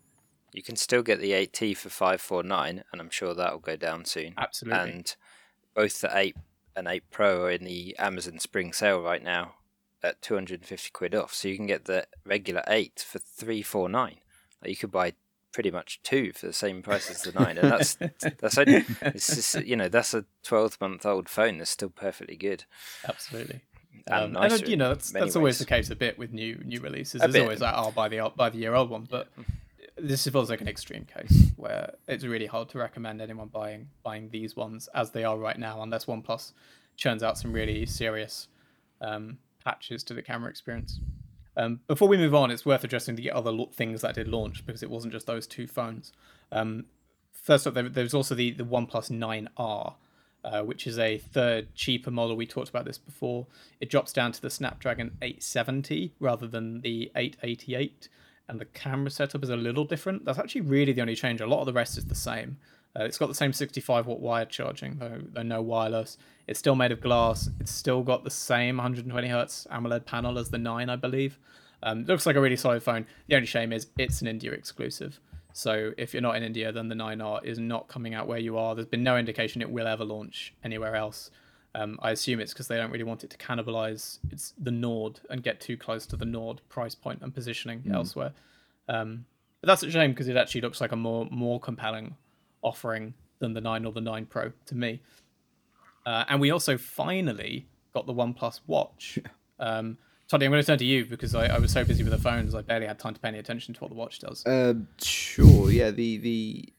You 0.52 0.62
can 0.62 0.76
still 0.76 1.02
get 1.02 1.20
the 1.20 1.32
8T 1.32 1.76
for 1.76 1.88
549, 1.88 2.84
and 2.92 3.00
I'm 3.00 3.10
sure 3.10 3.34
that 3.34 3.52
will 3.52 3.60
go 3.60 3.76
down 3.76 4.04
soon. 4.04 4.34
Absolutely. 4.36 4.80
And 4.90 5.16
both 5.74 6.00
the 6.00 6.10
8 6.16 6.36
and 6.76 6.86
8 6.86 7.04
Pro 7.10 7.44
are 7.44 7.50
in 7.50 7.64
the 7.64 7.96
Amazon 7.98 8.38
Spring 8.38 8.72
Sale 8.72 9.00
right 9.00 9.22
now 9.22 9.54
at 10.02 10.20
250 10.20 10.90
quid 10.92 11.14
off. 11.14 11.32
So 11.32 11.48
you 11.48 11.56
can 11.56 11.66
get 11.66 11.86
the 11.86 12.06
regular 12.26 12.62
8 12.66 13.04
for 13.06 13.18
349. 13.18 14.16
Like 14.60 14.68
you 14.70 14.76
could 14.76 14.90
buy 14.90 15.14
pretty 15.52 15.70
much 15.70 16.00
two 16.02 16.32
for 16.32 16.46
the 16.46 16.52
same 16.52 16.82
price 16.82 17.10
as 17.10 17.22
the 17.22 17.32
9. 17.32 17.58
And 17.58 17.70
that's 17.70 17.94
that's 18.40 18.58
only, 18.58 18.84
it's 19.02 19.34
just, 19.34 19.64
you 19.64 19.76
know, 19.76 19.88
that's 19.88 20.12
a 20.14 20.24
12 20.44 20.78
month 20.80 21.06
old 21.06 21.28
phone 21.28 21.58
that's 21.58 21.70
still 21.70 21.90
perfectly 21.90 22.36
good. 22.36 22.64
Absolutely. 23.08 23.60
And 24.06 24.36
Um, 24.36 24.42
and 24.42 24.50
nicer 24.52 24.66
you 24.66 24.76
know 24.76 24.88
that's 24.88 25.12
that's 25.12 25.36
always 25.36 25.58
the 25.58 25.66
case 25.66 25.90
a 25.90 25.94
bit 25.94 26.18
with 26.18 26.32
new 26.32 26.60
new 26.64 26.80
releases. 26.80 27.16
A 27.16 27.18
There's 27.20 27.32
bit. 27.34 27.42
always 27.42 27.60
that 27.60 27.74
I'll 27.74 27.92
buy 27.92 28.08
the 28.08 28.32
buy 28.34 28.48
the 28.50 28.58
year 28.58 28.74
old 28.74 28.90
one, 28.90 29.06
but 29.08 29.28
this 30.02 30.26
feels 30.26 30.50
like 30.50 30.60
an 30.60 30.68
extreme 30.68 31.04
case 31.04 31.52
where 31.56 31.94
it's 32.08 32.24
really 32.24 32.46
hard 32.46 32.68
to 32.70 32.78
recommend 32.78 33.22
anyone 33.22 33.48
buying 33.48 33.88
buying 34.02 34.28
these 34.30 34.56
ones 34.56 34.88
as 34.94 35.12
they 35.12 35.24
are 35.24 35.38
right 35.38 35.58
now, 35.58 35.80
unless 35.82 36.06
OnePlus 36.06 36.52
churns 36.96 37.22
out 37.22 37.38
some 37.38 37.52
really 37.52 37.86
serious 37.86 38.48
um, 39.00 39.38
patches 39.64 40.02
to 40.04 40.14
the 40.14 40.22
camera 40.22 40.50
experience. 40.50 41.00
Um, 41.56 41.80
before 41.86 42.08
we 42.08 42.16
move 42.16 42.34
on, 42.34 42.50
it's 42.50 42.66
worth 42.66 42.82
addressing 42.82 43.16
the 43.16 43.30
other 43.30 43.52
lo- 43.52 43.70
things 43.72 44.00
that 44.00 44.14
did 44.14 44.26
launch 44.26 44.66
because 44.66 44.82
it 44.82 44.90
wasn't 44.90 45.12
just 45.12 45.26
those 45.26 45.46
two 45.46 45.66
phones. 45.66 46.12
Um, 46.50 46.86
first 47.32 47.66
up, 47.66 47.74
there, 47.74 47.88
there's 47.88 48.14
also 48.14 48.34
the 48.34 48.50
the 48.50 48.64
OnePlus 48.64 49.10
9R, 49.10 49.94
uh, 50.44 50.62
which 50.62 50.86
is 50.86 50.98
a 50.98 51.18
third 51.18 51.74
cheaper 51.76 52.10
model. 52.10 52.36
We 52.36 52.46
talked 52.46 52.70
about 52.70 52.86
this 52.86 52.98
before. 52.98 53.46
It 53.80 53.88
drops 53.88 54.12
down 54.12 54.32
to 54.32 54.42
the 54.42 54.50
Snapdragon 54.50 55.18
870 55.22 56.14
rather 56.18 56.48
than 56.48 56.80
the 56.80 57.12
888, 57.14 58.08
and 58.48 58.60
the 58.60 58.64
camera 58.66 59.10
setup 59.10 59.42
is 59.42 59.50
a 59.50 59.56
little 59.56 59.84
different. 59.84 60.24
That's 60.24 60.38
actually 60.38 60.62
really 60.62 60.92
the 60.92 61.00
only 61.00 61.14
change. 61.14 61.40
A 61.40 61.46
lot 61.46 61.60
of 61.60 61.66
the 61.66 61.72
rest 61.72 61.96
is 61.98 62.06
the 62.06 62.14
same. 62.14 62.58
Uh, 62.98 63.04
it's 63.04 63.16
got 63.16 63.28
the 63.28 63.34
same 63.34 63.52
65 63.52 64.06
watt 64.06 64.20
wired 64.20 64.50
charging, 64.50 64.98
though, 64.98 65.20
though 65.32 65.42
no 65.42 65.62
wireless. 65.62 66.18
It's 66.46 66.58
still 66.58 66.74
made 66.74 66.92
of 66.92 67.00
glass. 67.00 67.48
It's 67.60 67.72
still 67.72 68.02
got 68.02 68.24
the 68.24 68.30
same 68.30 68.76
120 68.76 69.28
hertz 69.28 69.66
AMOLED 69.70 70.04
panel 70.04 70.38
as 70.38 70.50
the 70.50 70.58
9, 70.58 70.90
I 70.90 70.96
believe. 70.96 71.38
Um, 71.82 72.04
looks 72.04 72.26
like 72.26 72.36
a 72.36 72.40
really 72.40 72.56
solid 72.56 72.82
phone. 72.82 73.06
The 73.28 73.36
only 73.36 73.46
shame 73.46 73.72
is 73.72 73.86
it's 73.98 74.20
an 74.20 74.28
India 74.28 74.52
exclusive. 74.52 75.20
So 75.52 75.92
if 75.96 76.12
you're 76.12 76.22
not 76.22 76.36
in 76.36 76.42
India, 76.42 76.72
then 76.72 76.88
the 76.88 76.94
9R 76.94 77.44
is 77.44 77.58
not 77.58 77.88
coming 77.88 78.14
out 78.14 78.26
where 78.26 78.38
you 78.38 78.56
are. 78.56 78.74
There's 78.74 78.86
been 78.86 79.02
no 79.02 79.16
indication 79.16 79.62
it 79.62 79.70
will 79.70 79.86
ever 79.86 80.04
launch 80.04 80.54
anywhere 80.64 80.94
else. 80.96 81.30
Um, 81.74 81.98
I 82.02 82.10
assume 82.10 82.40
it's 82.40 82.52
because 82.52 82.68
they 82.68 82.76
don't 82.76 82.90
really 82.90 83.04
want 83.04 83.24
it 83.24 83.30
to 83.30 83.38
cannibalize 83.38 84.18
it's 84.30 84.52
the 84.58 84.70
Nord 84.70 85.20
and 85.30 85.42
get 85.42 85.60
too 85.60 85.76
close 85.76 86.04
to 86.06 86.16
the 86.16 86.26
Nord 86.26 86.60
price 86.68 86.94
point 86.94 87.20
and 87.22 87.34
positioning 87.34 87.82
elsewhere. 87.92 88.32
Um, 88.88 89.24
but 89.60 89.68
that's 89.68 89.82
a 89.82 89.90
shame 89.90 90.10
because 90.10 90.28
it 90.28 90.36
actually 90.36 90.60
looks 90.60 90.80
like 90.80 90.92
a 90.92 90.96
more 90.96 91.26
more 91.30 91.58
compelling 91.60 92.16
offering 92.62 93.14
than 93.38 93.54
the 93.54 93.60
9 93.60 93.84
or 93.84 93.92
the 93.92 94.00
9 94.00 94.26
Pro 94.26 94.52
to 94.66 94.74
me. 94.74 95.00
Uh, 96.04 96.24
and 96.28 96.40
we 96.40 96.50
also 96.50 96.76
finally 96.76 97.66
got 97.92 98.06
the 98.06 98.14
OnePlus 98.14 98.60
Watch. 98.66 99.18
Um, 99.60 99.96
Toddy, 100.26 100.46
I'm 100.46 100.50
going 100.50 100.60
to 100.60 100.66
turn 100.66 100.78
to 100.78 100.84
you 100.84 101.04
because 101.04 101.36
I, 101.36 101.46
I, 101.46 101.58
was 101.58 101.70
so 101.70 101.84
busy 101.84 102.02
with 102.02 102.10
the 102.10 102.18
phones, 102.18 102.52
I 102.52 102.62
barely 102.62 102.86
had 102.86 102.98
time 102.98 103.14
to 103.14 103.20
pay 103.20 103.28
any 103.28 103.38
attention 103.38 103.74
to 103.74 103.80
what 103.80 103.90
the 103.90 103.94
watch 103.94 104.18
does. 104.18 104.44
Uh, 104.44 104.74
sure. 105.00 105.70
Yeah. 105.70 105.92
The 105.92 106.16
the 106.16 106.72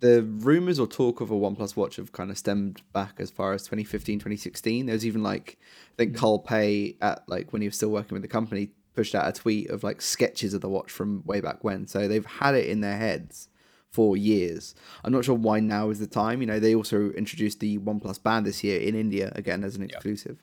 the 0.00 0.22
rumors 0.22 0.78
or 0.78 0.86
talk 0.86 1.20
of 1.20 1.30
a 1.30 1.34
OnePlus 1.34 1.76
watch 1.76 1.96
have 1.96 2.12
kind 2.12 2.30
of 2.30 2.38
stemmed 2.38 2.82
back 2.92 3.14
as 3.18 3.30
far 3.30 3.52
as 3.52 3.62
2015, 3.62 4.18
2016. 4.18 4.86
There 4.86 4.92
was 4.92 5.06
even 5.06 5.22
like 5.22 5.58
I 5.60 5.96
think 5.96 6.12
mm-hmm. 6.12 6.20
Carl 6.20 6.38
Pei 6.40 6.96
at 7.00 7.28
like 7.28 7.52
when 7.52 7.62
he 7.62 7.68
was 7.68 7.76
still 7.76 7.90
working 7.90 8.14
with 8.14 8.22
the 8.22 8.28
company 8.28 8.70
pushed 8.94 9.14
out 9.14 9.28
a 9.28 9.32
tweet 9.32 9.68
of 9.70 9.84
like 9.84 10.00
sketches 10.00 10.54
of 10.54 10.60
the 10.60 10.68
watch 10.68 10.90
from 10.90 11.22
way 11.24 11.40
back 11.40 11.62
when. 11.62 11.86
So 11.86 12.08
they've 12.08 12.26
had 12.26 12.54
it 12.54 12.68
in 12.68 12.80
their 12.80 12.96
heads 12.96 13.48
for 13.96 14.14
years. 14.14 14.74
I'm 15.02 15.12
not 15.12 15.24
sure 15.24 15.34
why 15.34 15.58
now 15.60 15.88
is 15.88 15.98
the 15.98 16.06
time. 16.06 16.42
You 16.42 16.46
know, 16.46 16.60
they 16.60 16.74
also 16.74 17.10
introduced 17.12 17.60
the 17.60 17.78
OnePlus 17.78 18.22
Band 18.22 18.44
this 18.44 18.62
year 18.62 18.78
in 18.78 18.94
India 18.94 19.32
again 19.34 19.64
as 19.64 19.74
an 19.74 19.82
exclusive. 19.82 20.42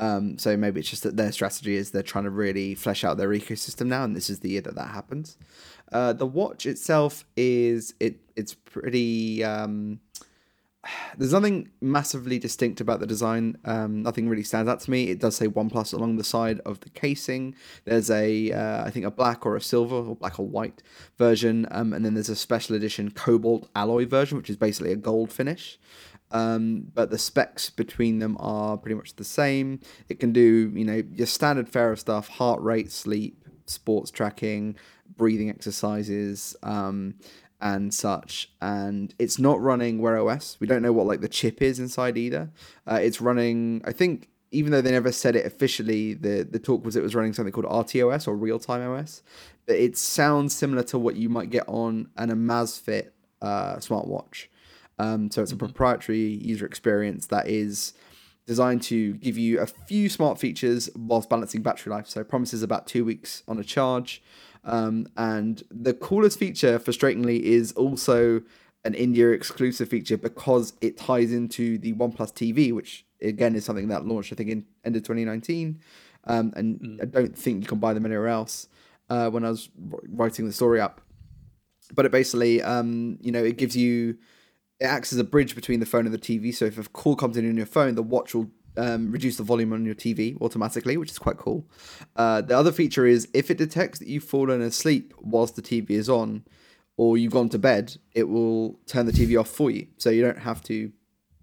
Um, 0.00 0.36
so 0.36 0.56
maybe 0.56 0.80
it's 0.80 0.90
just 0.90 1.04
that 1.04 1.16
their 1.16 1.30
strategy 1.30 1.76
is 1.76 1.92
they're 1.92 2.02
trying 2.02 2.24
to 2.24 2.30
really 2.30 2.74
flesh 2.74 3.04
out 3.04 3.16
their 3.16 3.28
ecosystem 3.28 3.86
now, 3.86 4.02
and 4.02 4.16
this 4.16 4.28
is 4.28 4.40
the 4.40 4.50
year 4.50 4.60
that 4.62 4.74
that 4.74 4.88
happens. 4.88 5.38
Uh, 5.92 6.12
the 6.12 6.26
watch 6.26 6.66
itself 6.66 7.24
is 7.36 7.94
it 8.00 8.16
it's 8.34 8.54
pretty. 8.54 9.44
Um, 9.44 10.00
there's 11.16 11.32
nothing 11.32 11.68
massively 11.80 12.38
distinct 12.38 12.80
about 12.80 13.00
the 13.00 13.06
design. 13.06 13.56
Um, 13.64 14.02
nothing 14.02 14.28
really 14.28 14.42
stands 14.42 14.68
out 14.68 14.80
to 14.80 14.90
me. 14.90 15.10
It 15.10 15.20
does 15.20 15.36
say 15.36 15.48
OnePlus 15.48 15.92
along 15.92 16.16
the 16.16 16.24
side 16.24 16.60
of 16.60 16.80
the 16.80 16.90
casing. 16.90 17.54
There's 17.84 18.10
a, 18.10 18.52
uh, 18.52 18.84
I 18.84 18.90
think 18.90 19.06
a 19.06 19.10
black 19.10 19.46
or 19.46 19.56
a 19.56 19.60
silver 19.60 19.96
or 19.96 20.16
black 20.16 20.38
or 20.38 20.46
white 20.46 20.82
version, 21.16 21.66
um, 21.70 21.92
and 21.92 22.04
then 22.04 22.14
there's 22.14 22.28
a 22.28 22.36
special 22.36 22.76
edition 22.76 23.10
cobalt 23.10 23.68
alloy 23.74 24.06
version, 24.06 24.38
which 24.38 24.50
is 24.50 24.56
basically 24.56 24.92
a 24.92 24.96
gold 24.96 25.32
finish. 25.32 25.78
Um, 26.30 26.88
but 26.94 27.10
the 27.10 27.18
specs 27.18 27.70
between 27.70 28.18
them 28.18 28.36
are 28.38 28.76
pretty 28.76 28.94
much 28.94 29.16
the 29.16 29.24
same. 29.24 29.80
It 30.08 30.20
can 30.20 30.32
do, 30.32 30.70
you 30.74 30.84
know, 30.84 31.02
your 31.12 31.26
standard 31.26 31.68
fare 31.68 31.90
of 31.92 32.00
stuff: 32.00 32.28
heart 32.28 32.60
rate, 32.60 32.92
sleep, 32.92 33.44
sports 33.66 34.10
tracking, 34.10 34.76
breathing 35.16 35.48
exercises. 35.48 36.56
Um, 36.62 37.14
and 37.60 37.92
such 37.92 38.50
and 38.60 39.14
it's 39.18 39.38
not 39.38 39.60
running 39.60 39.98
wear 39.98 40.16
os 40.16 40.56
we 40.60 40.66
don't 40.66 40.82
know 40.82 40.92
what 40.92 41.06
like 41.06 41.20
the 41.20 41.28
chip 41.28 41.60
is 41.60 41.80
inside 41.80 42.16
either. 42.16 42.50
Uh, 42.86 43.00
it's 43.02 43.20
running 43.20 43.82
i 43.84 43.92
think 43.92 44.28
even 44.50 44.70
though 44.70 44.80
they 44.80 44.92
never 44.92 45.10
said 45.10 45.34
it 45.34 45.44
officially 45.44 46.14
the 46.14 46.46
the 46.48 46.58
talk 46.58 46.84
was 46.84 46.94
it 46.94 47.02
was 47.02 47.14
running 47.14 47.32
something 47.32 47.52
called 47.52 47.66
rtos 47.66 48.28
or 48.28 48.36
real 48.36 48.60
time 48.60 48.80
os 48.88 49.22
but 49.66 49.76
it 49.76 49.98
sounds 49.98 50.54
similar 50.54 50.82
to 50.82 50.98
what 50.98 51.16
you 51.16 51.28
might 51.28 51.50
get 51.50 51.64
on 51.68 52.08
an 52.16 52.30
amazfit 52.30 53.10
uh, 53.42 53.76
smartwatch. 53.76 54.46
Um, 54.98 55.30
so 55.30 55.42
it's 55.42 55.52
a 55.52 55.54
mm-hmm. 55.54 55.66
proprietary 55.66 56.18
user 56.42 56.66
experience 56.66 57.26
that 57.26 57.48
is 57.48 57.92
designed 58.48 58.82
to 58.82 59.12
give 59.14 59.38
you 59.38 59.60
a 59.60 59.66
few 59.66 60.08
smart 60.08 60.40
features 60.40 60.90
whilst 60.96 61.28
balancing 61.28 61.62
battery 61.62 61.92
life 61.92 62.08
so 62.08 62.20
it 62.20 62.28
promises 62.28 62.62
about 62.64 62.88
two 62.88 63.04
weeks 63.04 63.44
on 63.46 63.58
a 63.58 63.62
charge 63.62 64.20
um, 64.64 65.06
and 65.16 65.62
the 65.70 65.94
coolest 65.94 66.38
feature, 66.38 66.78
frustratingly, 66.78 67.40
is 67.40 67.72
also 67.72 68.42
an 68.84 68.94
India 68.94 69.30
exclusive 69.30 69.88
feature 69.88 70.16
because 70.16 70.74
it 70.80 70.96
ties 70.96 71.32
into 71.32 71.78
the 71.78 71.94
OnePlus 71.94 72.32
TV, 72.32 72.72
which 72.72 73.04
again 73.20 73.56
is 73.56 73.64
something 73.64 73.88
that 73.88 74.06
launched, 74.06 74.32
I 74.32 74.36
think, 74.36 74.50
in 74.50 74.66
end 74.84 74.96
of 74.96 75.02
2019. 75.02 75.80
Um, 76.24 76.52
and 76.56 76.80
mm. 76.80 77.02
I 77.02 77.06
don't 77.06 77.36
think 77.36 77.62
you 77.62 77.68
can 77.68 77.78
buy 77.78 77.94
them 77.94 78.06
anywhere 78.06 78.28
else. 78.28 78.68
Uh, 79.10 79.30
when 79.30 79.42
I 79.42 79.48
was 79.48 79.70
writing 80.10 80.46
the 80.46 80.52
story 80.52 80.82
up, 80.82 81.00
but 81.94 82.04
it 82.04 82.12
basically, 82.12 82.60
um, 82.60 83.16
you 83.22 83.32
know, 83.32 83.42
it 83.42 83.56
gives 83.56 83.74
you, 83.74 84.18
it 84.80 84.84
acts 84.84 85.12
as 85.12 85.18
a 85.18 85.24
bridge 85.24 85.54
between 85.54 85.80
the 85.80 85.86
phone 85.86 86.06
and 86.06 86.14
the 86.14 86.18
TV. 86.18 86.54
So 86.54 86.64
if 86.64 86.78
a 86.78 86.88
call 86.90 87.16
comes 87.16 87.36
in 87.36 87.48
on 87.48 87.56
your 87.56 87.66
phone, 87.66 87.94
the 87.94 88.02
watch 88.02 88.34
will 88.34 88.50
um, 88.76 89.10
reduce 89.10 89.36
the 89.36 89.42
volume 89.42 89.72
on 89.72 89.84
your 89.84 89.94
TV 89.94 90.40
automatically, 90.40 90.96
which 90.96 91.10
is 91.10 91.18
quite 91.18 91.36
cool. 91.36 91.66
Uh, 92.16 92.40
the 92.40 92.56
other 92.56 92.72
feature 92.72 93.06
is 93.06 93.28
if 93.34 93.50
it 93.50 93.58
detects 93.58 93.98
that 93.98 94.08
you've 94.08 94.24
fallen 94.24 94.62
asleep 94.62 95.14
whilst 95.20 95.56
the 95.56 95.62
TV 95.62 95.90
is 95.90 96.08
on, 96.08 96.44
or 96.96 97.16
you've 97.16 97.32
gone 97.32 97.48
to 97.48 97.58
bed, 97.58 97.96
it 98.12 98.24
will 98.24 98.78
turn 98.86 99.06
the 99.06 99.12
TV 99.12 99.38
off 99.38 99.48
for 99.48 99.70
you. 99.70 99.86
So 99.98 100.10
you 100.10 100.22
don't 100.22 100.38
have 100.38 100.62
to 100.64 100.92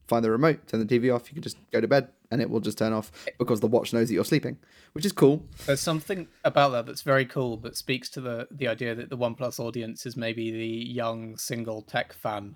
find 0.08 0.24
the 0.24 0.30
remote, 0.30 0.68
turn 0.68 0.86
the 0.86 1.00
TV 1.00 1.14
off. 1.14 1.30
You 1.30 1.34
can 1.34 1.44
just 1.44 1.58
go 1.72 1.82
to 1.82 1.88
bed 1.88 2.10
and 2.32 2.42
it 2.42 2.50
will 2.50 2.60
just 2.60 2.78
turn 2.78 2.94
off 2.94 3.12
because 3.38 3.60
the 3.60 3.68
watch 3.68 3.94
knows 3.94 4.10
that 4.10 4.14
you're 4.14 4.26
sleeping, 4.26 4.58
which 4.94 5.06
is 5.06 5.12
cool. 5.12 5.46
There's 5.66 5.80
something 5.80 6.28
about 6.44 6.72
that 6.72 6.86
that's 6.86 7.02
very 7.02 7.26
cool 7.26 7.58
that 7.58 7.78
speaks 7.78 8.10
to 8.10 8.22
the 8.22 8.48
the 8.52 8.68
idea 8.68 8.96
that 8.96 9.10
the 9.10 9.18
OnePlus 9.18 9.60
audience 9.60 10.06
is 10.06 10.18
maybe 10.18 10.52
the 10.52 10.68
young 10.68 11.38
single 11.38 11.82
tech 11.82 12.14
fan 12.14 12.56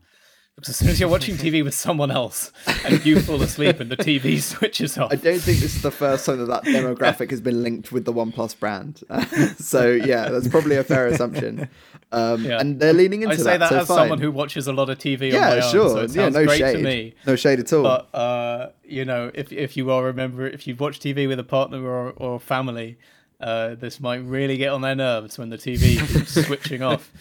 because 0.59 0.69
as 0.69 0.77
soon 0.77 0.89
as 0.89 0.99
you're 0.99 1.09
watching 1.09 1.37
TV 1.37 1.63
with 1.63 1.73
someone 1.73 2.11
else 2.11 2.51
and 2.83 3.05
you 3.05 3.21
fall 3.21 3.41
asleep 3.41 3.79
and 3.79 3.89
the 3.89 3.95
TV 3.95 4.41
switches 4.41 4.97
off. 4.97 5.11
I 5.11 5.15
don't 5.15 5.39
think 5.39 5.59
this 5.59 5.75
is 5.75 5.81
the 5.81 5.91
first 5.91 6.25
time 6.25 6.39
that 6.39 6.47
that 6.47 6.63
demographic 6.63 7.29
has 7.29 7.39
been 7.39 7.63
linked 7.63 7.91
with 7.91 8.03
the 8.03 8.11
OnePlus 8.11 8.59
brand. 8.59 9.01
so 9.57 9.89
yeah, 9.89 10.27
that's 10.29 10.49
probably 10.49 10.75
a 10.75 10.83
fair 10.83 11.07
assumption. 11.07 11.69
Um, 12.11 12.43
yeah. 12.43 12.59
And 12.59 12.79
they're 12.79 12.93
leaning 12.93 13.21
into 13.21 13.35
I 13.35 13.37
say 13.37 13.43
that, 13.43 13.59
that 13.59 13.69
so 13.69 13.77
as 13.77 13.87
someone 13.87 14.19
who 14.19 14.31
watches 14.31 14.67
a 14.67 14.73
lot 14.73 14.89
of 14.89 14.97
TV. 14.97 15.31
Yeah, 15.31 15.51
on 15.51 15.59
my 15.59 15.69
sure. 15.69 15.99
Own, 15.99 16.09
so 16.09 16.21
yeah, 16.21 16.29
no 16.29 16.47
shade. 16.47 17.15
No 17.25 17.35
shade 17.35 17.59
at 17.59 17.71
all. 17.71 17.83
But 17.83 18.15
uh, 18.15 18.69
you 18.83 19.05
know, 19.05 19.31
if 19.33 19.53
if 19.53 19.77
you 19.77 19.91
are 19.91 20.03
remember, 20.03 20.47
if 20.47 20.67
you've 20.67 20.79
watched 20.79 21.03
TV 21.03 21.27
with 21.27 21.39
a 21.39 21.43
partner 21.43 21.85
or 21.87 22.11
or 22.17 22.39
family, 22.39 22.97
uh, 23.39 23.75
this 23.75 23.99
might 23.99 24.23
really 24.25 24.57
get 24.57 24.69
on 24.69 24.81
their 24.81 24.95
nerves 24.95 25.37
when 25.37 25.49
the 25.49 25.57
TV 25.57 26.05
keeps 26.13 26.45
switching 26.45 26.81
off, 26.81 27.11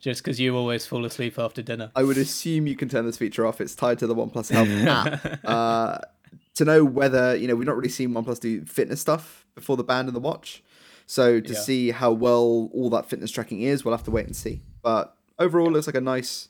just 0.00 0.22
because 0.22 0.38
you 0.38 0.56
always 0.56 0.86
fall 0.86 1.04
asleep 1.04 1.38
after 1.38 1.62
dinner. 1.62 1.90
I 1.96 2.04
would 2.04 2.18
assume 2.18 2.66
you 2.66 2.76
can 2.76 2.88
turn 2.88 3.06
this 3.06 3.16
feature 3.16 3.46
off. 3.46 3.60
It's 3.60 3.74
tied 3.74 3.98
to 3.98 4.06
the 4.06 4.14
OnePlus 4.14 4.50
Health 4.50 5.24
app. 5.24 5.44
Uh, 5.44 5.98
to 6.54 6.64
know 6.64 6.84
whether 6.84 7.34
you 7.34 7.48
know, 7.48 7.56
we've 7.56 7.66
not 7.66 7.76
really 7.76 7.88
seen 7.88 8.10
OnePlus 8.10 8.40
do 8.40 8.64
fitness 8.64 9.00
stuff 9.00 9.46
before 9.54 9.76
the 9.76 9.84
band 9.84 10.08
and 10.08 10.16
the 10.16 10.20
watch. 10.20 10.62
So 11.06 11.40
to 11.40 11.52
yeah. 11.52 11.58
see 11.58 11.90
how 11.90 12.12
well 12.12 12.70
all 12.72 12.88
that 12.90 13.06
fitness 13.06 13.30
tracking 13.30 13.62
is, 13.62 13.84
we'll 13.84 13.94
have 13.94 14.04
to 14.04 14.10
wait 14.10 14.26
and 14.26 14.34
see. 14.36 14.62
But 14.82 15.14
overall, 15.38 15.68
it 15.68 15.72
looks 15.72 15.86
like 15.86 15.96
a 15.96 16.00
nice 16.00 16.48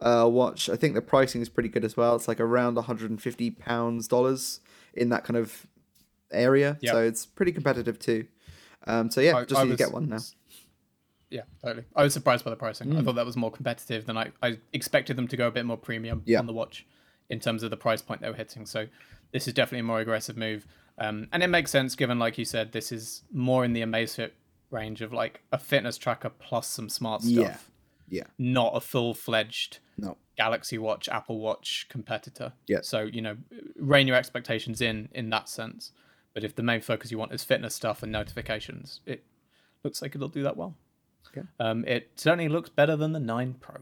uh, 0.00 0.28
watch. 0.30 0.68
I 0.68 0.76
think 0.76 0.94
the 0.94 1.02
pricing 1.02 1.40
is 1.40 1.48
pretty 1.48 1.68
good 1.68 1.84
as 1.84 1.96
well. 1.96 2.14
It's 2.14 2.28
like 2.28 2.40
around 2.40 2.76
150 2.76 3.50
pounds 3.52 4.06
dollars 4.06 4.60
in 4.94 5.08
that 5.08 5.24
kind 5.24 5.36
of 5.36 5.66
area. 6.30 6.78
Yep. 6.80 6.92
So 6.92 7.02
it's 7.02 7.26
pretty 7.26 7.52
competitive 7.52 7.98
too. 7.98 8.26
Um, 8.86 9.10
so 9.10 9.20
yeah, 9.20 9.36
I, 9.36 9.44
just 9.44 9.60
I 9.60 9.64
need 9.64 9.70
was, 9.70 9.78
to 9.78 9.84
get 9.84 9.92
one 9.92 10.08
now. 10.08 10.18
Yeah, 11.30 11.42
totally. 11.62 11.84
I 11.94 12.02
was 12.02 12.12
surprised 12.12 12.44
by 12.44 12.50
the 12.50 12.56
pricing. 12.56 12.88
Mm. 12.88 13.00
I 13.00 13.02
thought 13.02 13.16
that 13.16 13.26
was 13.26 13.36
more 13.36 13.50
competitive 13.50 14.06
than 14.06 14.16
I, 14.16 14.30
I 14.42 14.58
expected 14.72 15.16
them 15.16 15.26
to 15.28 15.36
go 15.36 15.48
a 15.48 15.50
bit 15.50 15.66
more 15.66 15.76
premium 15.76 16.22
yeah. 16.24 16.38
on 16.38 16.46
the 16.46 16.52
watch 16.52 16.86
in 17.28 17.40
terms 17.40 17.62
of 17.62 17.70
the 17.70 17.76
price 17.76 18.00
point 18.00 18.20
they 18.20 18.28
were 18.28 18.36
hitting. 18.36 18.64
So 18.64 18.86
this 19.32 19.48
is 19.48 19.54
definitely 19.54 19.80
a 19.80 19.84
more 19.84 20.00
aggressive 20.00 20.36
move. 20.36 20.66
Um, 20.98 21.28
and 21.32 21.42
it 21.42 21.48
makes 21.48 21.70
sense 21.70 21.94
given, 21.96 22.18
like 22.18 22.38
you 22.38 22.44
said, 22.44 22.72
this 22.72 22.92
is 22.92 23.22
more 23.32 23.64
in 23.64 23.72
the 23.72 23.82
Amazfit 23.82 24.30
range 24.70 25.02
of 25.02 25.12
like 25.12 25.42
a 25.52 25.58
fitness 25.58 25.98
tracker 25.98 26.30
plus 26.30 26.68
some 26.68 26.88
smart 26.88 27.22
stuff. 27.22 27.34
Yeah. 27.34 27.56
Yeah. 28.08 28.24
Not 28.38 28.76
a 28.76 28.80
full 28.80 29.14
fledged 29.14 29.80
no. 29.98 30.16
Galaxy 30.36 30.78
Watch, 30.78 31.08
Apple 31.08 31.40
Watch 31.40 31.86
competitor. 31.88 32.52
Yeah. 32.68 32.78
So, 32.82 33.00
you 33.00 33.20
know, 33.20 33.36
rein 33.76 34.06
your 34.06 34.16
expectations 34.16 34.80
in 34.80 35.08
in 35.12 35.30
that 35.30 35.48
sense. 35.48 35.90
But 36.36 36.44
if 36.44 36.54
the 36.54 36.62
main 36.62 36.82
focus 36.82 37.10
you 37.10 37.16
want 37.16 37.32
is 37.32 37.44
fitness 37.44 37.74
stuff 37.74 38.02
and 38.02 38.12
notifications, 38.12 39.00
it 39.06 39.24
looks 39.82 40.02
like 40.02 40.14
it'll 40.14 40.28
do 40.28 40.42
that 40.42 40.54
well. 40.54 40.74
Okay. 41.28 41.46
Um, 41.58 41.82
it 41.86 42.10
certainly 42.16 42.50
looks 42.50 42.68
better 42.68 42.94
than 42.94 43.12
the 43.12 43.20
9 43.20 43.54
Pro. 43.58 43.76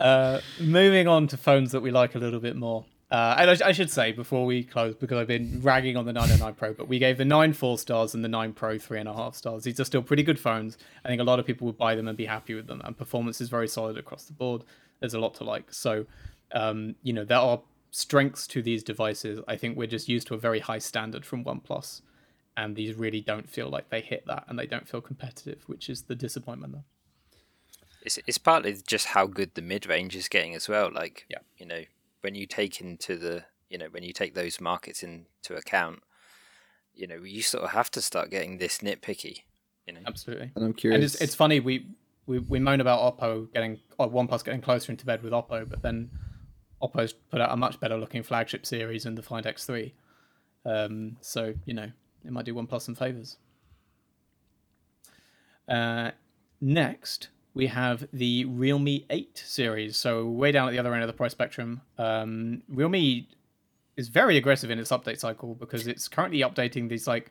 uh, 0.00 0.40
moving 0.58 1.06
on 1.06 1.26
to 1.26 1.36
phones 1.36 1.72
that 1.72 1.82
we 1.82 1.90
like 1.90 2.14
a 2.14 2.18
little 2.18 2.40
bit 2.40 2.56
more. 2.56 2.86
Uh, 3.10 3.36
and 3.38 3.50
I, 3.50 3.68
I, 3.68 3.72
should 3.72 3.90
say 3.90 4.10
before 4.10 4.46
we 4.46 4.64
close, 4.64 4.94
because 4.94 5.18
I've 5.18 5.26
been 5.26 5.60
ragging 5.62 5.98
on 5.98 6.06
the 6.06 6.14
909 6.14 6.54
Pro, 6.54 6.72
but 6.72 6.88
we 6.88 6.98
gave 6.98 7.18
the 7.18 7.26
9 7.26 7.52
four 7.52 7.76
stars 7.76 8.14
and 8.14 8.24
the 8.24 8.28
9 8.28 8.54
Pro 8.54 8.78
three 8.78 9.00
and 9.00 9.08
a 9.08 9.12
half 9.12 9.34
stars. 9.34 9.64
These 9.64 9.80
are 9.80 9.84
still 9.84 10.02
pretty 10.02 10.22
good 10.22 10.40
phones. 10.40 10.78
I 11.04 11.08
think 11.08 11.20
a 11.20 11.24
lot 11.24 11.38
of 11.38 11.44
people 11.44 11.66
would 11.66 11.76
buy 11.76 11.94
them 11.94 12.08
and 12.08 12.16
be 12.16 12.24
happy 12.24 12.54
with 12.54 12.68
them. 12.68 12.80
And 12.82 12.96
performance 12.96 13.42
is 13.42 13.50
very 13.50 13.68
solid 13.68 13.98
across 13.98 14.24
the 14.24 14.32
board. 14.32 14.64
There's 15.00 15.12
a 15.12 15.20
lot 15.20 15.34
to 15.34 15.44
like. 15.44 15.74
So, 15.74 16.06
um, 16.52 16.94
you 17.02 17.12
know, 17.12 17.26
there 17.26 17.36
are 17.36 17.60
strengths 17.94 18.48
to 18.48 18.60
these 18.60 18.82
devices. 18.82 19.40
I 19.46 19.56
think 19.56 19.76
we're 19.76 19.86
just 19.86 20.08
used 20.08 20.26
to 20.26 20.34
a 20.34 20.38
very 20.38 20.58
high 20.58 20.80
standard 20.80 21.24
from 21.24 21.44
OnePlus, 21.44 22.00
and 22.56 22.74
these 22.74 22.96
really 22.96 23.20
don't 23.20 23.48
feel 23.48 23.68
like 23.68 23.88
they 23.88 24.00
hit 24.00 24.26
that, 24.26 24.44
and 24.48 24.58
they 24.58 24.66
don't 24.66 24.88
feel 24.88 25.00
competitive, 25.00 25.62
which 25.68 25.88
is 25.88 26.02
the 26.02 26.16
disappointment 26.16 26.72
there. 26.72 26.84
It's 28.02 28.18
it's 28.26 28.36
partly 28.36 28.76
just 28.84 29.06
how 29.06 29.26
good 29.26 29.54
the 29.54 29.62
mid 29.62 29.86
range 29.86 30.16
is 30.16 30.28
getting 30.28 30.56
as 30.56 30.68
well. 30.68 30.90
Like, 30.92 31.24
yeah. 31.30 31.38
you 31.56 31.66
know, 31.66 31.82
when 32.22 32.34
you 32.34 32.46
take 32.46 32.80
into 32.80 33.16
the 33.16 33.44
you 33.70 33.78
know 33.78 33.86
when 33.86 34.02
you 34.02 34.12
take 34.12 34.34
those 34.34 34.60
markets 34.60 35.04
into 35.04 35.54
account, 35.54 36.02
you 36.94 37.06
know, 37.06 37.22
you 37.22 37.42
sort 37.42 37.62
of 37.62 37.70
have 37.70 37.92
to 37.92 38.02
start 38.02 38.28
getting 38.28 38.58
this 38.58 38.78
nitpicky. 38.78 39.42
You 39.86 39.94
know, 39.94 40.00
absolutely. 40.04 40.50
And 40.56 40.64
I'm 40.64 40.74
curious. 40.74 40.96
And 40.96 41.04
it's, 41.04 41.14
it's 41.20 41.34
funny 41.34 41.60
we. 41.60 41.86
We, 42.26 42.38
we 42.38 42.58
moan 42.58 42.80
about 42.80 43.18
Oppo 43.18 43.52
getting 43.52 43.80
or 43.98 44.08
OnePlus 44.08 44.42
getting 44.46 44.62
closer 44.62 44.90
into 44.90 45.04
bed 45.04 45.22
with 45.22 45.34
Oppo, 45.34 45.68
but 45.68 45.82
then 45.82 46.08
Oppo's 46.84 47.12
put 47.12 47.40
out 47.40 47.50
a 47.50 47.56
much 47.56 47.80
better 47.80 47.96
looking 47.96 48.22
flagship 48.22 48.66
series 48.66 49.06
in 49.06 49.14
the 49.14 49.22
Find 49.22 49.46
X3. 49.46 49.92
Um, 50.66 51.16
so, 51.20 51.54
you 51.64 51.74
know, 51.74 51.90
it 52.24 52.30
might 52.30 52.44
do 52.44 52.54
OnePlus 52.54 52.82
some 52.82 52.94
favors. 52.94 53.38
Uh, 55.68 56.10
next, 56.60 57.28
we 57.54 57.68
have 57.68 58.06
the 58.12 58.44
Realme 58.44 59.00
8 59.08 59.42
series. 59.44 59.96
So, 59.96 60.26
way 60.26 60.52
down 60.52 60.68
at 60.68 60.72
the 60.72 60.78
other 60.78 60.92
end 60.92 61.02
of 61.02 61.06
the 61.06 61.14
price 61.14 61.32
spectrum. 61.32 61.80
Um, 61.96 62.62
Realme 62.68 63.26
is 63.96 64.08
very 64.08 64.36
aggressive 64.36 64.70
in 64.70 64.78
its 64.78 64.90
update 64.90 65.18
cycle 65.18 65.54
because 65.54 65.86
it's 65.86 66.08
currently 66.08 66.40
updating 66.40 66.88
these 66.88 67.06
like 67.06 67.30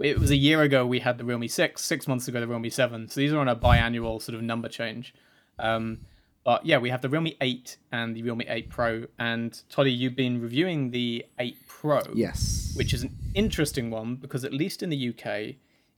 it 0.00 0.18
was 0.18 0.30
a 0.30 0.36
year 0.36 0.62
ago 0.62 0.86
we 0.86 1.00
had 1.00 1.18
the 1.18 1.24
Realme 1.24 1.48
6, 1.48 1.82
six 1.82 2.06
months 2.06 2.28
ago 2.28 2.40
the 2.40 2.46
Realme 2.46 2.70
7. 2.70 3.08
So 3.08 3.20
these 3.20 3.32
are 3.32 3.38
on 3.38 3.48
a 3.48 3.56
biannual 3.56 4.20
sort 4.20 4.36
of 4.36 4.42
number 4.42 4.68
change. 4.68 5.14
Um, 5.58 6.00
but 6.44 6.64
yeah, 6.66 6.76
we 6.78 6.90
have 6.90 7.00
the 7.00 7.08
Realme 7.08 7.32
8 7.40 7.78
and 7.90 8.14
the 8.14 8.22
Realme 8.22 8.42
8 8.46 8.68
Pro. 8.68 9.06
And 9.18 9.60
Toddy, 9.70 9.90
you've 9.90 10.14
been 10.14 10.40
reviewing 10.40 10.90
the 10.90 11.24
8 11.38 11.56
Pro. 11.66 12.02
Yes. 12.14 12.74
Which 12.76 12.92
is 12.92 13.02
an 13.02 13.16
interesting 13.34 13.90
one 13.90 14.16
because 14.16 14.44
at 14.44 14.52
least 14.52 14.82
in 14.82 14.90
the 14.90 15.08
UK, 15.08 15.56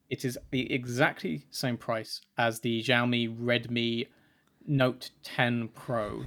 it 0.09 0.25
is 0.25 0.39
the 0.53 0.73
exactly 0.73 1.47
same 1.51 1.77
price 1.77 2.21
as 2.39 2.61
the 2.61 2.83
Xiaomi 2.83 3.37
Redmi 3.37 4.07
Note 4.67 5.11
10 5.25 5.69
Pro 5.69 6.27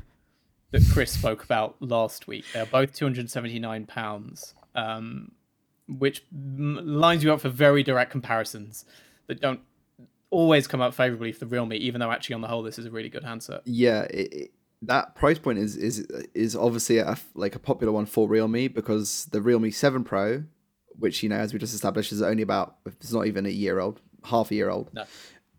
that 0.72 0.84
Chris 0.92 1.14
spoke 1.14 1.44
about 1.44 1.78
last 1.80 2.28
week. 2.28 2.46
They're 2.54 2.66
both 2.66 2.94
£279, 2.94 4.54
um, 4.76 5.32
which 5.88 6.24
lines 6.32 7.24
you 7.24 7.34
up 7.34 7.42
for 7.42 7.50
very 7.50 7.84
direct 7.84 8.12
comparisons 8.12 8.86
that 9.28 9.42
don't 9.42 9.62
always 10.32 10.68
come 10.68 10.82
out 10.82 10.94
favorably 10.94 11.32
for 11.32 11.40
the 11.40 11.48
Realme, 11.48 11.74
even 11.74 12.00
though 12.00 12.12
actually 12.12 12.36
on 12.36 12.42
the 12.42 12.48
whole 12.48 12.64
this 12.64 12.80
is 12.80 12.86
a 12.86 12.92
really 12.92 13.10
good 13.10 13.24
handset. 13.24 13.62
Yeah, 13.66 14.04
it, 14.04 14.34
it, 14.34 14.52
that 14.82 15.16
price 15.16 15.40
point 15.40 15.60
is 15.60 15.76
is 15.76 16.08
is 16.34 16.56
obviously 16.56 17.00
a, 17.00 17.18
like 17.34 17.56
a 17.56 17.60
popular 17.60 17.92
one 17.92 18.06
for 18.06 18.28
Realme 18.28 18.68
because 18.68 19.26
the 19.32 19.42
Realme 19.42 19.72
Seven 19.72 20.04
Pro, 20.04 20.44
which 20.92 21.24
you 21.24 21.30
know 21.30 21.38
as 21.38 21.54
we 21.54 21.60
just 21.60 21.74
established 21.74 22.12
is 22.12 22.22
only 22.22 22.44
about 22.44 22.78
it's 22.86 23.14
not 23.14 23.28
even 23.28 23.46
a 23.46 23.50
year 23.50 23.80
old, 23.80 24.02
half 24.26 24.52
a 24.52 24.56
year 24.56 24.70
old, 24.70 24.94
no. 24.94 25.06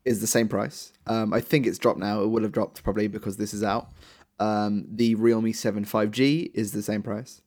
is 0.04 0.20
the 0.20 0.26
same 0.26 0.48
price. 0.48 0.92
Um, 1.06 1.32
I 1.32 1.40
think 1.40 1.66
it's 1.66 1.78
dropped 1.78 1.98
now. 1.98 2.22
It 2.22 2.28
will 2.28 2.42
have 2.42 2.52
dropped 2.52 2.82
probably 2.82 3.08
because 3.08 3.36
this 3.36 3.52
is 3.52 3.62
out. 3.62 3.90
Um, 4.38 4.86
the 4.90 5.16
Realme 5.16 5.52
Seven 5.52 5.84
5G 5.84 6.52
is 6.54 6.72
the 6.72 6.82
same 6.82 7.02
price. 7.02 7.42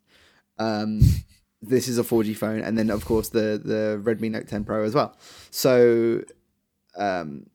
Um, 0.60 1.02
this 1.62 1.88
is 1.88 1.98
a 1.98 2.04
4G 2.04 2.36
phone, 2.36 2.60
and 2.60 2.78
then 2.78 2.92
of 2.92 3.06
course 3.06 3.30
the 3.30 3.60
the 3.64 4.00
Redmi 4.04 4.30
Note 4.30 4.48
10 4.48 4.64
Pro 4.64 4.84
as 4.84 4.94
well. 4.94 5.18
So 5.50 6.22
um, 6.98 7.48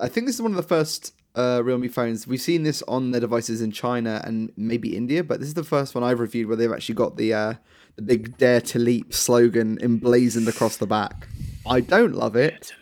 I 0.00 0.08
think 0.08 0.26
this 0.26 0.36
is 0.36 0.42
one 0.42 0.52
of 0.52 0.56
the 0.56 0.62
first 0.62 1.14
uh, 1.34 1.62
Realme 1.64 1.88
phones. 1.88 2.26
We've 2.26 2.40
seen 2.40 2.62
this 2.62 2.82
on 2.86 3.10
their 3.10 3.20
devices 3.20 3.60
in 3.60 3.72
China 3.72 4.20
and 4.24 4.52
maybe 4.56 4.96
India, 4.96 5.24
but 5.24 5.40
this 5.40 5.48
is 5.48 5.54
the 5.54 5.64
first 5.64 5.94
one 5.94 6.04
I've 6.04 6.20
reviewed 6.20 6.48
where 6.48 6.56
they've 6.56 6.72
actually 6.72 6.94
got 6.94 7.16
the 7.16 7.34
uh, 7.34 7.54
the 7.96 8.02
big 8.02 8.38
"Dare 8.38 8.60
to 8.60 8.78
Leap" 8.78 9.12
slogan 9.12 9.78
emblazoned 9.82 10.48
across 10.48 10.76
the 10.76 10.86
back. 10.86 11.28
I 11.66 11.80
don't 11.80 12.14
love 12.14 12.36
it, 12.36 12.72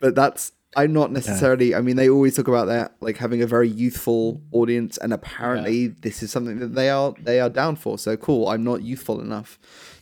but 0.00 0.14
that's 0.14 0.52
I'm 0.76 0.92
not 0.92 1.12
necessarily. 1.12 1.70
Yeah. 1.70 1.78
I 1.78 1.80
mean, 1.82 1.96
they 1.96 2.08
always 2.08 2.36
talk 2.36 2.48
about 2.48 2.66
that, 2.66 2.94
like 3.00 3.18
having 3.18 3.42
a 3.42 3.46
very 3.46 3.68
youthful 3.68 4.42
audience, 4.52 4.96
and 4.98 5.12
apparently 5.12 5.76
yeah. 5.76 5.88
this 6.00 6.22
is 6.22 6.30
something 6.30 6.58
that 6.60 6.74
they 6.74 6.90
are 6.90 7.14
they 7.20 7.40
are 7.40 7.50
down 7.50 7.76
for. 7.76 7.98
So 7.98 8.16
cool. 8.16 8.48
I'm 8.48 8.64
not 8.64 8.82
youthful 8.82 9.20
enough 9.20 9.58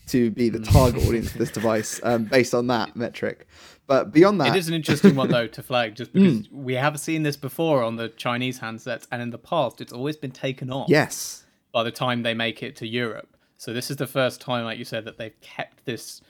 to 0.09 0.30
be 0.30 0.49
the 0.49 0.61
target 0.61 1.07
audience 1.07 1.32
for 1.32 1.38
this 1.38 1.51
device, 1.51 2.01
um, 2.03 2.24
based 2.24 2.55
on 2.55 2.66
that 2.68 2.97
metric. 2.97 3.47
But 3.87 4.12
beyond 4.12 4.41
that, 4.41 4.49
it 4.49 4.57
is 4.57 4.68
an 4.68 4.74
interesting 4.74 5.16
one 5.16 5.28
though 5.28 5.47
to 5.47 5.62
flag, 5.62 5.95
just 5.95 6.12
because 6.12 6.49
mm. 6.49 6.53
we 6.53 6.74
have 6.74 6.99
seen 7.01 7.22
this 7.22 7.37
before 7.37 7.83
on 7.83 7.97
the 7.97 8.09
Chinese 8.09 8.61
handsets, 8.61 9.07
and 9.11 9.20
in 9.20 9.30
the 9.30 9.39
past, 9.39 9.80
it's 9.80 9.93
always 9.93 10.16
been 10.16 10.30
taken 10.30 10.70
off. 10.70 10.89
Yes. 10.89 11.45
By 11.72 11.83
the 11.83 11.91
time 11.91 12.22
they 12.22 12.35
make 12.35 12.62
it 12.62 12.76
to 12.76 12.87
Europe, 12.87 13.37
so 13.57 13.72
this 13.72 13.91
is 13.91 13.97
the 13.97 14.07
first 14.07 14.41
time, 14.41 14.64
like 14.64 14.78
you 14.78 14.85
said, 14.85 15.05
that 15.05 15.18
they've 15.18 15.41
kept 15.41 15.85
this 15.85 16.20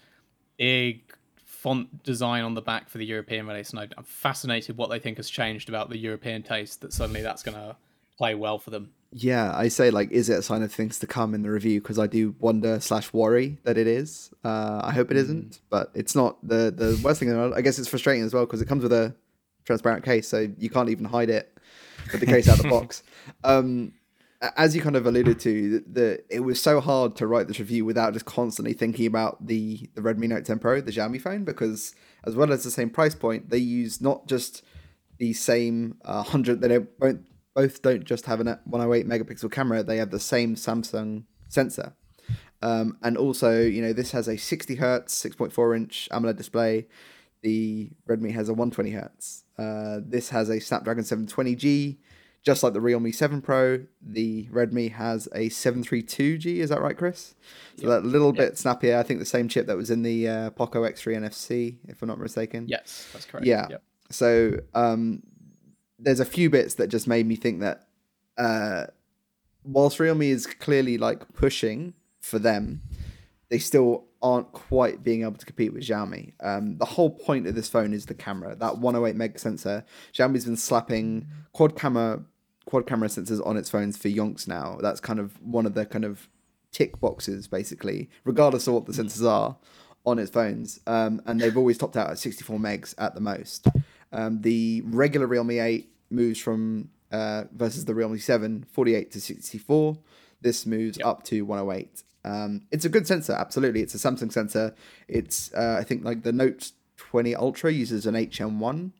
big 0.58 1.02
font 1.44 2.02
design 2.02 2.44
on 2.44 2.54
the 2.54 2.62
back 2.62 2.88
for 2.88 2.98
the 2.98 3.06
European 3.06 3.46
release, 3.46 3.70
and 3.70 3.94
I'm 3.96 4.04
fascinated 4.04 4.76
what 4.76 4.90
they 4.90 4.98
think 4.98 5.16
has 5.18 5.30
changed 5.30 5.68
about 5.68 5.90
the 5.90 5.98
European 5.98 6.42
taste. 6.42 6.80
That 6.80 6.92
suddenly 6.92 7.22
that's 7.22 7.42
going 7.42 7.56
to 7.56 7.76
play 8.18 8.34
well 8.34 8.58
for 8.58 8.70
them. 8.70 8.92
Yeah, 9.14 9.54
I 9.54 9.68
say 9.68 9.90
like, 9.90 10.10
is 10.10 10.30
it 10.30 10.38
a 10.38 10.42
sign 10.42 10.62
of 10.62 10.72
things 10.72 10.98
to 11.00 11.06
come 11.06 11.34
in 11.34 11.42
the 11.42 11.50
review? 11.50 11.82
Because 11.82 11.98
I 11.98 12.06
do 12.06 12.34
wonder 12.38 12.80
slash 12.80 13.12
worry 13.12 13.58
that 13.64 13.76
it 13.76 13.86
is. 13.86 14.32
Uh, 14.42 14.80
I 14.82 14.92
hope 14.92 15.10
it 15.10 15.18
isn't, 15.18 15.50
mm. 15.50 15.60
but 15.68 15.90
it's 15.94 16.14
not. 16.14 16.38
the 16.46 16.72
The 16.74 16.98
worst 17.04 17.20
thing, 17.20 17.34
I 17.36 17.60
guess, 17.60 17.78
it's 17.78 17.88
frustrating 17.88 18.24
as 18.24 18.32
well 18.32 18.46
because 18.46 18.62
it 18.62 18.68
comes 18.68 18.82
with 18.82 18.92
a 18.92 19.14
transparent 19.64 20.04
case, 20.04 20.28
so 20.28 20.48
you 20.58 20.70
can't 20.70 20.88
even 20.88 21.04
hide 21.04 21.28
it 21.28 21.56
with 22.10 22.20
the 22.20 22.26
case 22.26 22.48
out 22.48 22.56
of 22.56 22.62
the 22.62 22.70
box. 22.70 23.02
Um, 23.44 23.92
as 24.56 24.74
you 24.74 24.82
kind 24.82 24.96
of 24.96 25.06
alluded 25.06 25.38
to, 25.40 25.70
the, 25.70 25.84
the, 25.86 26.24
it 26.28 26.40
was 26.40 26.60
so 26.60 26.80
hard 26.80 27.14
to 27.16 27.26
write 27.28 27.46
this 27.46 27.60
review 27.60 27.84
without 27.84 28.12
just 28.12 28.24
constantly 28.24 28.72
thinking 28.72 29.06
about 29.06 29.46
the 29.46 29.88
the 29.94 30.00
Redmi 30.00 30.28
Note 30.28 30.44
10 30.44 30.58
Pro, 30.58 30.80
the 30.80 30.90
Xiaomi 30.90 31.20
phone, 31.20 31.44
because 31.44 31.94
as 32.24 32.34
well 32.34 32.52
as 32.52 32.64
the 32.64 32.70
same 32.70 32.90
price 32.90 33.14
point, 33.14 33.50
they 33.50 33.58
use 33.58 34.00
not 34.00 34.26
just 34.26 34.64
the 35.18 35.32
same 35.32 35.98
uh, 36.04 36.24
hundred. 36.24 36.60
They 36.60 36.68
don't 36.68 36.88
won't 36.98 37.24
both 37.54 37.82
don't 37.82 38.04
just 38.04 38.26
have 38.26 38.40
a 38.40 38.60
108 38.64 39.06
megapixel 39.06 39.50
camera, 39.50 39.82
they 39.82 39.98
have 39.98 40.10
the 40.10 40.20
same 40.20 40.54
Samsung 40.54 41.24
sensor. 41.48 41.94
Um, 42.62 42.96
and 43.02 43.16
also, 43.16 43.60
you 43.60 43.82
know, 43.82 43.92
this 43.92 44.12
has 44.12 44.28
a 44.28 44.36
60 44.36 44.76
hertz, 44.76 45.20
6.4 45.22 45.76
inch 45.76 46.08
AMOLED 46.12 46.36
display. 46.36 46.86
The 47.42 47.90
Redmi 48.08 48.32
has 48.34 48.48
a 48.48 48.52
120 48.52 48.90
hertz. 48.92 49.44
Uh, 49.58 49.98
this 50.04 50.28
has 50.30 50.48
a 50.48 50.60
Snapdragon 50.60 51.02
720G, 51.02 51.98
just 52.44 52.62
like 52.62 52.72
the 52.72 52.80
Realme 52.80 53.12
7 53.12 53.42
Pro. 53.42 53.84
The 54.00 54.46
Redmi 54.52 54.92
has 54.92 55.26
a 55.34 55.48
732G. 55.48 56.58
Is 56.58 56.70
that 56.70 56.80
right, 56.80 56.96
Chris? 56.96 57.34
So 57.78 57.88
yep. 57.88 58.02
that 58.02 58.08
little 58.08 58.28
yep. 58.28 58.36
bit 58.36 58.58
snappier. 58.58 58.96
I 58.96 59.02
think 59.02 59.18
the 59.18 59.26
same 59.26 59.48
chip 59.48 59.66
that 59.66 59.76
was 59.76 59.90
in 59.90 60.02
the 60.02 60.28
uh, 60.28 60.50
Poco 60.50 60.82
X3 60.82 61.18
NFC, 61.18 61.78
if 61.88 62.00
I'm 62.00 62.08
not 62.08 62.20
mistaken. 62.20 62.66
Yes, 62.68 63.08
that's 63.12 63.24
correct. 63.24 63.44
Yeah. 63.44 63.66
Yep. 63.70 63.82
So 64.10 64.60
um, 64.74 65.22
there's 66.02 66.20
a 66.20 66.24
few 66.24 66.50
bits 66.50 66.74
that 66.74 66.88
just 66.88 67.06
made 67.06 67.26
me 67.26 67.36
think 67.36 67.60
that 67.60 67.88
uh, 68.36 68.86
whilst 69.64 70.00
Realme 70.00 70.22
is 70.22 70.46
clearly 70.46 70.98
like 70.98 71.32
pushing 71.34 71.94
for 72.20 72.38
them, 72.38 72.82
they 73.48 73.58
still 73.58 74.04
aren't 74.22 74.52
quite 74.52 75.02
being 75.02 75.22
able 75.22 75.34
to 75.34 75.46
compete 75.46 75.72
with 75.72 75.82
Xiaomi. 75.82 76.32
Um, 76.40 76.78
the 76.78 76.84
whole 76.84 77.10
point 77.10 77.46
of 77.46 77.54
this 77.54 77.68
phone 77.68 77.92
is 77.92 78.06
the 78.06 78.14
camera, 78.14 78.54
that 78.56 78.78
108 78.78 79.16
meg 79.16 79.38
sensor. 79.38 79.84
Xiaomi's 80.12 80.44
been 80.44 80.56
slapping 80.56 81.26
quad 81.52 81.76
camera 81.76 82.22
quad 82.64 82.86
camera 82.86 83.08
sensors 83.08 83.44
on 83.44 83.56
its 83.56 83.70
phones 83.70 83.96
for 83.96 84.08
yonks 84.08 84.46
now. 84.46 84.78
That's 84.80 85.00
kind 85.00 85.18
of 85.18 85.40
one 85.42 85.66
of 85.66 85.74
the 85.74 85.84
kind 85.84 86.04
of 86.04 86.28
tick 86.70 87.00
boxes, 87.00 87.48
basically, 87.48 88.08
regardless 88.24 88.66
of 88.66 88.74
what 88.74 88.86
the 88.86 88.92
sensors 88.92 89.28
are 89.28 89.56
on 90.06 90.18
its 90.18 90.30
phones. 90.30 90.80
Um, 90.86 91.20
and 91.26 91.40
they've 91.40 91.56
always 91.56 91.78
topped 91.78 91.96
out 91.96 92.10
at 92.10 92.18
64 92.18 92.58
megs 92.58 92.94
at 92.98 93.14
the 93.14 93.20
most. 93.20 93.66
Um, 94.12 94.42
the 94.42 94.82
regular 94.84 95.26
Realme 95.26 95.52
8 95.52 95.91
moves 96.12 96.38
from 96.38 96.90
uh, 97.10 97.44
versus 97.52 97.84
the 97.84 97.94
Realme 97.94 98.18
7, 98.18 98.66
48 98.70 99.10
to 99.10 99.20
64. 99.20 99.98
This 100.40 100.66
moves 100.66 100.98
yep. 100.98 101.06
up 101.06 101.22
to 101.24 101.42
108. 101.42 102.02
Um, 102.24 102.62
it's 102.70 102.84
a 102.84 102.88
good 102.88 103.06
sensor, 103.06 103.32
absolutely. 103.32 103.82
It's 103.82 103.94
a 103.94 103.98
Samsung 103.98 104.32
sensor. 104.32 104.74
It's 105.08 105.52
uh, 105.54 105.76
I 105.78 105.84
think 105.84 106.04
like 106.04 106.22
the 106.22 106.32
Note 106.32 106.72
20 106.96 107.34
Ultra 107.34 107.72
uses 107.72 108.06
an 108.06 108.14
HM1, 108.14 108.92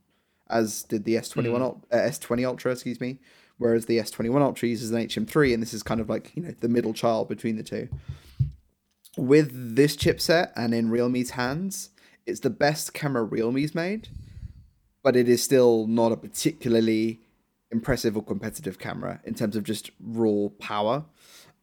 as 0.51 0.83
did 0.83 1.05
the 1.05 1.15
S21 1.15 1.45
mm. 1.45 1.83
uh, 1.91 1.97
S20 1.97 2.47
Ultra, 2.47 2.73
excuse 2.73 3.01
me. 3.01 3.19
Whereas 3.59 3.87
the 3.87 3.99
S21 3.99 4.43
Ultra 4.43 4.69
uses 4.69 4.91
an 4.91 5.07
HM3, 5.07 5.55
and 5.55 5.63
this 5.63 5.73
is 5.73 5.83
kind 5.83 6.01
of 6.01 6.09
like 6.09 6.33
you 6.35 6.43
know 6.43 6.55
the 6.61 6.69
middle 6.69 6.93
child 6.93 7.29
between 7.29 7.57
the 7.57 7.63
two. 7.63 7.89
With 9.17 9.77
this 9.77 9.95
chipset 9.95 10.53
and 10.57 10.75
in 10.75 10.91
Realme's 10.91 11.31
hands, 11.31 11.91
it's 12.27 12.41
the 12.41 12.51
best 12.51 12.93
camera 12.93 13.27
Realme's 13.27 13.75
made 13.75 14.09
but 15.03 15.17
it 15.17 15.29
is 15.29 15.43
still 15.43 15.87
not 15.87 16.13
a 16.13 16.17
particularly 16.17 17.21
impressive 17.71 18.17
or 18.17 18.23
competitive 18.23 18.79
camera 18.79 19.21
in 19.25 19.35
terms 19.35 19.57
of 19.57 19.65
just 19.65 19.91
raw 20.01 20.49
power. 20.59 21.05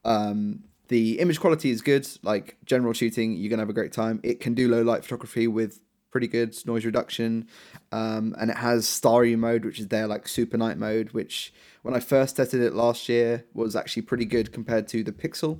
Um, 0.04 0.64
the 0.88 1.20
image 1.20 1.40
quality 1.40 1.70
is 1.70 1.82
good, 1.82 2.08
like 2.24 2.58
general 2.66 2.94
shooting, 2.94 3.34
you're 3.34 3.50
gonna 3.50 3.62
have 3.62 3.70
a 3.70 3.74
great 3.74 3.94
time. 3.94 4.20
It 4.24 4.40
can 4.40 4.54
do 4.56 4.68
low 4.68 4.82
light 4.82 5.04
photography 5.04 5.48
with 5.48 5.80
pretty 6.12 6.28
good 6.28 6.58
noise 6.66 6.84
reduction, 6.84 7.48
um, 7.92 8.36
and 8.40 8.50
it 8.50 8.58
has 8.58 8.88
starry 8.88 9.36
mode, 9.36 9.64
which 9.66 9.80
is 9.80 9.88
their 9.90 10.08
like 10.08 10.28
super 10.28 10.58
night 10.58 10.78
mode, 10.78 11.12
which 11.12 11.54
when 11.84 11.94
I 11.94 12.00
first 12.00 12.36
tested 12.38 12.62
it 12.62 12.74
last 12.74 13.08
year 13.08 13.46
was 13.54 13.76
actually 13.76 14.02
pretty 14.02 14.26
good 14.26 14.52
compared 14.52 14.88
to 14.90 15.04
the 15.04 15.12
Pixel. 15.12 15.60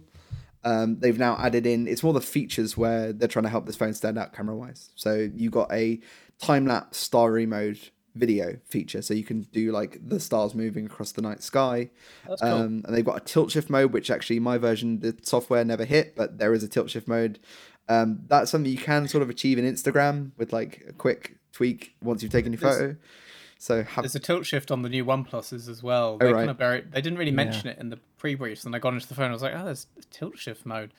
Um, 0.64 1.00
they've 1.00 1.18
now 1.18 1.38
added 1.38 1.66
in 1.66 1.88
it's 1.88 2.04
more 2.04 2.12
the 2.12 2.20
features 2.20 2.76
where 2.76 3.14
they're 3.14 3.30
trying 3.30 3.44
to 3.44 3.50
help 3.50 3.66
this 3.66 3.78
phone 3.78 3.94
stand 3.94 4.18
out 4.18 4.34
camera 4.34 4.56
wise. 4.56 4.90
So 4.96 5.30
you 5.34 5.50
got 5.50 5.72
a 5.72 6.02
time 6.42 6.66
lapse 6.66 6.98
starry 6.98 7.46
mode 7.46 7.80
video 8.16 8.58
feature, 8.66 9.02
so 9.02 9.14
you 9.14 9.24
can 9.24 9.42
do 9.54 9.72
like 9.72 9.98
the 10.06 10.20
stars 10.20 10.56
moving 10.56 10.86
across 10.86 11.12
the 11.12 11.22
night 11.22 11.44
sky. 11.44 11.90
That's 12.28 12.42
cool. 12.42 12.50
Um, 12.50 12.84
and 12.86 12.96
they've 12.96 13.06
got 13.06 13.18
a 13.18 13.24
tilt 13.24 13.52
shift 13.52 13.70
mode, 13.70 13.94
which 13.94 14.12
actually 14.12 14.40
my 14.40 14.58
version 14.58 15.00
the 15.00 15.16
software 15.22 15.64
never 15.64 15.86
hit, 15.86 16.16
but 16.16 16.38
there 16.38 16.54
is 16.54 16.64
a 16.64 16.68
tilt 16.68 16.90
shift 16.90 17.08
mode. 17.08 17.40
Um, 17.88 18.20
that's 18.28 18.52
something 18.52 18.72
you 18.72 18.78
can 18.78 19.08
sort 19.08 19.24
of 19.24 19.30
achieve 19.30 19.58
in 19.58 19.66
Instagram 19.66 20.32
with 20.38 20.54
like 20.54 20.86
a 20.88 20.94
quick 20.94 21.38
tweak 21.52 21.96
once 22.04 22.22
you've 22.22 22.32
taken 22.32 22.54
your 22.54 22.60
there's, 22.60 22.78
photo. 22.78 22.96
So 23.58 23.84
have... 23.84 24.04
there's 24.04 24.16
a 24.16 24.20
tilt 24.20 24.46
shift 24.46 24.72
on 24.72 24.84
the 24.84 24.90
new 24.90 25.04
OnePluses 25.04 25.68
as 25.68 25.82
well. 25.82 26.18
They 26.18 26.28
oh, 26.28 26.32
right. 26.32 26.40
kind 26.42 26.50
of 26.52 26.58
buried, 26.58 26.92
They 26.92 27.02
didn't 27.02 27.18
really 27.18 27.32
mention 27.32 27.66
yeah. 27.66 27.74
it 27.74 27.80
in 27.80 27.90
the 27.90 28.00
pre-briefs, 28.18 28.66
and 28.66 28.76
I 28.76 28.80
got 28.80 28.94
into 28.94 29.08
the 29.08 29.16
phone. 29.16 29.30
I 29.30 29.34
was 29.34 29.42
like, 29.42 29.54
oh, 29.56 29.66
there's 29.66 29.88
tilt 30.12 30.38
shift 30.38 30.66
mode. 30.66 30.94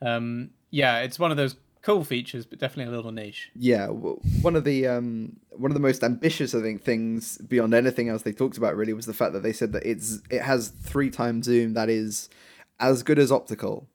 Um, 0.00 0.50
yeah, 0.70 1.00
it's 1.00 1.18
one 1.18 1.30
of 1.30 1.36
those 1.36 1.56
cool 1.82 2.04
features, 2.04 2.46
but 2.46 2.58
definitely 2.58 2.92
a 2.92 2.96
little 2.96 3.12
niche. 3.12 3.50
Yeah, 3.54 3.88
one 3.88 4.56
of 4.56 4.64
the 4.64 4.86
um, 4.86 5.36
one 5.50 5.70
of 5.70 5.74
the 5.74 5.80
most 5.80 6.02
ambitious, 6.02 6.54
I 6.54 6.60
think, 6.62 6.82
things 6.82 7.38
beyond 7.38 7.74
anything 7.74 8.08
else 8.08 8.22
they 8.22 8.32
talked 8.32 8.56
about 8.56 8.76
really 8.76 8.92
was 8.92 9.06
the 9.06 9.14
fact 9.14 9.32
that 9.34 9.42
they 9.42 9.52
said 9.52 9.72
that 9.72 9.84
it's 9.84 10.20
it 10.30 10.42
has 10.42 10.68
three 10.68 11.10
times 11.10 11.46
zoom 11.46 11.74
that 11.74 11.88
is 11.90 12.28
as 12.80 13.02
good 13.02 13.18
as 13.18 13.30
optical, 13.32 13.88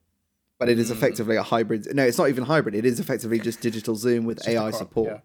but 0.58 0.68
Mm. 0.68 0.72
it 0.72 0.78
is 0.78 0.90
effectively 0.90 1.36
a 1.36 1.42
hybrid. 1.42 1.86
No, 1.94 2.04
it's 2.04 2.18
not 2.18 2.28
even 2.28 2.44
hybrid. 2.44 2.74
It 2.74 2.84
is 2.86 3.00
effectively 3.00 3.38
just 3.38 3.60
digital 3.60 3.94
zoom 3.96 4.24
with 4.24 4.38
Just 4.38 4.48
AI 4.48 4.70
crop, 4.70 4.74
support. 4.74 5.08
yeah. 5.08 5.20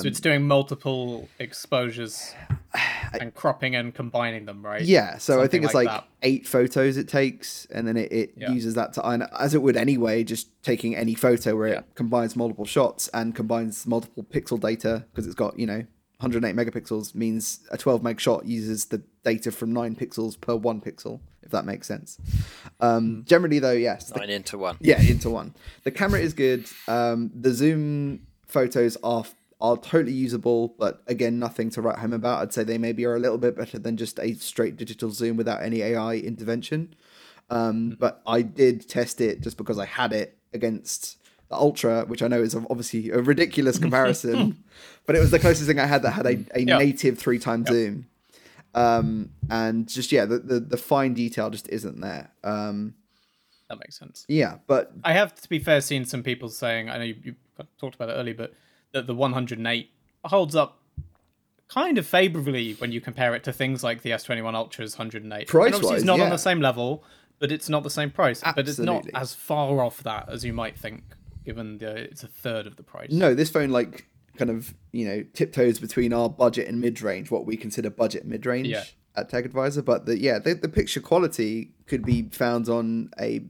So 0.00 0.02
it's 0.08 0.20
doing 0.20 0.46
multiple 0.46 1.28
exposures 1.38 2.34
and 3.20 3.34
cropping 3.34 3.74
and 3.74 3.94
combining 3.94 4.46
them, 4.46 4.64
right? 4.64 4.82
Yeah, 4.82 5.18
so 5.18 5.42
I 5.42 5.48
think 5.48 5.64
it's 5.64 5.74
like 5.74 5.88
like 5.88 6.04
eight 6.22 6.46
photos 6.46 6.96
it 6.96 7.08
takes, 7.08 7.66
and 7.74 7.86
then 7.86 7.96
it, 7.96 8.12
it 8.12 8.34
Yeah. 8.36 8.50
uses 8.52 8.74
that 8.74 8.92
to 8.94 9.06
and 9.06 9.26
as 9.38 9.54
it 9.54 9.62
would 9.62 9.76
anyway, 9.76 10.24
just 10.24 10.48
taking 10.62 10.94
any 10.96 11.14
photo 11.14 11.56
where 11.56 11.68
Yeah. 11.68 11.78
it 11.80 11.84
combines 11.94 12.36
multiple 12.36 12.64
shots 12.64 13.08
and 13.12 13.34
combines 13.34 13.86
multiple 13.86 14.24
pixel 14.24 14.58
data 14.60 15.04
because 15.10 15.26
it's 15.26 15.34
got 15.34 15.58
you 15.58 15.66
know 15.66 15.84
108 16.20 16.54
megapixels 16.54 17.14
means 17.16 17.60
a 17.72 17.76
12 17.76 18.02
meg 18.02 18.20
shot 18.20 18.46
uses 18.46 18.86
the 18.86 19.02
data 19.24 19.50
from 19.50 19.72
nine 19.72 19.96
pixels 19.96 20.40
per 20.40 20.54
one 20.54 20.80
pixel, 20.80 21.18
if 21.42 21.50
that 21.50 21.64
makes 21.66 21.86
sense. 21.88 22.18
Um, 22.80 23.24
generally, 23.26 23.58
though, 23.58 23.72
yes, 23.72 24.08
the 24.10 24.20
Nine 24.20 24.30
into 24.30 24.56
one. 24.58 24.76
yeah, 24.80 25.00
into 25.00 25.30
one. 25.30 25.54
The 25.82 25.90
camera 25.90 26.20
is 26.20 26.32
good. 26.32 26.66
Um, 26.86 27.30
the 27.34 27.52
zoom 27.52 28.26
photos 28.46 28.96
are 29.02 29.24
are 29.62 29.76
totally 29.78 30.12
usable, 30.12 30.74
but 30.78 31.02
again, 31.06 31.38
nothing 31.38 31.70
to 31.70 31.80
write 31.80 31.98
home 32.00 32.12
about. 32.12 32.42
I'd 32.42 32.52
say 32.52 32.64
they 32.64 32.76
maybe 32.78 33.04
are 33.06 33.14
a 33.16 33.20
little 33.20 33.38
bit 33.38 33.56
better 33.56 33.78
than 33.78 33.96
just 33.96 34.18
a 34.18 34.34
straight 34.34 34.76
digital 34.76 35.10
zoom 35.10 35.36
without 35.38 35.62
any 35.62 35.80
AI 35.82 36.16
intervention. 36.16 36.94
Um, 37.48 37.96
but 37.98 38.20
I 38.26 38.42
did 38.42 38.88
test 38.88 39.20
it 39.20 39.40
just 39.40 39.56
because 39.56 39.78
I 39.78 39.84
had 39.86 40.12
it 40.12 40.36
against 40.52 41.16
the 41.48 41.54
Ultra, 41.56 42.04
which 42.06 42.22
I 42.22 42.28
know 42.28 42.42
is 42.42 42.54
obviously 42.54 43.10
a 43.10 43.20
ridiculous 43.22 43.78
comparison, 43.86 44.64
but 45.06 45.16
it 45.16 45.20
was 45.20 45.30
the 45.30 45.38
closest 45.38 45.66
thing 45.68 45.78
I 45.78 45.86
had 45.86 46.02
that 46.02 46.10
had 46.12 46.26
a, 46.26 46.44
a 46.54 46.60
Yeah. 46.60 46.78
native 46.78 47.18
three 47.18 47.38
time 47.38 47.64
zoom. 47.64 48.06
Um, 48.74 49.30
and 49.50 49.86
just 49.88 50.12
yeah, 50.12 50.24
the, 50.24 50.38
the 50.38 50.58
the 50.60 50.76
fine 50.78 51.12
detail 51.14 51.50
just 51.50 51.68
isn't 51.68 52.00
there. 52.00 52.30
Um, 52.42 52.94
that 53.68 53.78
makes 53.78 53.98
sense. 53.98 54.24
yeah, 54.28 54.58
but 54.66 54.92
I 55.04 55.12
have 55.12 55.34
to 55.40 55.48
be 55.48 55.58
fair, 55.58 55.80
seen 55.82 56.04
some 56.04 56.22
people 56.22 56.48
saying. 56.48 56.88
I 56.90 56.98
know 56.98 57.04
you, 57.04 57.16
you 57.22 57.34
talked 57.78 57.94
about 57.94 58.08
it 58.08 58.14
earlier, 58.14 58.34
but 58.34 58.54
that 58.92 59.06
the 59.06 59.14
108 59.14 59.90
holds 60.24 60.54
up 60.54 60.78
kind 61.68 61.96
of 61.96 62.06
favorably 62.06 62.74
when 62.74 62.92
you 62.92 63.00
compare 63.00 63.34
it 63.34 63.42
to 63.44 63.52
things 63.52 63.82
like 63.82 64.02
the 64.02 64.10
S21 64.10 64.54
Ultra's 64.54 64.98
108. 64.98 65.48
Price-wise, 65.48 65.74
obviously, 65.74 65.96
it's 65.96 66.04
not 66.04 66.18
yeah. 66.18 66.24
on 66.24 66.30
the 66.30 66.36
same 66.36 66.60
level, 66.60 67.02
but 67.38 67.50
it's 67.50 67.68
not 67.68 67.82
the 67.82 67.90
same 67.90 68.10
price. 68.10 68.42
But 68.54 68.68
it's 68.68 68.78
not 68.78 69.06
as 69.14 69.34
far 69.34 69.80
off 69.80 70.02
that 70.02 70.28
as 70.28 70.44
you 70.44 70.52
might 70.52 70.78
think, 70.78 71.02
given 71.44 71.78
the 71.78 71.96
it's 71.96 72.22
a 72.22 72.28
third 72.28 72.66
of 72.66 72.76
the 72.76 72.82
price. 72.82 73.10
No, 73.10 73.34
this 73.34 73.50
phone 73.50 73.70
like 73.70 74.06
kind 74.36 74.50
of 74.50 74.74
you 74.92 75.06
know 75.06 75.24
tiptoes 75.34 75.78
between 75.78 76.12
our 76.12 76.28
budget 76.28 76.68
and 76.68 76.80
mid 76.80 77.00
range, 77.02 77.30
what 77.30 77.46
we 77.46 77.56
consider 77.56 77.90
budget 77.90 78.26
mid 78.26 78.46
range 78.46 78.68
Yeah. 78.68 78.84
at 79.16 79.30
Tech 79.30 79.44
Advisor. 79.44 79.82
But 79.82 80.06
the 80.06 80.18
yeah, 80.18 80.38
the, 80.38 80.54
the 80.54 80.68
picture 80.68 81.00
quality 81.00 81.72
could 81.86 82.04
be 82.04 82.28
found 82.30 82.68
on 82.68 83.10
a 83.18 83.42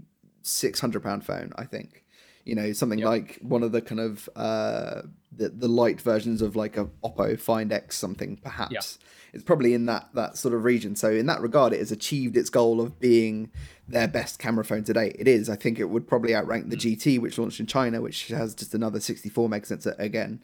six 0.42 0.80
hundred 0.80 1.02
pound 1.02 1.24
phone. 1.24 1.52
I 1.56 1.64
think 1.64 2.01
you 2.44 2.54
know 2.54 2.72
something 2.72 2.98
Yep. 3.00 3.06
like 3.08 3.38
one 3.42 3.62
of 3.62 3.72
the 3.72 3.80
kind 3.80 4.00
of 4.00 4.28
uh 4.36 5.02
the 5.30 5.48
the 5.48 5.68
light 5.68 6.00
versions 6.00 6.42
of 6.42 6.56
like 6.56 6.76
a 6.76 6.86
Oppo 7.04 7.38
Find 7.38 7.72
X 7.72 7.96
something 7.96 8.36
perhaps. 8.36 8.98
It's 9.32 9.44
probably 9.44 9.72
in 9.72 9.86
that 9.86 10.08
that 10.14 10.36
sort 10.36 10.52
of 10.54 10.62
region. 10.64 10.94
So 10.94 11.10
in 11.10 11.24
that 11.26 11.40
regard, 11.40 11.72
it 11.72 11.78
has 11.78 11.90
achieved 11.90 12.36
its 12.36 12.50
goal 12.50 12.80
of 12.82 13.00
being 13.00 13.50
their 13.88 14.06
best 14.06 14.38
camera 14.38 14.64
phone 14.64 14.84
today. 14.84 15.14
It 15.18 15.26
is. 15.26 15.48
I 15.48 15.56
think 15.56 15.78
it 15.78 15.86
would 15.86 16.06
probably 16.06 16.34
outrank 16.36 16.68
the 16.68 16.76
GT, 16.76 17.18
which 17.18 17.38
launched 17.38 17.58
in 17.60 17.66
China, 17.66 18.02
which 18.02 18.28
has 18.28 18.54
just 18.54 18.74
another 18.74 19.00
64 19.00 19.48
meg 19.48 19.64
sensor 19.64 19.94
again. 19.98 20.42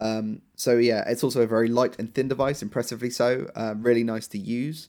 Um, 0.00 0.42
so 0.56 0.78
yeah, 0.78 1.02
it's 1.08 1.24
also 1.24 1.42
a 1.42 1.46
very 1.46 1.68
light 1.68 1.96
and 1.98 2.14
thin 2.14 2.28
device, 2.28 2.62
impressively 2.62 3.10
so. 3.10 3.48
Um, 3.56 3.82
really 3.82 4.04
nice 4.04 4.28
to 4.28 4.38
use. 4.38 4.88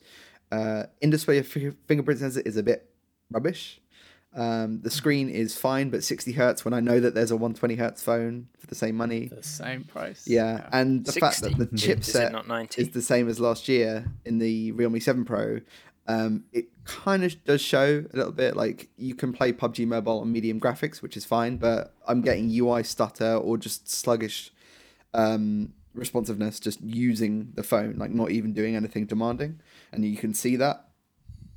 Uh, 0.51 0.83
in-display 1.01 1.41
fi- 1.41 1.71
fingerprint 1.87 2.19
sensor 2.19 2.41
is 2.41 2.57
a 2.57 2.63
bit 2.63 2.89
rubbish. 3.31 3.79
Um, 4.35 4.81
the 4.81 4.89
screen 4.89 5.29
is 5.29 5.55
fine, 5.55 5.89
but 5.89 6.03
60 6.03 6.31
hertz 6.31 6.65
when 6.65 6.73
I 6.73 6.79
know 6.79 6.99
that 6.99 7.13
there's 7.13 7.29
a 7.29 7.35
120 7.35 7.75
hertz 7.75 8.01
phone 8.01 8.47
for 8.57 8.65
the 8.67 8.75
same 8.75 8.95
money. 8.95 9.27
the 9.27 9.43
same 9.43 9.83
price. 9.83 10.27
Yeah, 10.27 10.67
and 10.71 11.05
the 11.05 11.11
fact 11.11 11.41
that 11.41 11.57
the 11.57 11.77
60? 11.77 11.91
Is 11.91 12.15
chipset 12.15 12.79
is 12.79 12.89
the 12.89 13.01
same 13.01 13.29
as 13.29 13.39
last 13.39 13.67
year 13.67 14.11
in 14.25 14.39
the 14.39 14.71
Realme 14.71 14.99
7 14.99 15.23
Pro, 15.23 15.59
um, 16.07 16.43
it 16.51 16.65
kind 16.85 17.23
of 17.23 17.43
does 17.45 17.61
show 17.61 18.03
a 18.11 18.17
little 18.17 18.31
bit. 18.31 18.55
Like 18.55 18.89
you 18.97 19.15
can 19.15 19.33
play 19.33 19.53
PUBG 19.53 19.87
Mobile 19.87 20.19
on 20.19 20.31
medium 20.31 20.59
graphics, 20.59 21.01
which 21.01 21.15
is 21.15 21.25
fine, 21.25 21.57
but 21.57 21.93
I'm 22.07 22.21
getting 22.21 22.49
UI 22.49 22.83
stutter 22.83 23.35
or 23.35 23.57
just 23.57 23.89
sluggish 23.89 24.51
um, 25.13 25.73
responsiveness 25.93 26.59
just 26.59 26.81
using 26.81 27.51
the 27.55 27.63
phone, 27.63 27.95
like 27.97 28.11
not 28.11 28.31
even 28.31 28.53
doing 28.53 28.75
anything 28.75 29.05
demanding, 29.05 29.59
and 29.91 30.05
you 30.05 30.17
can 30.17 30.33
see 30.33 30.55
that. 30.57 30.87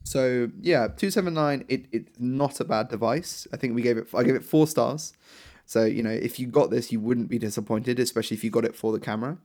So 0.06 0.48
yeah, 0.60 0.86
two 0.86 1.10
seven 1.10 1.34
nine. 1.34 1.64
It 1.68 1.86
it's 1.90 2.12
not 2.18 2.60
a 2.60 2.64
bad 2.64 2.88
device. 2.88 3.48
I 3.52 3.56
think 3.56 3.74
we 3.74 3.82
gave 3.82 3.98
it. 3.98 4.06
I 4.14 4.22
gave 4.22 4.36
it 4.36 4.44
four 4.44 4.68
stars. 4.68 5.12
So 5.64 5.84
you 5.84 6.02
know, 6.02 6.10
if 6.10 6.38
you 6.38 6.46
got 6.46 6.70
this, 6.70 6.92
you 6.92 7.00
wouldn't 7.00 7.28
be 7.28 7.38
disappointed, 7.38 7.98
especially 7.98 8.36
if 8.36 8.44
you 8.44 8.50
got 8.50 8.64
it 8.64 8.76
for 8.76 8.92
the 8.92 9.00
camera. 9.00 9.38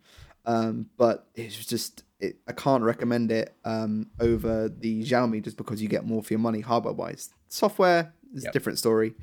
Um, 0.46 0.88
but 0.98 1.28
it's 1.34 1.66
just 1.66 2.04
it, 2.20 2.38
I 2.48 2.52
can't 2.52 2.84
recommend 2.84 3.32
it 3.32 3.56
um, 3.66 4.12
over 4.20 4.70
the 4.70 5.04
Xiaomi 5.04 5.44
just 5.44 5.58
because 5.58 5.82
you 5.82 5.88
get 5.88 6.06
more 6.06 6.22
for 6.22 6.34
your 6.34 6.40
money 6.40 6.62
hardware 6.62 6.94
wise. 6.94 7.32
Software 7.48 8.14
is 8.34 8.46
a 8.46 8.52
different 8.52 8.78
story. 8.78 9.16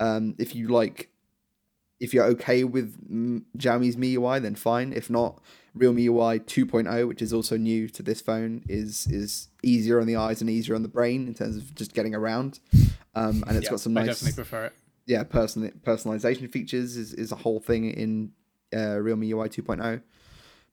Um, 0.00 0.36
if 0.38 0.54
you 0.54 0.68
like, 0.68 1.10
if 2.00 2.14
you're 2.14 2.24
okay 2.24 2.64
with 2.64 2.96
mm, 3.10 3.44
Xiaomi's 3.58 3.96
MIUI, 3.96 4.40
then 4.40 4.54
fine. 4.54 4.94
If 4.94 5.10
not, 5.10 5.42
Realme 5.78 5.98
UI 5.98 6.40
2.0, 6.40 7.08
which 7.08 7.22
is 7.22 7.32
also 7.32 7.56
new 7.56 7.88
to 7.88 8.02
this 8.02 8.20
phone, 8.20 8.62
is 8.68 9.06
is 9.08 9.48
easier 9.62 10.00
on 10.00 10.06
the 10.06 10.16
eyes 10.16 10.40
and 10.40 10.50
easier 10.50 10.74
on 10.74 10.82
the 10.82 10.88
brain 10.88 11.26
in 11.26 11.34
terms 11.34 11.56
of 11.56 11.74
just 11.74 11.94
getting 11.94 12.14
around. 12.14 12.60
Um, 13.14 13.42
and 13.46 13.56
it's 13.56 13.64
Yeah, 13.64 13.70
got 13.70 13.80
some 13.80 13.96
I 13.96 14.02
nice 14.04 14.20
definitely 14.20 14.36
prefer 14.36 14.64
it. 14.66 14.72
yeah, 15.06 15.22
person 15.24 15.80
personalization 15.84 16.50
features 16.52 16.96
is, 16.96 17.12
is 17.14 17.32
a 17.32 17.36
whole 17.36 17.60
thing 17.60 17.90
in 17.90 18.32
uh, 18.74 18.98
Realme 19.00 19.22
UI 19.24 19.48
2.0. 19.48 20.02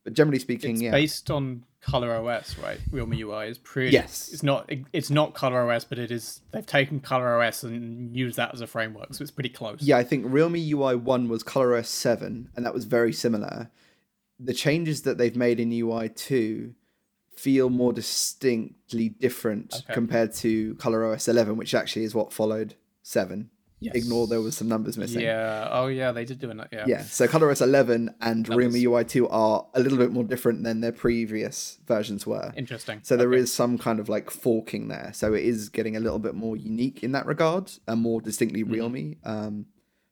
But 0.04 0.12
generally 0.14 0.38
speaking, 0.38 0.72
It's 0.76 0.82
yeah, 0.82 0.90
based 0.92 1.30
on 1.32 1.64
Color 1.80 2.12
OS, 2.14 2.56
right? 2.58 2.78
Realme 2.92 3.14
UI 3.14 3.48
is 3.48 3.58
pretty. 3.58 3.90
Yes. 3.92 4.30
It's 4.32 4.42
not. 4.44 4.70
It's 4.92 5.10
not 5.10 5.34
Color 5.34 5.70
OS, 5.72 5.84
but 5.84 5.98
it 5.98 6.10
is. 6.12 6.40
They've 6.52 6.64
taken 6.66 7.00
Color 7.00 7.42
OS 7.42 7.62
and 7.64 8.14
used 8.14 8.36
that 8.36 8.52
as 8.54 8.60
a 8.60 8.66
framework, 8.68 9.14
so 9.14 9.22
it's 9.22 9.30
pretty 9.32 9.48
close. 9.48 9.82
yeah, 9.82 9.96
I 9.96 10.04
think 10.04 10.24
Realme 10.28 10.56
UI 10.56 10.94
1 10.96 11.28
was 11.28 11.42
Color 11.42 11.76
OS 11.76 11.88
7, 11.88 12.50
and 12.54 12.64
that 12.66 12.72
was 12.74 12.84
very 12.84 13.12
similar. 13.12 13.70
The 14.38 14.54
changes 14.54 15.02
that 15.02 15.18
they've 15.18 15.36
made 15.36 15.60
in 15.60 15.72
UI 15.72 16.08
2 16.08 16.74
feel 17.34 17.68
more 17.70 17.92
distinctly 17.92 19.08
different 19.08 19.74
Okay. 19.84 19.94
compared 19.94 20.32
to 20.34 20.74
ColorOS 20.76 21.28
11, 21.28 21.56
which 21.56 21.74
actually 21.74 22.04
is 22.04 22.14
what 22.14 22.32
followed 22.32 22.74
7. 23.02 23.50
Yes. 23.78 23.94
Ignore 23.94 24.26
there 24.26 24.40
was 24.40 24.56
some 24.56 24.68
numbers 24.68 24.96
missing. 24.96 25.20
Yeah. 25.20 25.68
Oh, 25.70 25.88
yeah. 25.88 26.10
They 26.10 26.24
did 26.24 26.38
do 26.38 26.50
it. 26.50 26.56
Yeah. 26.72 26.84
Yeah, 26.88 27.02
so 27.02 27.26
ColorOS 27.28 27.60
11 27.60 28.14
and 28.22 28.46
That 28.46 28.56
Realme 28.56 28.76
UI 28.76 29.04
2 29.04 29.28
are 29.28 29.66
a 29.74 29.80
little 29.80 29.98
bit 29.98 30.10
more 30.12 30.24
different 30.24 30.64
than 30.64 30.80
their 30.80 30.92
previous 30.92 31.78
versions 31.86 32.26
were. 32.26 32.54
Interesting. 32.56 33.00
So 33.02 33.18
there 33.18 33.28
Okay. 33.28 33.38
is 33.40 33.52
some 33.52 33.76
kind 33.76 34.00
of 34.00 34.08
like 34.08 34.30
forking 34.30 34.88
there. 34.88 35.10
So 35.14 35.34
it 35.34 35.44
is 35.44 35.68
getting 35.68 35.94
a 35.94 36.00
little 36.00 36.18
bit 36.18 36.34
more 36.34 36.56
unique 36.56 37.02
in 37.04 37.12
that 37.12 37.26
regard 37.26 37.70
and 37.86 38.00
more 38.00 38.22
distinctly 38.22 38.62
Mm-hmm. 38.64 38.72
Realme. 38.72 39.16
Um, 39.24 39.66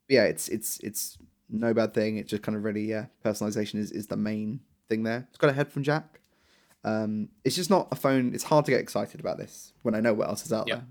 yeah, 0.08 0.24
it's 0.24 0.48
it's 0.50 0.78
it's 0.80 1.16
no 1.48 1.74
bad 1.74 1.94
thing. 1.94 2.16
It's 2.16 2.30
just 2.30 2.42
kind 2.42 2.56
of 2.56 2.64
really 2.64 2.82
yeah, 2.84 3.06
personalization 3.24 3.76
is 3.76 3.90
is 3.92 4.06
the 4.08 4.16
main 4.16 4.60
thing 4.88 5.02
there. 5.02 5.26
It's 5.28 5.38
got 5.38 5.50
a 5.50 5.52
headphone 5.54 5.82
jack. 5.84 6.20
Um, 6.84 7.28
it's 7.44 7.56
just 7.56 7.70
not 7.70 7.88
a 7.90 7.96
phone. 7.96 8.34
It's 8.34 8.44
hard 8.44 8.64
to 8.66 8.70
get 8.70 8.80
excited 8.80 9.18
about 9.20 9.38
this 9.38 9.72
when 9.82 9.94
I 9.94 10.00
know 10.00 10.12
what 10.14 10.28
else 10.28 10.44
is 10.44 10.52
out 10.52 10.68
Yeah. 10.68 10.76
there. 10.76 10.84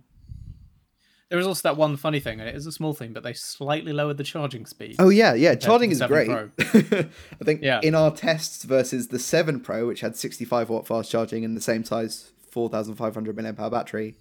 There 1.30 1.38
was 1.38 1.48
also 1.48 1.62
that 1.70 1.78
one 1.78 1.98
funny 1.98 2.20
thing, 2.20 2.40
and 2.40 2.48
it 2.48 2.56
is 2.56 2.68
a 2.68 2.72
small 2.72 2.94
thing, 2.94 3.12
but 3.14 3.24
they 3.24 3.34
slightly 3.34 3.92
lowered 3.92 4.18
the 4.18 4.24
charging 4.24 4.66
speed. 4.68 4.98
Oh 5.00 5.10
yeah, 5.10 5.34
yeah. 5.34 5.56
Charging 5.56 5.90
is 5.92 6.02
great. 6.02 6.30
I 6.60 7.08
think 7.44 7.62
Yeah. 7.64 7.80
in 7.82 7.96
our 7.96 8.12
tests 8.12 8.64
versus 8.66 9.08
the 9.08 9.18
Seven 9.20 9.60
Pro, 9.60 9.88
which 9.88 10.02
had 10.02 10.16
65 10.16 10.70
watt 10.70 10.86
fast 10.86 11.10
charging 11.12 11.44
and 11.44 11.58
the 11.58 11.62
same 11.62 11.84
size 11.84 12.32
4,500 12.52 13.36
milliamp 13.36 13.60
hour 13.60 13.72
battery, 13.72 14.16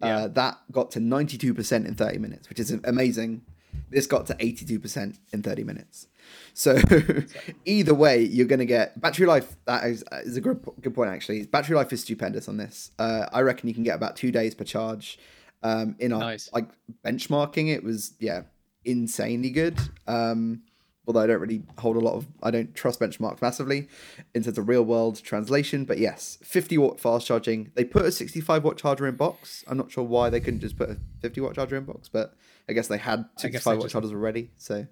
Yeah. 0.00 0.16
uh, 0.18 0.28
that 0.28 0.58
got 0.70 0.92
to 0.92 1.00
92% 1.00 1.86
in 1.86 1.94
30 1.96 2.18
minutes, 2.18 2.48
which 2.48 2.60
is 2.60 2.70
amazing. 2.84 3.42
This 3.90 4.06
got 4.06 4.26
to 4.26 4.34
82% 4.34 5.18
in 5.32 5.42
30 5.42 5.64
minutes. 5.64 6.06
So 6.54 6.76
either 7.64 7.94
way, 7.94 8.22
you're 8.22 8.46
going 8.46 8.58
to 8.60 8.66
get 8.66 9.00
battery 9.00 9.26
life. 9.26 9.56
That 9.66 9.84
is, 9.84 10.04
is 10.24 10.36
a 10.36 10.40
good 10.40 10.60
good 10.80 10.94
point 10.94 11.10
actually. 11.10 11.44
Battery 11.44 11.76
life 11.76 11.92
is 11.92 12.00
stupendous 12.02 12.48
on 12.48 12.56
this. 12.56 12.90
Uh, 12.98 13.26
I 13.32 13.40
reckon 13.42 13.68
you 13.68 13.74
can 13.74 13.84
get 13.84 13.94
about 13.94 14.16
two 14.16 14.32
days 14.32 14.54
per 14.54 14.64
charge. 14.64 15.18
Um, 15.62 15.96
in 15.98 16.12
our 16.12 16.20
Nice. 16.20 16.50
like 16.52 16.68
benchmarking, 17.04 17.72
it 17.74 17.82
was 17.82 18.14
yeah 18.18 18.42
insanely 18.84 19.50
good. 19.50 19.78
Um, 20.06 20.62
although 21.06 21.20
I 21.20 21.26
don't 21.26 21.40
really 21.40 21.62
hold 21.78 21.96
a 21.96 22.00
lot 22.00 22.14
of 22.14 22.26
I 22.42 22.50
don't 22.50 22.74
trust 22.74 23.00
benchmarks 23.00 23.40
massively 23.40 23.88
in 24.34 24.42
terms 24.42 24.58
of 24.58 24.68
real 24.68 24.84
world 24.84 25.22
translation. 25.22 25.84
But 25.84 25.98
yes, 25.98 26.38
50 26.42 26.78
watt 26.78 27.00
fast 27.00 27.26
charging. 27.26 27.70
They 27.74 27.84
put 27.84 28.04
a 28.04 28.12
65 28.12 28.64
watt 28.64 28.76
charger 28.76 29.06
in 29.06 29.16
box. 29.16 29.64
I'm 29.68 29.76
not 29.76 29.90
sure 29.90 30.04
why 30.04 30.30
they 30.30 30.40
couldn't 30.40 30.60
just 30.60 30.76
put 30.76 30.90
a 30.90 30.98
50 31.20 31.40
watt 31.40 31.54
charger 31.54 31.76
in 31.76 31.84
box, 31.84 32.08
but 32.08 32.34
I 32.68 32.72
guess 32.72 32.88
they 32.88 32.98
had 32.98 33.24
65 33.36 33.64
they 33.64 33.76
watt 33.78 33.82
just- 33.84 33.92
chargers 33.92 34.12
already. 34.12 34.50
So 34.56 34.86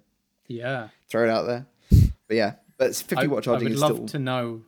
Yeah. 0.47 0.89
throw 1.09 1.23
it 1.23 1.29
out 1.29 1.43
there. 1.47 1.65
But 2.27 2.37
yeah, 2.37 2.53
but 2.77 2.95
50 2.95 3.15
I, 3.17 3.27
watt 3.27 3.43
charging 3.43 3.67
I 3.67 3.71
would 3.71 3.79
love 3.79 3.95
still 3.95 4.07
to 4.07 4.19
know. 4.19 4.61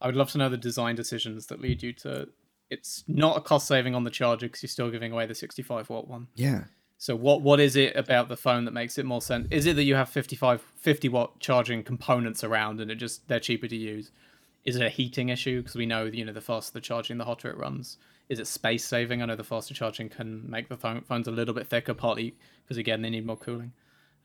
I 0.00 0.06
would 0.06 0.16
love 0.16 0.30
to 0.32 0.38
know 0.38 0.48
the 0.48 0.56
design 0.56 0.96
decisions 0.96 1.46
that 1.46 1.60
lead 1.60 1.82
you 1.82 1.92
to 1.94 2.28
it's 2.70 3.04
not 3.06 3.36
a 3.36 3.40
cost 3.40 3.66
saving 3.68 3.94
on 3.94 4.04
the 4.04 4.10
charger 4.10 4.46
because 4.46 4.62
you're 4.62 4.68
still 4.68 4.90
giving 4.90 5.12
away 5.12 5.26
the 5.26 5.34
65 5.34 5.90
watt 5.90 6.08
one. 6.08 6.28
Yeah. 6.34 6.64
So 7.02 7.16
what 7.16 7.42
what 7.42 7.58
is 7.58 7.74
it 7.74 7.96
about 7.96 8.28
the 8.28 8.36
phone 8.36 8.64
that 8.64 8.70
makes 8.70 8.96
it 8.96 9.04
more 9.04 9.20
sense? 9.20 9.48
Is 9.50 9.66
it 9.66 9.74
that 9.74 9.82
you 9.82 9.96
have 9.96 10.08
55 10.08 10.62
50 10.76 11.08
watt 11.08 11.40
charging 11.40 11.82
components 11.82 12.44
around 12.44 12.80
and 12.80 12.92
it 12.92 12.94
just 12.94 13.26
they're 13.26 13.40
cheaper 13.40 13.66
to 13.66 13.74
use? 13.74 14.12
Is 14.64 14.76
it 14.76 14.82
a 14.82 14.88
heating 14.88 15.28
issue 15.28 15.62
because 15.62 15.74
we 15.74 15.84
know 15.84 16.04
you 16.04 16.24
know 16.24 16.32
the 16.32 16.40
faster 16.40 16.72
the 16.72 16.80
charging 16.80 17.18
the 17.18 17.24
hotter 17.24 17.50
it 17.50 17.56
runs? 17.56 17.98
Is 18.28 18.38
it 18.38 18.46
space 18.46 18.84
saving? 18.84 19.20
I 19.20 19.24
know 19.24 19.34
the 19.34 19.42
faster 19.42 19.74
charging 19.74 20.10
can 20.10 20.48
make 20.48 20.68
the 20.68 20.76
phone, 20.76 21.00
phones 21.00 21.26
a 21.26 21.32
little 21.32 21.54
bit 21.54 21.66
thicker, 21.66 21.92
partly 21.92 22.36
because 22.62 22.76
again 22.76 23.02
they 23.02 23.10
need 23.10 23.26
more 23.26 23.36
cooling. 23.36 23.72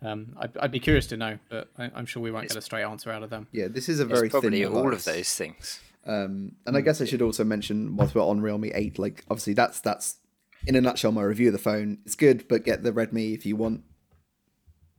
Um, 0.03 0.35
I'd, 0.37 0.55
I'd 0.59 0.71
be 0.71 0.79
curious 0.79 1.07
to 1.07 1.17
know, 1.17 1.39
but 1.49 1.69
I, 1.79 1.89
am 1.95 2.05
sure 2.05 2.21
we 2.21 2.29
won't 2.29 2.45
It's- 2.45 2.53
get 2.53 2.59
a 2.59 2.61
straight 2.63 2.83
answer 2.83 3.09
out 3.11 3.23
of 3.23 3.31
them. 3.31 3.47
Yeah, 3.51 3.69
this 3.69 3.89
is 3.89 3.99
a 3.99 4.05
very 4.05 4.27
It's 4.27 4.33
probably 4.33 4.61
thin 4.61 4.71
all 4.71 4.93
of 4.93 5.03
those 5.03 5.33
things. 5.33 5.79
Um, 6.05 6.51
and 6.67 6.77
I 6.77 6.81
guess 6.81 7.01
I 7.01 7.05
should 7.05 7.23
also 7.23 7.43
mention 7.43 7.95
whilst 7.95 8.13
we're 8.13 8.21
on 8.21 8.39
Realme 8.39 8.69
8, 8.71 8.99
like 8.99 9.25
obviously 9.31 9.55
that's 9.55 9.81
that's 9.81 10.17
in 10.65 10.75
a 10.75 10.81
nutshell 10.81 11.11
my 11.11 11.23
review 11.23 11.47
of 11.47 11.53
the 11.53 11.59
phone. 11.59 11.99
It's 12.05 12.15
good, 12.15 12.47
but 12.47 12.65
get 12.65 12.83
the 12.83 12.91
Redmi 12.91 13.33
if 13.33 13.45
you 13.45 13.55
want 13.55 13.83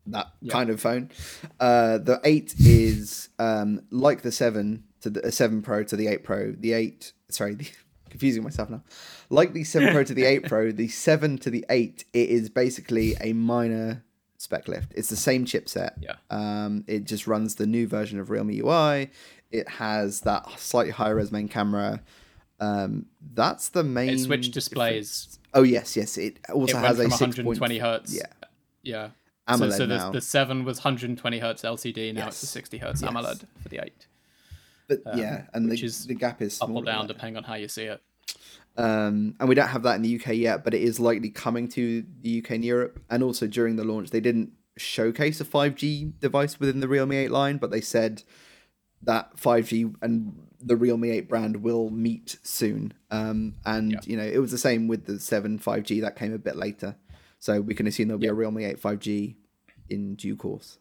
that 0.07 0.29
kind 0.49 0.71
of 0.71 0.81
phone. 0.81 1.11
Uh, 1.61 1.99
the 1.99 2.21
8 2.25 2.55
is 2.59 3.29
um, 3.39 3.83
like 3.91 4.23
the 4.23 4.33
7 4.33 4.85
to 5.03 5.11
the 5.11 5.27
uh, 5.27 5.31
7 5.31 5.63
Pro 5.63 5.85
to 5.85 5.97
the 5.97 6.09
8 6.09 6.25
Pro. 6.25 6.53
The 6.53 6.73
8, 6.73 7.13
sorry, 7.29 7.55
the, 7.55 7.71
confusing 8.11 8.43
myself 8.43 8.71
now. 8.71 8.83
Like 9.31 9.53
the 9.53 9.65
7 9.65 9.93
Pro 9.93 10.05
to 10.05 10.15
the 10.15 10.25
8 10.25 10.45
Pro, 10.45 10.73
the 10.73 10.89
7 10.89 11.39
to 11.39 11.51
the 11.51 11.65
8, 11.69 12.05
it 12.13 12.29
is 12.29 12.49
basically 12.49 13.15
a 13.21 13.33
minor 13.33 14.05
spec 14.39 14.69
lift. 14.69 14.93
It's 14.95 15.09
the 15.09 15.17
same 15.17 15.45
chipset. 15.45 15.93
Yeah. 16.01 16.15
Um, 16.31 16.85
it 16.87 17.05
just 17.05 17.27
runs 17.27 17.57
the 17.57 17.67
new 17.67 17.87
version 17.87 18.19
of 18.19 18.31
Realme 18.31 18.61
UI. 18.65 19.11
It 19.51 19.69
has 19.69 20.21
that 20.23 20.59
slightly 20.59 20.93
higher 20.93 21.17
res 21.17 21.33
main 21.33 21.49
camera. 21.49 22.03
Um, 22.61 23.07
that's 23.35 23.69
the 23.69 23.85
main. 23.85 24.11
It 24.11 24.17
difference. 24.19 24.49
displays. 24.49 25.39
Oh 25.55 25.63
yes, 25.63 25.97
yes. 25.97 26.19
It 26.19 26.39
also 26.53 26.79
It 26.79 26.81
has 26.81 26.99
a 26.99 27.03
from 27.05 27.11
6.0 27.13 27.19
120 27.45 27.79
hertz. 27.79 28.15
Yeah, 28.15 28.27
Yeah. 28.83 29.09
AMOLED 29.49 29.73
so 29.73 29.79
so 29.79 29.87
the, 29.87 30.11
the 30.13 30.21
7 30.21 30.65
was 30.65 30.79
120 30.79 31.39
hertz 31.39 31.63
LCD, 31.63 32.13
now 32.15 32.27
it's 32.29 32.43
a 32.43 32.47
60 32.47 32.79
hertz 32.79 33.01
Yes. 33.01 33.11
AMOLED 33.11 33.47
for 33.63 33.69
the 33.71 33.79
8. 33.83 34.07
but 34.89 35.01
yeah, 35.17 35.45
and 35.55 35.71
the, 35.71 36.05
the 36.07 36.15
gap 36.15 36.43
is 36.43 36.61
Up 36.61 36.69
or 36.69 36.83
down, 36.85 37.07
depending 37.07 37.39
on 37.39 37.45
how 37.45 37.55
you 37.55 37.69
see 37.69 37.85
it. 37.85 38.03
Um, 38.77 39.35
and 39.41 39.49
we 39.49 39.55
don't 39.55 39.69
have 39.69 39.83
that 39.85 39.97
in 39.97 40.03
the 40.03 40.21
UK 40.21 40.35
yet, 40.35 40.65
but 40.65 40.75
it 40.75 40.83
is 40.83 41.01
likely 41.01 41.31
coming 41.31 41.67
to 41.71 42.05
the 42.21 42.41
UK 42.43 42.51
and 42.53 42.65
Europe. 42.65 43.03
And 43.11 43.23
also 43.23 43.47
during 43.47 43.77
the 43.77 43.85
launch, 43.85 44.11
they 44.11 44.21
didn't 44.21 44.53
showcase 44.77 45.41
a 45.41 45.45
5G 45.45 46.21
device 46.21 46.61
within 46.61 46.81
the 46.81 46.87
Realme 46.89 47.13
8 47.13 47.31
line, 47.31 47.57
but 47.57 47.71
they 47.71 47.81
said 47.81 48.23
that 49.03 49.36
5G 49.36 49.94
and 50.03 50.34
the 50.61 50.76
Realme 50.76 51.05
8 51.05 51.28
brand 51.28 51.62
will 51.62 51.88
meet 51.90 52.38
soon. 52.42 52.92
Um, 53.11 53.55
and 53.64 53.92
Yeah. 53.92 54.01
you 54.05 54.16
know, 54.16 54.24
it 54.24 54.38
was 54.38 54.51
the 54.51 54.59
same 54.59 54.88
with 54.88 55.07
the 55.07 55.20
7 55.20 55.59
5G 55.59 56.01
that 56.01 56.16
came 56.16 56.32
a 56.34 56.38
bit 56.38 56.57
later. 56.57 56.96
So 57.38 57.61
we 57.61 57.74
can 57.74 57.86
assume 57.86 58.09
there'll 58.09 58.18
be 58.18 58.26
a 58.26 58.34
Realme 58.34 58.59
8 58.59 58.80
5G 58.80 59.36
in 59.88 60.16
due 60.16 60.34
course. 60.36 60.78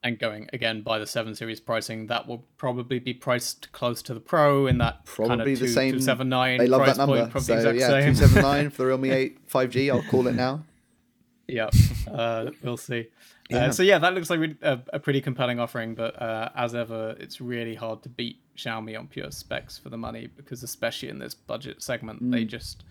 And 0.00 0.16
going 0.16 0.48
again 0.52 0.82
by 0.82 1.00
the 1.00 1.06
7 1.08 1.34
series 1.34 1.58
pricing, 1.58 2.06
that 2.06 2.28
will 2.28 2.44
probably 2.56 3.00
be 3.00 3.12
priced 3.12 3.72
close 3.72 4.00
to 4.02 4.14
the 4.14 4.20
Pro 4.20 4.68
in 4.68 4.78
that 4.78 5.04
kind 5.06 5.26
Probably 5.28 5.54
of 5.54 5.58
the 5.58 5.66
two, 5.66 5.72
same. 5.72 5.90
279 5.94 6.58
They 6.58 6.66
love 6.68 6.82
price 6.82 6.96
that 6.96 7.06
number. 7.08 7.28
point, 7.28 7.42
So 7.44 7.70
yeah, 7.72 7.88
279 7.88 8.70
for 8.70 8.76
the 8.82 8.86
Realme 8.86 9.06
8 9.06 9.48
5G. 9.48 9.90
I'll 9.90 10.02
call 10.04 10.28
it 10.28 10.36
now. 10.36 10.64
Yeah, 11.48 11.70
uh, 12.10 12.50
we'll 12.62 12.76
see. 12.76 13.08
Yeah. 13.50 13.66
Uh, 13.66 13.72
so 13.72 13.82
yeah, 13.82 13.98
that 13.98 14.14
looks 14.14 14.28
like 14.30 14.40
a, 14.62 14.80
a 14.92 14.98
pretty 15.00 15.20
compelling 15.22 15.58
offering, 15.58 15.94
but 15.94 16.20
uh, 16.20 16.50
as 16.54 16.74
ever, 16.74 17.16
it's 17.18 17.40
really 17.40 17.74
hard 17.74 18.02
to 18.02 18.08
beat 18.10 18.38
Xiaomi 18.56 18.98
on 18.98 19.06
pure 19.08 19.30
specs 19.30 19.78
for 19.78 19.88
the 19.88 19.96
money 19.96 20.28
because 20.36 20.62
especially 20.62 21.08
in 21.08 21.18
this 21.18 21.34
budget 21.34 21.82
segment, 21.82 22.30
they 22.30 22.44
Mm. 22.44 22.48
just 22.48 22.84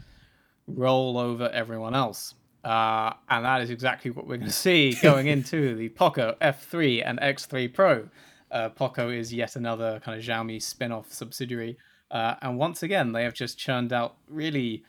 roll 0.67 1.17
over 1.17 1.49
everyone 1.49 1.93
else. 1.95 2.33
Uh, 2.63 3.13
and 3.29 3.45
that 3.45 3.61
is 3.61 3.69
exactly 3.69 4.11
what 4.11 4.27
we're 4.27 4.37
going 4.37 4.47
to 4.49 4.53
see 4.53 4.93
going 5.01 5.27
into 5.27 5.75
the 5.75 5.89
Poco 5.89 6.35
F3 6.41 7.03
and 7.05 7.19
X3 7.19 7.73
Pro. 7.73 8.09
Uh, 8.51 8.69
Poco 8.69 9.09
is 9.09 9.33
yet 9.33 9.55
another 9.55 9.99
kind 10.03 10.17
of 10.19 10.25
Xiaomi 10.25 10.61
spin-off 10.61 11.11
subsidiary, 11.13 11.77
uh, 12.11 12.35
and 12.41 12.57
once 12.57 12.81
again, 12.81 13.11
they 13.11 13.23
have 13.23 13.33
just 13.33 13.57
churned 13.57 13.91
out 13.93 14.15
really 14.29 14.83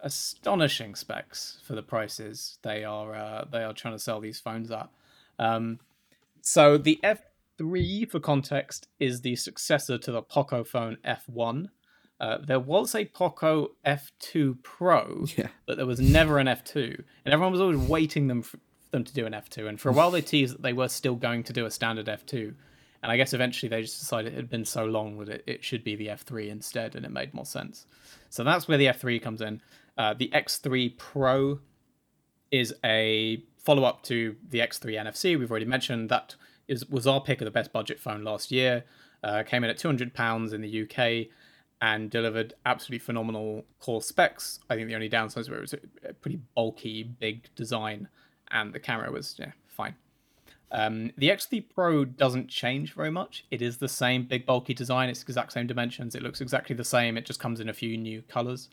astonishing 0.00 0.94
specs 0.94 1.58
for 1.64 1.74
the 1.74 1.82
prices 1.82 2.58
they 2.62 2.84
are 2.84 3.14
uh, 3.14 3.44
they 3.50 3.62
are 3.64 3.72
trying 3.72 3.94
to 3.94 3.98
sell 3.98 4.20
these 4.20 4.40
phones 4.40 4.70
at. 4.70 4.88
Um, 5.38 5.78
so 6.40 6.78
the 6.78 6.98
F3, 7.04 8.08
for 8.10 8.20
context, 8.20 8.88
is 8.98 9.20
the 9.20 9.36
successor 9.36 9.98
to 9.98 10.12
the 10.12 10.22
Poco 10.22 10.64
phone 10.64 10.96
F1. 11.04 11.68
Uh, 12.20 12.38
there 12.44 12.58
was 12.60 12.94
a 12.94 13.04
Poco 13.04 13.72
F2 13.86 14.62
Pro, 14.62 15.24
Yeah. 15.36 15.48
but 15.66 15.76
there 15.76 15.86
was 15.86 16.00
never 16.00 16.38
an 16.38 16.46
F2, 16.48 17.04
and 17.24 17.32
everyone 17.34 17.52
was 17.52 17.60
always 17.60 17.78
waiting 17.78 18.26
them 18.26 18.42
for 18.42 18.58
them 18.90 19.04
to 19.04 19.12
do 19.14 19.26
an 19.26 19.32
F2. 19.34 19.68
And 19.68 19.80
for 19.80 19.90
a 19.90 19.92
while, 19.92 20.10
they 20.10 20.20
teased 20.32 20.54
that 20.54 20.62
they 20.62 20.72
were 20.72 20.88
still 20.88 21.14
going 21.14 21.44
to 21.44 21.52
do 21.52 21.66
a 21.66 21.70
standard 21.70 22.06
F2. 22.06 22.54
And 23.00 23.12
I 23.12 23.16
guess 23.16 23.32
eventually 23.32 23.68
they 23.68 23.82
just 23.82 24.00
decided 24.00 24.32
it 24.32 24.36
had 24.36 24.50
been 24.50 24.64
so 24.64 24.84
long 24.84 25.18
that 25.18 25.28
it, 25.28 25.44
it 25.46 25.64
should 25.64 25.84
be 25.84 25.94
the 25.94 26.08
F3 26.08 26.48
instead, 26.48 26.96
and 26.96 27.04
it 27.06 27.12
made 27.12 27.32
more 27.34 27.46
sense. 27.46 27.86
So 28.30 28.42
that's 28.42 28.66
where 28.66 28.78
the 28.78 28.86
F3 28.86 29.22
comes 29.22 29.40
in. 29.40 29.60
Uh, 29.98 30.14
the 30.14 30.30
X3 30.32 30.96
Pro 30.96 31.58
is 32.50 32.72
a 32.84 33.42
follow 33.58 33.84
up 33.84 34.02
to 34.04 34.36
the 34.48 34.60
X3 34.60 34.94
NFC. 34.94 35.38
We've 35.38 35.50
already 35.50 35.66
mentioned 35.66 36.08
that 36.08 36.36
is 36.68 36.86
was 36.86 37.06
our 37.06 37.20
pick 37.20 37.40
of 37.40 37.44
the 37.44 37.50
best 37.50 37.72
budget 37.72 37.98
phone 37.98 38.22
last 38.22 38.52
year. 38.52 38.84
Uh, 39.24 39.42
came 39.42 39.64
in 39.64 39.70
at 39.70 39.76
two 39.76 39.88
hundred 39.88 40.14
pounds 40.14 40.52
in 40.52 40.60
the 40.60 40.82
UK 40.82 41.26
and 41.82 42.10
delivered 42.10 42.54
absolutely 42.64 43.00
phenomenal 43.00 43.64
core 43.80 44.02
specs. 44.02 44.60
I 44.70 44.76
think 44.76 44.88
the 44.88 44.94
only 44.94 45.10
downsides 45.10 45.50
were 45.50 45.58
it 45.58 45.60
was 45.60 45.74
a, 45.74 45.78
a 46.08 46.12
pretty 46.12 46.40
bulky, 46.54 47.02
big 47.02 47.48
design, 47.56 48.08
and 48.52 48.72
the 48.72 48.80
camera 48.80 49.10
was 49.10 49.34
yeah 49.38 49.52
fine. 49.66 49.96
Um, 50.70 51.12
the 51.16 51.30
X3 51.30 51.64
Pro 51.74 52.04
doesn't 52.04 52.48
change 52.48 52.94
very 52.94 53.10
much. 53.10 53.46
It 53.50 53.62
is 53.62 53.78
the 53.78 53.88
same 53.88 54.24
big 54.24 54.44
bulky 54.46 54.74
design. 54.74 55.08
It's 55.08 55.22
exact 55.22 55.52
same 55.52 55.66
dimensions. 55.66 56.14
It 56.14 56.22
looks 56.22 56.40
exactly 56.40 56.76
the 56.76 56.84
same. 56.84 57.16
It 57.16 57.24
just 57.24 57.40
comes 57.40 57.58
in 57.58 57.68
a 57.68 57.74
few 57.74 57.96
new 57.96 58.22
colors. 58.22 58.68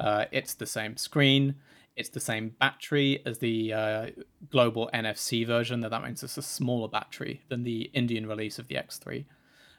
Uh, 0.00 0.26
it's 0.30 0.54
the 0.54 0.66
same 0.66 0.96
screen. 0.96 1.56
It's 1.96 2.10
the 2.10 2.20
same 2.20 2.54
battery 2.60 3.22
as 3.26 3.38
the 3.38 3.72
uh, 3.72 4.06
global 4.50 4.88
NFC 4.94 5.46
version. 5.46 5.80
Though 5.80 5.88
that 5.88 6.04
means 6.04 6.22
it's 6.22 6.38
a 6.38 6.42
smaller 6.42 6.88
battery 6.88 7.42
than 7.48 7.64
the 7.64 7.90
Indian 7.92 8.26
release 8.26 8.58
of 8.58 8.68
the 8.68 8.76
X3. 8.76 9.24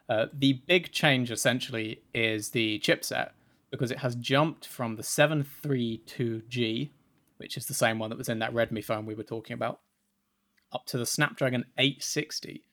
Uh, 0.10 0.26
the 0.34 0.54
big 0.68 0.92
change 0.92 1.32
essentially 1.32 2.02
is 2.14 2.50
the 2.50 2.80
chipset 2.80 3.30
because 3.72 3.92
it 3.92 4.00
has 4.00 4.16
jumped 4.16 4.66
from 4.68 4.96
the 4.96 5.04
732G, 5.04 6.90
which 7.38 7.56
is 7.56 7.68
the 7.68 7.74
same 7.74 8.00
one 8.00 8.10
that 8.10 8.18
was 8.18 8.28
in 8.28 8.40
that 8.40 8.54
Redmi 8.54 8.84
phone 8.84 9.06
we 9.06 9.14
were 9.14 9.24
talking 9.24 9.54
about, 9.54 9.80
up 10.74 10.86
to 10.88 10.98
the 10.98 11.06
Snapdragon 11.06 11.66
860, 11.78 12.64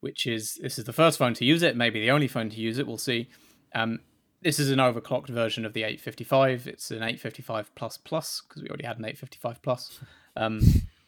which 0.00 0.26
is 0.26 0.58
this 0.60 0.78
is 0.78 0.84
the 0.84 0.92
first 0.92 1.18
phone 1.18 1.34
to 1.34 1.44
use 1.44 1.62
it, 1.62 1.76
maybe 1.76 2.00
the 2.00 2.10
only 2.10 2.28
phone 2.28 2.50
to 2.50 2.56
use 2.56 2.78
it. 2.78 2.86
We'll 2.86 2.98
see. 2.98 3.28
Um, 3.74 4.00
this 4.44 4.58
is 4.58 4.70
an 4.70 4.78
overclocked 4.78 5.30
version 5.30 5.64
of 5.64 5.72
the 5.72 5.82
855. 5.82 6.68
It's 6.68 6.90
an 6.90 6.98
855 6.98 7.74
plus 7.74 7.96
plus 7.96 8.42
because 8.42 8.62
we 8.62 8.68
already 8.68 8.84
had 8.84 8.98
an 8.98 9.06
855 9.06 9.62
plus. 9.62 9.98
Um, 10.36 10.60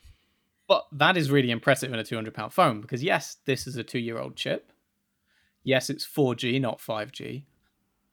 but 0.68 0.87
that 0.91 1.18
is 1.18 1.30
really 1.30 1.51
impressive 1.51 1.93
in 1.93 1.99
a 1.99 2.05
200 2.05 2.32
pound 2.34 2.55
phone 2.55 2.80
because 2.80 3.05
yes, 3.05 3.37
this 3.45 3.66
is 3.66 3.76
a 3.76 3.84
two 3.84 3.99
year 3.99 4.18
old 4.18 4.37
chip. 4.37 4.72
Yes, 5.62 5.91
it's 5.91 6.07
4G, 6.07 6.61
not 6.61 6.78
5G. 6.78 7.45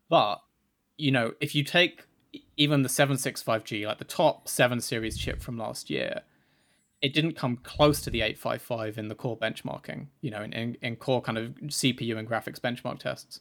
But 0.10 0.42
you 0.98 1.12
know, 1.12 1.34
if 1.40 1.56
you 1.56 1.64
take 1.64 2.04
even 2.58 2.82
the 2.82 2.90
765G, 2.90 3.86
like 3.88 4.00
the 4.00 4.04
top 4.04 4.50
7 4.50 4.82
series 4.82 5.18
chip 5.18 5.42
from 5.42 5.58
last 5.58 5.90
year, 5.90 6.22
it 7.02 7.14
didn't 7.14 7.34
come 7.34 7.58
close 7.58 8.02
to 8.02 8.10
the 8.10 8.22
855 8.22 8.98
in 8.98 9.08
the 9.08 9.16
core 9.16 9.38
benchmarking, 9.38 10.08
you 10.22 10.32
know, 10.32 10.42
in, 10.42 10.52
in, 10.54 10.78
in 10.82 10.96
core 10.98 11.22
kind 11.22 11.38
of 11.38 11.54
CPU 11.66 12.18
and 12.18 12.28
graphics 12.28 12.60
benchmark 12.60 13.00
tests. 13.00 13.40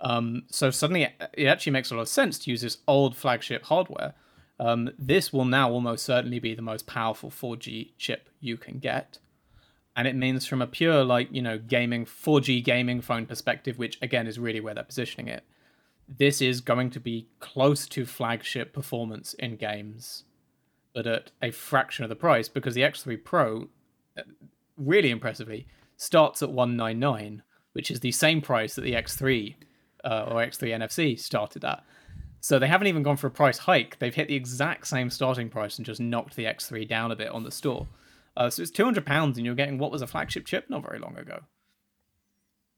Um, 0.00 0.44
so 0.50 0.70
suddenly 0.70 1.04
it, 1.04 1.12
it 1.34 1.46
actually 1.46 1.72
makes 1.72 1.90
a 1.90 1.94
lot 1.94 2.02
of 2.02 2.08
sense 2.08 2.38
to 2.40 2.50
use 2.50 2.62
this 2.62 2.78
old 2.88 3.16
flagship 3.16 3.64
hardware. 3.64 4.14
Um, 4.58 4.90
this 4.98 5.32
will 5.32 5.44
now 5.44 5.70
almost 5.70 6.04
certainly 6.04 6.38
be 6.38 6.54
the 6.54 6.62
most 6.62 6.86
powerful 6.86 7.30
4G 7.30 7.92
chip 7.98 8.28
you 8.40 8.56
can 8.56 8.78
get. 8.78 9.18
And 9.96 10.06
it 10.06 10.14
means 10.14 10.46
from 10.46 10.62
a 10.62 10.66
pure, 10.66 11.04
like, 11.04 11.28
you 11.30 11.42
know, 11.42 11.58
gaming, 11.58 12.06
4G 12.06 12.62
gaming 12.64 13.00
phone 13.00 13.26
perspective, 13.26 13.78
which 13.78 13.98
again 14.00 14.26
is 14.26 14.38
really 14.38 14.60
where 14.60 14.74
they're 14.74 14.84
positioning 14.84 15.28
it, 15.28 15.44
this 16.18 16.40
is 16.40 16.60
going 16.60 16.90
to 16.90 17.00
be 17.00 17.28
close 17.38 17.86
to 17.88 18.04
flagship 18.04 18.72
performance 18.72 19.34
in 19.34 19.56
games, 19.56 20.24
but 20.92 21.06
at 21.06 21.30
a 21.40 21.50
fraction 21.50 22.04
of 22.04 22.08
the 22.08 22.16
price 22.16 22.48
because 22.48 22.74
the 22.74 22.82
X3 22.82 23.22
Pro, 23.22 23.68
uh, 24.18 24.22
really 24.76 25.10
impressively, 25.10 25.66
starts 25.96 26.42
at 26.42 26.50
199, 26.50 27.42
which 27.72 27.90
is 27.90 28.00
the 28.00 28.12
same 28.12 28.40
price 28.40 28.74
that 28.74 28.82
the 28.82 28.94
X3 28.94 29.54
uh, 30.04 30.26
or 30.28 30.36
X3 30.36 30.78
NFC 30.78 31.18
started 31.18 31.64
at. 31.64 31.84
So 32.40 32.58
they 32.58 32.68
haven't 32.68 32.86
even 32.86 33.02
gone 33.02 33.16
for 33.18 33.26
a 33.26 33.30
price 33.30 33.58
hike. 33.58 33.98
They've 33.98 34.14
hit 34.14 34.28
the 34.28 34.34
exact 34.34 34.86
same 34.86 35.10
starting 35.10 35.50
price 35.50 35.76
and 35.76 35.84
just 35.84 36.00
knocked 36.00 36.36
the 36.36 36.44
X3 36.44 36.88
down 36.88 37.10
a 37.12 37.16
bit 37.16 37.28
on 37.28 37.42
the 37.44 37.50
store. 37.50 37.86
Uh, 38.36 38.48
so 38.48 38.62
it's 38.62 38.70
two 38.70 38.84
hundred 38.84 39.04
pounds, 39.04 39.36
and 39.36 39.44
you're 39.44 39.54
getting 39.54 39.76
what 39.76 39.90
was 39.90 40.02
a 40.02 40.06
flagship 40.06 40.46
chip 40.46 40.70
not 40.70 40.82
very 40.82 40.98
long 40.98 41.18
ago, 41.18 41.40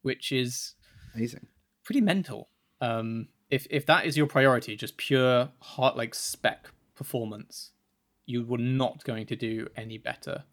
which 0.00 0.32
is 0.32 0.74
Amazing. 1.14 1.46
pretty 1.84 2.00
mental. 2.00 2.48
Um, 2.80 3.28
if 3.50 3.66
if 3.70 3.86
that 3.86 4.06
is 4.06 4.16
your 4.16 4.26
priority, 4.26 4.76
just 4.76 4.96
pure 4.96 5.50
heart 5.60 5.96
like 5.96 6.14
spec 6.14 6.70
performance, 6.94 7.72
you 8.26 8.44
were 8.44 8.58
not 8.58 9.04
going 9.04 9.26
to 9.26 9.36
do 9.36 9.68
any 9.76 9.98
better 9.98 10.44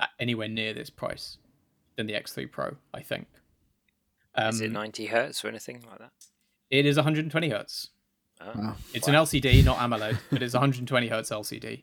at 0.00 0.10
anywhere 0.18 0.48
near 0.48 0.74
this 0.74 0.90
price 0.90 1.38
than 1.96 2.06
the 2.06 2.12
X3 2.14 2.50
Pro. 2.50 2.76
I 2.92 3.00
think. 3.00 3.28
Um, 4.38 4.50
is 4.50 4.60
it 4.60 4.72
90 4.72 5.06
hertz 5.06 5.44
or 5.44 5.48
anything 5.48 5.84
like 5.90 5.98
that? 5.98 6.12
It 6.70 6.86
is 6.86 6.96
120 6.96 7.48
hertz. 7.48 7.88
Oh, 8.40 8.52
wow. 8.54 8.76
It's 8.94 9.08
an 9.08 9.14
LCD, 9.14 9.64
not 9.64 9.78
AMOLED, 9.78 10.18
but 10.30 10.42
it's 10.42 10.54
120 10.54 11.08
hertz 11.08 11.30
LCD. 11.30 11.82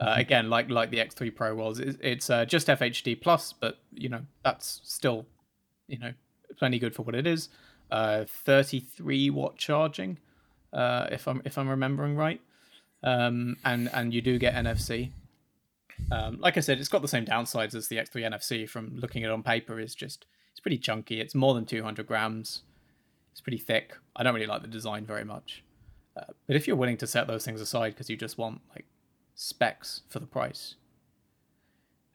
Uh, 0.00 0.14
again, 0.16 0.48
like 0.48 0.70
like 0.70 0.90
the 0.90 0.96
X3 0.96 1.34
Pro 1.34 1.54
was, 1.54 1.78
it's, 1.78 1.98
it's 2.00 2.30
uh, 2.30 2.46
just 2.46 2.68
FHD 2.68 3.20
plus, 3.20 3.52
but 3.52 3.80
you 3.92 4.08
know 4.08 4.22
that's 4.42 4.80
still, 4.82 5.26
you 5.88 5.98
know, 5.98 6.12
plenty 6.58 6.78
good 6.78 6.94
for 6.94 7.02
what 7.02 7.14
it 7.14 7.26
is. 7.26 7.50
Uh, 7.90 8.24
33 8.26 9.28
watt 9.28 9.58
charging, 9.58 10.16
uh, 10.72 11.06
if 11.12 11.28
I'm 11.28 11.42
if 11.44 11.58
I'm 11.58 11.68
remembering 11.68 12.16
right, 12.16 12.40
um, 13.02 13.58
and 13.62 13.90
and 13.92 14.14
you 14.14 14.22
do 14.22 14.38
get 14.38 14.54
NFC. 14.54 15.10
Um, 16.10 16.40
like 16.40 16.56
I 16.56 16.60
said, 16.60 16.78
it's 16.78 16.88
got 16.88 17.02
the 17.02 17.08
same 17.08 17.26
downsides 17.26 17.74
as 17.74 17.88
the 17.88 17.96
X3 17.96 18.32
NFC. 18.32 18.66
From 18.66 18.96
looking 18.96 19.22
at 19.22 19.28
it 19.28 19.32
on 19.34 19.42
paper, 19.42 19.78
is 19.78 19.94
just 19.94 20.24
it's 20.60 20.62
pretty 20.62 20.78
chunky. 20.78 21.22
It's 21.22 21.34
more 21.34 21.54
than 21.54 21.64
200 21.64 22.06
grams. 22.06 22.62
It's 23.32 23.40
pretty 23.40 23.56
thick. 23.56 23.96
I 24.14 24.22
don't 24.22 24.34
really 24.34 24.46
like 24.46 24.60
the 24.60 24.68
design 24.68 25.06
very 25.06 25.24
much. 25.24 25.64
Uh, 26.14 26.24
but 26.46 26.54
if 26.54 26.66
you're 26.66 26.76
willing 26.76 26.98
to 26.98 27.06
set 27.06 27.26
those 27.26 27.46
things 27.46 27.62
aside 27.62 27.94
because 27.94 28.10
you 28.10 28.16
just 28.16 28.36
want 28.36 28.60
like 28.74 28.84
specs 29.34 30.02
for 30.10 30.18
the 30.18 30.26
price, 30.26 30.74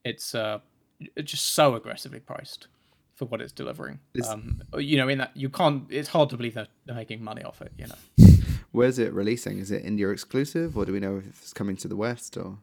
it's 0.04 0.36
uh, 0.36 0.60
it's 1.16 1.32
just 1.32 1.56
so 1.56 1.74
aggressively 1.74 2.20
priced 2.20 2.68
for 3.16 3.26
what 3.26 3.42
it's 3.42 3.52
delivering. 3.52 4.00
Um, 4.30 4.62
you 4.78 4.98
know, 4.98 5.08
in 5.08 5.18
that 5.18 5.32
you 5.36 5.50
can't. 5.50 5.86
It's 5.90 6.10
hard 6.10 6.30
to 6.30 6.38
believe 6.38 6.54
that 6.54 6.68
they're 6.86 6.96
making 6.96 7.24
money 7.24 7.42
off 7.42 7.64
it. 7.64 7.72
You 7.80 7.88
know. 7.88 8.26
Where's 8.74 9.00
it 9.00 9.12
releasing? 9.12 9.58
Is 9.58 9.72
it 9.72 9.84
India 9.84 10.10
exclusive, 10.10 10.78
or 10.78 10.86
do 10.86 10.94
we 10.94 11.00
know 11.00 11.18
if 11.18 11.26
it's 11.26 11.54
coming 11.54 11.78
to 11.78 11.88
the 11.88 11.96
West 11.96 12.38
or? 12.38 12.60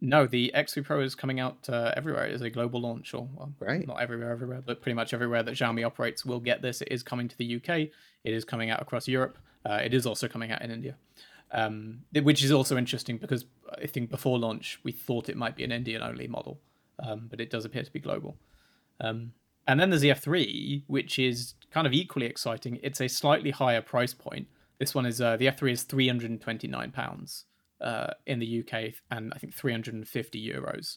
No, 0.00 0.26
the 0.26 0.52
X3 0.54 0.84
Pro 0.84 1.00
is 1.00 1.14
coming 1.14 1.40
out 1.40 1.68
uh, 1.70 1.92
everywhere. 1.96 2.26
It 2.26 2.34
is 2.34 2.42
a 2.42 2.50
global 2.50 2.80
launch, 2.80 3.14
or 3.14 3.28
well, 3.34 3.52
right. 3.60 3.86
not 3.86 4.00
everywhere, 4.02 4.30
everywhere, 4.30 4.62
but 4.64 4.82
pretty 4.82 4.94
much 4.94 5.14
everywhere 5.14 5.42
that 5.42 5.54
Xiaomi 5.54 5.86
operates 5.86 6.24
will 6.24 6.40
get 6.40 6.60
this. 6.60 6.82
It 6.82 6.88
is 6.90 7.02
coming 7.02 7.28
to 7.28 7.38
the 7.38 7.56
UK. 7.56 7.88
It 8.22 8.34
is 8.34 8.44
coming 8.44 8.70
out 8.70 8.82
across 8.82 9.08
Europe. 9.08 9.38
Uh, 9.64 9.80
it 9.82 9.94
is 9.94 10.06
also 10.06 10.28
coming 10.28 10.52
out 10.52 10.60
in 10.60 10.70
India, 10.70 10.96
um, 11.50 12.00
which 12.12 12.44
is 12.44 12.52
also 12.52 12.76
interesting 12.76 13.16
because 13.16 13.46
I 13.82 13.86
think 13.86 14.10
before 14.10 14.38
launch 14.38 14.78
we 14.84 14.92
thought 14.92 15.28
it 15.28 15.36
might 15.36 15.56
be 15.56 15.64
an 15.64 15.72
Indian-only 15.72 16.28
model, 16.28 16.60
um, 17.02 17.26
but 17.30 17.40
it 17.40 17.50
does 17.50 17.64
appear 17.64 17.82
to 17.82 17.92
be 17.92 17.98
global. 17.98 18.36
Um, 19.00 19.32
and 19.66 19.80
then 19.80 19.90
there's 19.90 20.02
the 20.02 20.10
F3, 20.10 20.84
which 20.86 21.18
is 21.18 21.54
kind 21.70 21.86
of 21.86 21.92
equally 21.92 22.26
exciting. 22.26 22.78
It's 22.82 23.00
a 23.00 23.08
slightly 23.08 23.50
higher 23.50 23.80
price 23.80 24.14
point. 24.14 24.46
This 24.78 24.94
one 24.94 25.06
is 25.06 25.20
uh, 25.20 25.36
the 25.36 25.46
F3 25.46 25.72
is 25.72 25.82
329 25.84 26.90
pounds 26.92 27.46
uh, 27.80 28.08
in 28.26 28.38
the 28.38 28.60
UK 28.60 28.94
and 29.10 29.32
I 29.34 29.38
think 29.38 29.54
350 29.54 30.52
euros. 30.52 30.96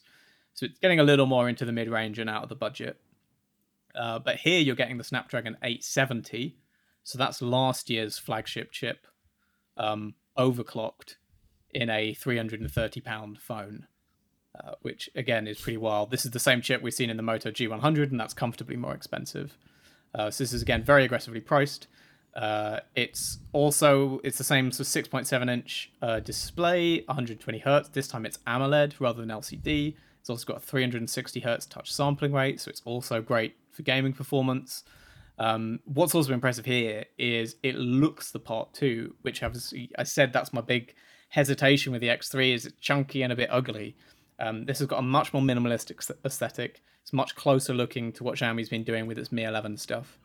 So 0.53 0.65
it's 0.65 0.79
getting 0.79 0.99
a 0.99 1.03
little 1.03 1.25
more 1.25 1.47
into 1.47 1.65
the 1.65 1.71
mid 1.71 1.89
range 1.89 2.19
and 2.19 2.29
out 2.29 2.43
of 2.43 2.49
the 2.49 2.55
budget. 2.55 2.99
Uh, 3.95 4.19
but 4.19 4.37
here 4.37 4.59
you're 4.59 4.75
getting 4.75 4.97
the 4.97 5.03
Snapdragon 5.03 5.57
870. 5.63 6.57
So 7.03 7.17
that's 7.17 7.41
last 7.41 7.89
year's 7.89 8.17
flagship 8.17 8.71
chip 8.71 9.07
um, 9.77 10.15
overclocked 10.37 11.15
in 11.73 11.89
a 11.89 12.13
330 12.13 13.01
pound 13.01 13.39
phone, 13.39 13.87
uh, 14.59 14.73
which 14.81 15.09
again 15.15 15.47
is 15.47 15.59
pretty 15.59 15.77
wild. 15.77 16.11
This 16.11 16.25
is 16.25 16.31
the 16.31 16.39
same 16.39 16.61
chip 16.61 16.81
we've 16.81 16.93
seen 16.93 17.09
in 17.09 17.17
the 17.17 17.23
Moto 17.23 17.51
G100, 17.51 18.11
and 18.11 18.19
that's 18.19 18.33
comfortably 18.33 18.75
more 18.75 18.93
expensive. 18.93 19.57
Uh, 20.13 20.29
so 20.29 20.43
this 20.43 20.53
is 20.53 20.61
again 20.61 20.83
very 20.83 21.05
aggressively 21.05 21.41
priced. 21.41 21.87
Uh, 22.39 22.79
it's 22.95 23.39
also 23.51 24.21
it's 24.23 24.37
the 24.37 24.45
same 24.45 24.71
so 24.71 24.81
6.7 24.81 25.51
inch 25.51 25.91
uh, 26.01 26.21
display, 26.21 27.03
120 27.07 27.59
hertz. 27.59 27.89
This 27.89 28.07
time 28.07 28.25
it's 28.25 28.39
AMOLED 28.47 28.95
rather 29.01 29.19
than 29.19 29.29
LCD. 29.29 29.95
It's 30.21 30.29
also 30.29 30.45
got 30.45 30.63
360 30.63 31.41
hertz 31.41 31.65
touch 31.65 31.91
sampling 31.91 32.31
rate, 32.31 32.61
so 32.61 32.69
it's 32.69 32.81
also 32.85 33.21
great 33.21 33.57
for 33.71 33.81
gaming 33.81 34.13
performance. 34.13 34.83
Um, 35.37 35.81
what's 35.83 36.15
also 36.15 36.33
impressive 36.33 36.63
here 36.63 37.03
is 37.17 37.57
it 37.61 37.75
looks 37.75 38.31
the 38.31 38.39
part 38.39 38.73
too, 38.73 39.15
which 39.21 39.43
I 39.43 40.03
said 40.03 40.31
that's 40.31 40.53
my 40.53 40.61
big 40.61 40.95
hesitation 41.27 41.91
with 41.91 41.99
the 41.99 42.07
X3 42.07 42.53
is 42.53 42.65
it's 42.65 42.79
chunky 42.79 43.21
and 43.21 43.33
a 43.33 43.35
bit 43.35 43.49
ugly. 43.51 43.97
Um, 44.39 44.63
this 44.63 44.79
has 44.79 44.87
got 44.87 44.99
a 44.99 45.01
much 45.01 45.33
more 45.33 45.41
minimalistic 45.41 46.09
aesthetic. 46.23 46.81
It's 47.01 47.11
much 47.11 47.35
closer 47.35 47.73
looking 47.73 48.13
to 48.13 48.23
what 48.23 48.37
Xiaomi's 48.37 48.69
been 48.69 48.85
doing 48.85 49.07
with 49.07 49.17
its 49.17 49.29
Mi 49.29 49.43
11 49.43 49.75
stuff. 49.75 50.17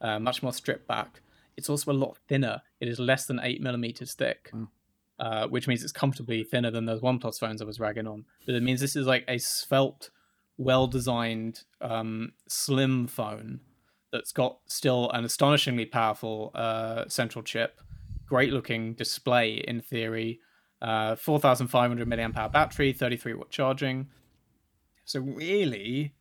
Uh, 0.00 0.20
much 0.20 0.44
more 0.44 0.52
stripped 0.52 0.86
back. 0.86 1.22
It's 1.56 1.70
also 1.70 1.90
a 1.90 1.94
lot 1.94 2.18
thinner. 2.28 2.62
It 2.80 2.88
is 2.88 2.98
less 2.98 3.26
than 3.26 3.40
eight 3.42 3.60
millimeters 3.60 4.14
thick, 4.14 4.50
wow. 4.52 4.68
uh, 5.18 5.48
which 5.48 5.66
means 5.66 5.82
it's 5.82 5.92
comfortably 5.92 6.44
thinner 6.44 6.70
than 6.70 6.84
those 6.84 7.00
OnePlus 7.00 7.38
phones 7.38 7.62
I 7.62 7.64
was 7.64 7.80
ragging 7.80 8.06
on. 8.06 8.24
But 8.44 8.54
it 8.54 8.62
means 8.62 8.80
this 8.80 8.96
is 8.96 9.06
like 9.06 9.24
a 9.28 9.38
svelte, 9.38 10.10
well-designed, 10.58 11.62
um, 11.80 12.32
slim 12.48 13.06
phone 13.06 13.60
that's 14.12 14.32
got 14.32 14.58
still 14.66 15.10
an 15.10 15.24
astonishingly 15.24 15.86
powerful 15.86 16.50
uh, 16.54 17.04
central 17.08 17.42
chip, 17.42 17.80
great-looking 18.26 18.94
display 18.94 19.54
in 19.54 19.80
theory, 19.80 20.40
uh, 20.82 21.16
4,500 21.16 22.08
milliamp 22.08 22.36
hour 22.36 22.48
battery, 22.48 22.92
33 22.92 23.34
watt 23.34 23.50
charging. 23.50 24.08
So 25.04 25.20
really, 25.20 26.14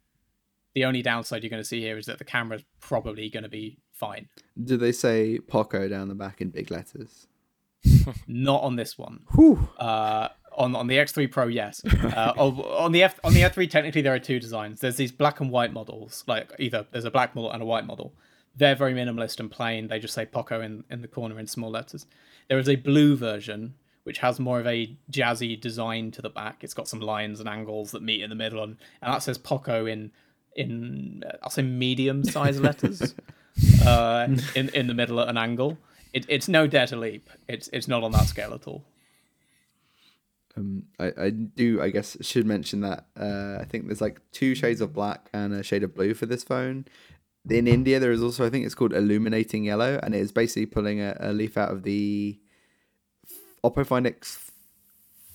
the 0.73 0.86
only 0.86 1.01
downside 1.01 1.43
you're 1.43 1.49
going 1.49 1.61
to 1.61 1.67
see 1.67 1.81
here 1.81 1.97
is 1.97 2.05
that 2.05 2.19
the 2.19 2.25
camera's 2.25 2.63
probably 2.79 3.29
going 3.29 3.43
to 3.43 3.49
be 3.49 3.79
fine. 3.95 4.29
Do 4.61 4.77
they 4.77 4.91
say 4.91 5.39
Poco 5.39 5.87
down 5.87 6.07
the 6.07 6.15
back 6.15 6.41
in 6.41 6.49
big 6.49 6.69
letters? 6.69 7.27
Not 8.27 8.61
on 8.61 8.75
this 8.75 8.97
one. 8.97 9.21
Uh, 9.77 10.29
on 10.55 10.75
on 10.75 10.87
the 10.87 10.97
X3 10.97 11.31
Pro, 11.31 11.47
yes. 11.47 11.83
Uh, 11.85 12.33
on 12.37 12.91
the 12.91 13.03
F 13.03 13.19
on 13.23 13.33
the 13.33 13.41
F3, 13.41 13.69
technically 13.69 14.01
there 14.01 14.13
are 14.13 14.19
two 14.19 14.39
designs. 14.39 14.79
There's 14.79 14.97
these 14.97 15.11
black 15.11 15.39
and 15.39 15.51
white 15.51 15.73
models, 15.73 16.23
like 16.27 16.51
either 16.59 16.85
there's 16.91 17.05
a 17.05 17.11
black 17.11 17.35
model 17.35 17.51
and 17.51 17.61
a 17.61 17.65
white 17.65 17.85
model. 17.85 18.13
They're 18.55 18.75
very 18.75 18.93
minimalist 18.93 19.39
and 19.39 19.51
plain. 19.51 19.87
They 19.87 19.99
just 19.99 20.13
say 20.13 20.25
Poco 20.25 20.61
in 20.61 20.83
in 20.89 21.01
the 21.01 21.07
corner 21.07 21.39
in 21.39 21.47
small 21.47 21.69
letters. 21.69 22.05
There 22.47 22.59
is 22.59 22.69
a 22.69 22.75
blue 22.75 23.15
version 23.15 23.75
which 24.03 24.19
has 24.19 24.39
more 24.39 24.59
of 24.59 24.67
a 24.67 24.95
jazzy 25.11 25.59
design 25.59 26.11
to 26.11 26.21
the 26.21 26.29
back. 26.29 26.63
It's 26.63 26.75
got 26.75 26.87
some 26.87 26.99
lines 26.99 27.39
and 27.39 27.49
angles 27.49 27.89
that 27.91 28.03
meet 28.03 28.21
in 28.21 28.29
the 28.29 28.35
middle, 28.35 28.63
and, 28.63 28.77
and 29.01 29.13
that 29.13 29.23
says 29.23 29.37
Poco 29.37 29.85
in 29.85 30.11
in 30.55 31.23
I'll 31.43 31.49
say 31.49 31.63
medium 31.63 32.23
size 32.23 32.61
letters 32.61 33.13
uh, 33.86 34.28
in 34.56 34.70
in 34.70 34.88
the 34.88 34.93
middle 34.93 35.20
at 35.20 35.28
an 35.28 35.38
angle. 35.38 35.78
It, 36.14 36.26
it's 36.30 36.47
no 36.47 36.68
dare 36.68 36.88
to 36.88 36.95
leap. 36.95 37.30
It's 37.47 37.70
it's 37.74 37.88
not 37.88 38.03
on 38.03 38.12
that 38.14 38.28
scale 38.28 38.53
at 38.53 38.68
all. 38.68 38.84
Um, 40.58 40.84
I, 40.99 41.12
I 41.18 41.30
do 41.30 41.82
I 41.82 41.89
guess 41.89 42.18
should 42.22 42.45
mention 42.45 42.82
that 42.82 43.06
uh, 43.20 43.58
I 43.60 43.66
think 43.66 43.88
there's 43.88 44.01
like 44.01 44.22
two 44.32 44.56
shades 44.56 44.82
of 44.82 44.93
black 44.93 45.30
and 45.34 45.53
a 45.53 45.64
shade 45.64 45.84
of 45.84 45.93
blue 45.93 46.14
for 46.14 46.26
this 46.26 46.43
phone. 46.43 46.86
In 47.49 47.68
India, 47.68 47.99
there 47.99 48.12
is 48.12 48.24
also 48.24 48.45
I 48.45 48.49
think 48.49 48.66
it's 48.66 48.76
called 48.76 48.93
illuminating 48.93 49.66
yellow, 49.66 49.99
and 50.01 50.16
it 50.16 50.20
is 50.20 50.32
basically 50.32 50.66
pulling 50.66 51.01
a, 51.01 51.16
a 51.20 51.34
leaf 51.34 51.58
out 51.58 51.72
of 51.72 51.84
the 51.84 52.39
Oppo 53.64 53.86
Find 53.86 54.08
X 54.08 54.51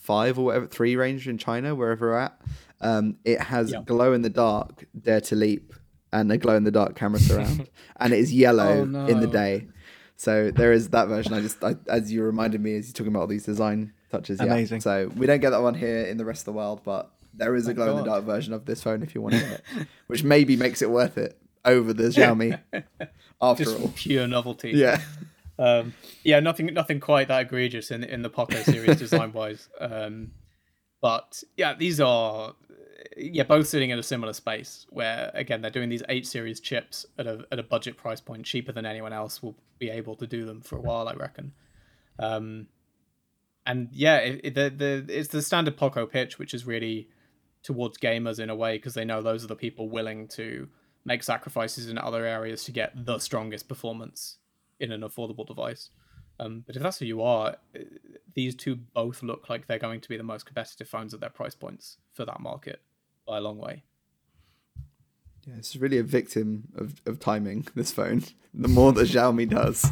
five 0.01 0.39
or 0.39 0.47
whatever 0.47 0.67
three 0.67 0.97
range 0.97 1.29
in 1.29 1.39
China, 1.39 1.75
wherever 1.75 2.11
we're 2.11 2.19
at. 2.19 2.41
Um, 2.81 3.19
it 3.25 3.41
has 3.41 3.71
yep. 3.71 3.85
glow 3.85 4.13
in 4.13 4.23
the 4.23 4.31
dark, 4.31 4.87
dare 4.99 5.21
to 5.21 5.37
leap, 5.37 5.75
and 6.13 6.31
a 6.33 6.39
glow 6.39 6.57
in 6.57 6.65
the 6.65 6.71
dark 6.71 6.97
camera 6.97 7.21
surround, 7.21 7.69
and 8.01 8.13
it 8.13 8.19
is 8.19 8.33
yellow 8.33 8.81
oh, 8.81 8.85
no. 8.85 9.07
in 9.07 9.21
the 9.21 9.27
day. 9.27 9.69
So 10.17 10.51
there 10.51 10.73
is 10.73 10.91
that 10.91 11.09
version. 11.09 11.33
I 11.33 11.41
just, 11.41 11.63
I, 11.65 11.77
as 11.89 12.13
you 12.13 12.23
reminded 12.23 12.61
me, 12.61 12.77
as 12.77 12.89
you're 12.89 12.93
talking 12.93 13.13
about 13.13 13.21
all 13.21 13.27
these 13.27 13.45
design 13.45 13.93
touches. 14.11 14.39
Amazing. 14.41 14.79
Yeah. 14.79 14.83
So 14.83 15.11
we 15.17 15.27
don't 15.27 15.41
get 15.41 15.51
that 15.51 15.63
one 15.63 15.75
here 15.75 16.03
in 16.03 16.19
the 16.19 16.25
rest 16.25 16.43
of 16.43 16.45
the 16.47 16.53
world, 16.53 16.83
but 16.85 17.11
there 17.33 17.55
is 17.55 17.69
a 17.69 17.75
glow 17.75 17.91
in 17.93 17.97
the 17.97 18.11
dark 18.11 18.25
version 18.25 18.53
of 18.53 18.67
this 18.67 18.83
phone 18.83 19.03
if 19.03 19.15
you 19.15 19.23
want 19.23 19.37
it, 19.37 19.63
which 20.09 20.23
maybe 20.23 20.57
makes 20.57 20.83
it 20.83 20.91
worth 20.91 21.17
it 21.17 21.41
over 21.65 21.93
the 21.93 22.03
Xiaomi. 22.11 22.59
after 23.41 23.65
just 23.65 23.81
all, 23.81 23.93
pure 23.95 24.27
novelty. 24.27 24.73
Yeah. 24.73 25.01
Um, 25.59 25.95
yeah, 26.25 26.41
nothing, 26.41 26.67
nothing 26.73 27.01
quite 27.01 27.29
that 27.29 27.43
egregious 27.43 27.91
in 27.91 28.03
in 28.03 28.23
the 28.23 28.31
Poco 28.31 28.63
series 28.63 28.97
design 28.99 29.33
wise. 29.33 29.69
Um, 29.79 30.33
but 31.01 31.43
yeah, 31.57 31.75
these 31.75 32.01
are 32.01 32.55
yeah 33.21 33.43
both 33.43 33.67
sitting 33.67 33.91
in 33.91 33.99
a 33.99 34.03
similar 34.03 34.33
space 34.33 34.87
where 34.91 35.31
again 35.35 35.61
they're 35.61 35.71
doing 35.71 35.89
these 35.89 36.03
eight 36.09 36.27
series 36.27 36.61
chips 36.61 37.07
at 37.19 37.27
a 37.27 37.45
at 37.53 37.59
a 37.59 37.63
budget 37.63 37.97
price 37.97 38.21
point 38.21 38.45
cheaper 38.45 38.73
than 38.73 38.87
anyone 38.87 39.13
else 39.13 39.43
will 39.43 39.57
be 39.81 39.91
able 39.91 40.15
to 40.15 40.27
do 40.27 40.45
them 40.45 40.61
for 40.61 40.77
a 40.77 40.81
while, 40.81 41.09
I 41.09 41.15
reckon. 41.15 41.53
Um, 42.21 42.69
and 43.67 43.89
yeah, 43.93 44.19
it, 44.19 44.41
it, 44.45 44.55
the 44.55 44.71
the 44.71 45.19
it's 45.19 45.29
the 45.29 45.43
standard 45.43 45.77
Poco 45.77 46.07
pitch, 46.07 46.39
which 46.39 46.55
is 46.55 46.67
really 46.67 47.09
towards 47.63 47.99
gamers 47.99 48.39
in 48.39 48.49
a 48.49 48.55
way 48.55 48.79
because 48.79 48.95
they 48.95 49.05
know 49.05 49.21
those 49.21 49.45
are 49.45 49.49
the 49.49 49.57
people 49.57 49.89
willing 49.89 50.29
to 50.29 50.69
make 51.05 51.23
sacrifices 51.23 51.89
in 51.89 51.99
other 51.99 52.25
areas 52.25 52.65
to 52.65 52.73
get 52.73 52.93
the 52.95 53.19
strongest 53.19 53.69
performance 53.69 54.39
in 54.79 54.93
an 54.93 55.01
affordable 55.01 55.47
device. 55.47 55.91
Um, 56.39 56.63
but 56.67 56.77
if 56.77 56.83
that's 56.83 56.99
who 56.99 57.05
you 57.05 57.21
are, 57.23 57.57
these 58.35 58.55
two 58.55 58.77
both 58.77 59.23
look 59.23 59.51
like 59.51 59.67
they're 59.67 59.79
going 59.79 60.01
to 60.01 60.09
be 60.09 60.17
the 60.17 60.23
most 60.23 60.47
competitive 60.47 60.89
phones 60.89 61.13
at 61.13 61.21
their 61.21 61.29
price 61.29 61.55
points 61.55 61.99
for 62.15 62.25
that 62.25 62.41
market 62.41 62.81
by 63.31 63.39
a 63.39 63.41
long 63.41 63.59
way. 63.59 63.85
Yeah, 65.47 65.55
it's 65.57 65.77
really 65.77 65.99
a 65.99 66.03
victim 66.03 66.65
of, 66.75 67.01
of 67.07 67.21
timing. 67.21 67.69
This 67.77 67.93
phone. 67.93 68.25
The 68.53 68.67
more 68.67 68.93
that 68.93 69.09
Xiaomi 69.09 69.49
does, 69.49 69.89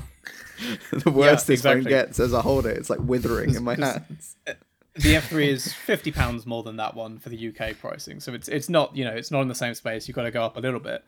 the 0.91 1.11
worse 1.12 1.45
this 1.45 1.62
phone 1.62 1.84
gets 1.84 2.18
as 2.18 2.34
I 2.34 2.41
hold 2.41 2.66
it. 2.66 2.76
It's 2.76 2.91
like 2.91 2.99
withering 2.99 3.55
in 3.55 3.62
my 3.64 3.76
hands. 3.76 4.36
The 4.95 5.14
F3 5.14 5.47
is 5.47 5.72
fifty 5.72 6.11
pounds 6.11 6.45
more 6.45 6.64
than 6.64 6.74
that 6.78 6.97
one 6.97 7.20
for 7.20 7.28
the 7.28 7.49
UK 7.49 7.78
pricing, 7.78 8.18
so 8.18 8.34
it's 8.34 8.49
it's 8.49 8.68
not 8.68 8.97
you 8.97 9.05
know 9.05 9.12
it's 9.12 9.30
not 9.30 9.43
in 9.43 9.49
the 9.49 9.55
same 9.55 9.74
space. 9.74 10.09
You've 10.09 10.16
got 10.16 10.24
to 10.24 10.32
go 10.32 10.43
up 10.43 10.57
a 10.57 10.61
little 10.61 10.80
bit, 10.80 11.05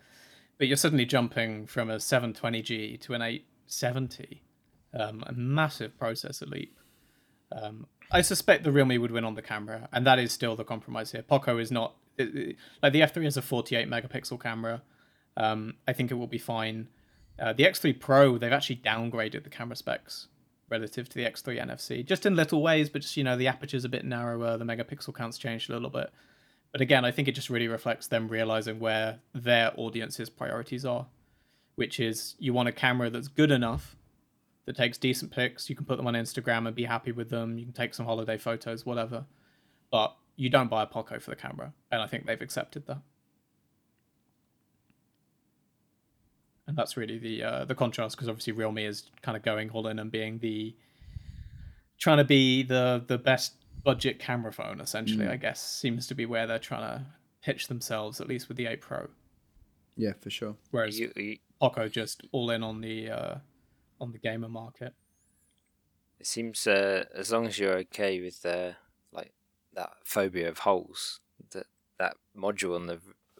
but 0.58 0.68
you're 0.68 0.76
suddenly 0.76 1.04
jumping 1.04 1.66
from 1.66 1.90
a 1.90 1.96
720G 1.96 3.00
to 3.00 3.14
an 3.14 3.22
870, 3.22 4.42
um, 4.94 5.24
a 5.26 5.32
massive 5.32 5.98
processor 5.98 6.48
leap. 6.48 6.78
Um, 7.50 7.88
I 8.12 8.22
suspect 8.22 8.62
the 8.62 8.70
Realme 8.70 9.00
would 9.00 9.10
win 9.10 9.24
on 9.24 9.34
the 9.34 9.42
camera, 9.42 9.88
and 9.92 10.06
that 10.06 10.20
is 10.20 10.30
still 10.30 10.54
the 10.54 10.62
compromise 10.62 11.10
here. 11.10 11.22
Poco 11.22 11.58
is 11.58 11.72
not 11.72 11.96
it- 12.20 12.56
like 12.82 12.92
the 12.92 13.00
F3 13.00 13.24
has 13.24 13.36
a 13.36 13.42
48 13.42 13.88
megapixel 13.88 14.40
camera. 14.40 14.82
Um, 15.36 15.74
I 15.86 15.92
think 15.92 16.10
it 16.10 16.14
will 16.14 16.26
be 16.26 16.38
fine. 16.38 16.88
Uh, 17.38 17.52
the 17.52 17.64
X3 17.64 17.98
Pro, 17.98 18.36
they've 18.38 18.52
actually 18.52 18.76
downgraded 18.76 19.44
the 19.44 19.50
camera 19.50 19.76
specs 19.76 20.28
relative 20.68 21.08
to 21.08 21.14
the 21.14 21.24
X3 21.24 21.58
NFC, 21.58 22.04
just 22.04 22.26
in 22.26 22.36
little 22.36 22.62
ways, 22.62 22.88
but 22.88 23.02
just 23.02 23.16
you 23.16 23.24
know 23.24 23.36
the 23.36 23.48
aperture's 23.48 23.84
a 23.84 23.88
bit 23.88 24.04
narrower, 24.04 24.56
the 24.56 24.64
megapixel 24.64 25.14
count's 25.14 25.38
changed 25.38 25.70
a 25.70 25.72
little 25.72 25.90
bit. 25.90 26.10
But 26.72 26.80
again, 26.80 27.04
I 27.04 27.10
think 27.10 27.26
it 27.26 27.32
just 27.34 27.50
really 27.50 27.66
reflects 27.66 28.06
them 28.06 28.28
realizing 28.28 28.78
where 28.78 29.18
their 29.34 29.72
audience's 29.76 30.30
priorities 30.30 30.84
are, 30.84 31.06
which 31.74 31.98
is 31.98 32.36
you 32.38 32.52
want 32.52 32.68
a 32.68 32.72
camera 32.72 33.10
that's 33.10 33.26
good 33.28 33.50
enough 33.50 33.96
that 34.66 34.76
takes 34.76 34.98
decent 34.98 35.32
pics, 35.32 35.68
you 35.68 35.74
can 35.74 35.86
put 35.86 35.96
them 35.96 36.06
on 36.06 36.14
Instagram 36.14 36.66
and 36.66 36.76
be 36.76 36.84
happy 36.84 37.10
with 37.10 37.30
them, 37.30 37.58
you 37.58 37.64
can 37.64 37.72
take 37.72 37.94
some 37.94 38.06
holiday 38.06 38.36
photos, 38.36 38.86
whatever. 38.86 39.24
But 39.90 40.14
you 40.36 40.48
don't 40.50 40.68
buy 40.68 40.82
a 40.82 40.86
Poco 40.86 41.18
for 41.18 41.30
the 41.30 41.36
camera, 41.36 41.72
and 41.90 42.00
I 42.02 42.06
think 42.06 42.26
they've 42.26 42.40
accepted 42.40 42.86
that. 42.86 42.98
And 46.66 46.76
that's 46.76 46.96
really 46.96 47.18
the 47.18 47.42
uh, 47.42 47.64
the 47.64 47.74
contrast 47.74 48.16
because 48.16 48.28
obviously 48.28 48.52
Realme 48.52 48.78
is 48.78 49.04
kind 49.22 49.36
of 49.36 49.42
going 49.42 49.70
all 49.70 49.88
in 49.88 49.98
and 49.98 50.10
being 50.10 50.38
the 50.38 50.74
trying 51.98 52.18
to 52.18 52.24
be 52.24 52.62
the 52.62 53.02
the 53.06 53.18
best 53.18 53.54
budget 53.82 54.18
camera 54.18 54.52
phone 54.52 54.78
essentially 54.80 55.24
Mm. 55.24 55.30
i 55.30 55.36
guess 55.36 55.60
seems 55.62 56.06
to 56.06 56.14
be 56.14 56.26
where 56.26 56.46
they're 56.46 56.58
trying 56.58 56.82
to 56.82 57.06
pitch 57.42 57.66
themselves 57.68 58.20
at 58.20 58.28
least 58.28 58.46
with 58.48 58.58
the 58.58 58.66
8 58.66 58.80
pro 58.82 59.08
Yeah, 59.96 60.12
for 60.20 60.28
sure. 60.28 60.56
whereas 60.70 60.98
You, 61.00 61.10
you, 61.16 61.38
poco 61.60 61.88
just 61.88 62.22
all 62.30 62.50
in 62.50 62.62
on 62.62 62.82
the 62.82 63.10
uh 63.10 63.34
on 64.00 64.12
the 64.12 64.18
gamer 64.18 64.48
market 64.50 64.94
it 66.18 66.26
seems 66.26 66.66
uh, 66.66 67.04
as 67.14 67.32
long 67.32 67.46
as 67.46 67.58
you're 67.58 67.78
okay 67.78 68.20
with 68.20 68.44
uh, 68.44 68.66
like 68.66 68.74
that 69.74 69.90
phobia 70.04 70.48
of 70.48 70.58
holes, 70.60 71.20
that 71.52 71.66
that 71.98 72.14
module 72.36 72.74
on 72.76 72.86
the 72.86 72.98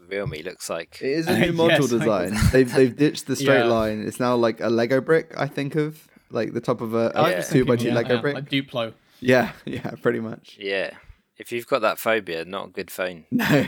Realme 0.08 0.42
looks 0.44 0.70
like 0.70 0.98
It 1.02 1.10
is 1.10 1.26
a 1.28 1.38
new 1.46 1.52
module 1.52 1.84
I- 1.84 1.98
design. 1.98 2.50
they've 2.52 2.72
they've 2.72 2.96
ditched 2.96 3.26
the 3.26 3.36
straight 3.42 3.58
Yeah. 3.60 3.64
line. 3.64 4.02
It's 4.06 4.20
now 4.20 4.34
like 4.36 4.60
a 4.60 4.68
Lego 4.70 5.00
brick. 5.00 5.32
I 5.36 5.46
think 5.46 5.74
of 5.74 6.08
like 6.30 6.52
the 6.52 6.60
top 6.60 6.80
of 6.80 6.94
a 6.94 7.12
was 7.14 7.48
two 7.50 7.64
by 7.64 7.76
Thinking, 7.76 7.78
two 7.78 7.88
yeah, 7.88 7.94
Lego 7.94 8.14
yeah, 8.14 8.20
brick. 8.20 8.34
like 8.34 8.48
duplo 8.50 8.92
Yeah, 9.20 9.52
yeah, 9.64 9.90
pretty 10.02 10.20
much. 10.20 10.56
yeah. 10.60 10.90
If 11.38 11.52
you've 11.52 11.66
got 11.66 11.80
that 11.82 11.98
phobia, 11.98 12.44
not 12.44 12.66
a 12.68 12.70
good 12.70 12.90
phone. 12.90 13.24
No. 13.30 13.66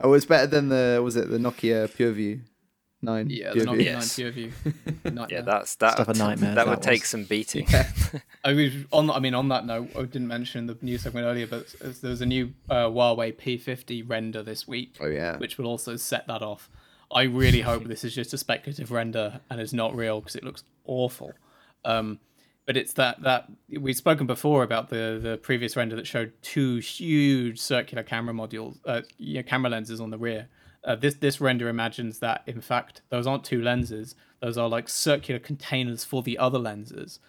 Oh, 0.00 0.14
it's 0.14 0.24
better 0.24 0.46
than 0.46 0.68
the 0.70 1.00
was 1.04 1.14
it 1.16 1.30
the 1.30 1.38
Nokia 1.38 1.86
PureView 1.88 2.40
nine? 3.02 3.28
yeah 3.30 3.52
the 3.52 3.60
PureView. 3.60 3.66
Nokia 3.66 3.84
Yes. 3.84 4.18
9 4.18 4.32
PureView 4.32 4.52
Yeah, 5.04 5.10
Nightmare. 5.10 5.42
that's 5.42 5.74
that. 5.76 5.92
Stuff 5.94 6.08
a 6.08 6.14
nightmare, 6.14 6.54
That 6.54 6.66
that 6.66 6.68
would 6.70 6.82
take 6.82 7.04
some 7.04 7.24
beating. 7.24 7.66
I 8.44 8.52
was 8.52 8.72
on. 8.92 9.10
I 9.10 9.18
mean, 9.18 9.34
on 9.34 9.48
that 9.48 9.66
note, 9.66 9.90
I 9.96 10.02
didn't 10.02 10.28
mention 10.28 10.66
the 10.66 10.76
news 10.82 11.02
segment 11.02 11.26
earlier, 11.26 11.46
but 11.46 11.74
there 11.80 12.10
was 12.10 12.20
a 12.20 12.26
new 12.26 12.52
uh, 12.70 12.86
Huawei 12.86 13.34
P50 13.36 14.08
render 14.08 14.42
this 14.42 14.66
week, 14.68 14.96
Oh 15.00 15.06
yeah. 15.06 15.36
which 15.38 15.58
will 15.58 15.66
also 15.66 15.96
set 15.96 16.26
that 16.28 16.42
off. 16.42 16.70
I 17.14 17.24
really 17.24 17.60
hope 17.60 17.84
this 17.84 18.04
is 18.04 18.14
just 18.14 18.32
a 18.32 18.38
speculative 18.38 18.90
render 18.90 19.40
and 19.50 19.60
is 19.60 19.74
not 19.74 19.94
real 19.94 20.20
because 20.20 20.34
it 20.36 20.44
looks 20.44 20.64
awful. 20.86 21.32
Um, 21.84 22.20
but 22.64 22.76
it's 22.76 22.92
that 22.94 23.20
that 23.22 23.50
we've 23.80 23.96
spoken 23.96 24.26
before 24.26 24.62
about 24.62 24.88
the 24.88 25.18
the 25.20 25.36
previous 25.42 25.76
render 25.76 25.96
that 25.96 26.06
showed 26.06 26.32
two 26.42 26.76
huge 26.78 27.60
circular 27.60 28.02
camera 28.04 28.32
modules, 28.32 28.78
uh, 28.86 29.02
you 29.18 29.34
know, 29.34 29.42
camera 29.42 29.68
lenses 29.70 30.00
on 30.00 30.10
the 30.10 30.18
rear. 30.18 30.48
Uh, 30.84 30.96
this 30.96 31.14
this 31.14 31.40
render 31.40 31.68
imagines 31.68 32.18
that 32.18 32.42
in 32.46 32.60
fact 32.60 33.02
those 33.08 33.26
aren't 33.26 33.44
two 33.44 33.62
lenses; 33.62 34.14
those 34.40 34.58
are 34.58 34.68
like 34.68 34.88
circular 34.88 35.38
containers 35.38 36.04
for 36.04 36.22
the 36.22 36.36
other 36.38 36.58
lenses, 36.58 37.20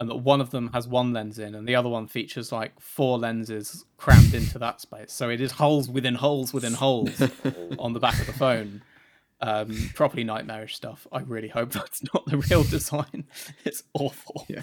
and 0.00 0.08
that 0.08 0.16
one 0.16 0.40
of 0.40 0.50
them 0.50 0.70
has 0.72 0.88
one 0.88 1.12
lens 1.12 1.38
in, 1.38 1.54
and 1.54 1.68
the 1.68 1.74
other 1.74 1.88
one 1.88 2.06
features 2.06 2.50
like 2.50 2.80
four 2.80 3.18
lenses 3.18 3.84
crammed 3.98 4.32
into 4.34 4.58
that 4.58 4.80
space. 4.80 5.12
So 5.12 5.28
it 5.28 5.40
is 5.40 5.52
holes 5.52 5.88
within 5.90 6.14
holes 6.14 6.52
within 6.54 6.74
holes 6.74 7.20
on 7.78 7.92
the 7.92 8.00
back 8.00 8.18
of 8.18 8.26
the 8.26 8.32
phone. 8.32 8.82
Um, 9.40 9.90
properly 9.94 10.24
nightmarish 10.24 10.74
stuff. 10.74 11.06
I 11.12 11.20
really 11.20 11.48
hope 11.48 11.70
that's 11.72 12.02
not 12.14 12.24
the 12.24 12.38
real 12.38 12.64
design. 12.64 13.26
It's 13.64 13.82
awful. 13.92 14.46
Yeah. 14.48 14.62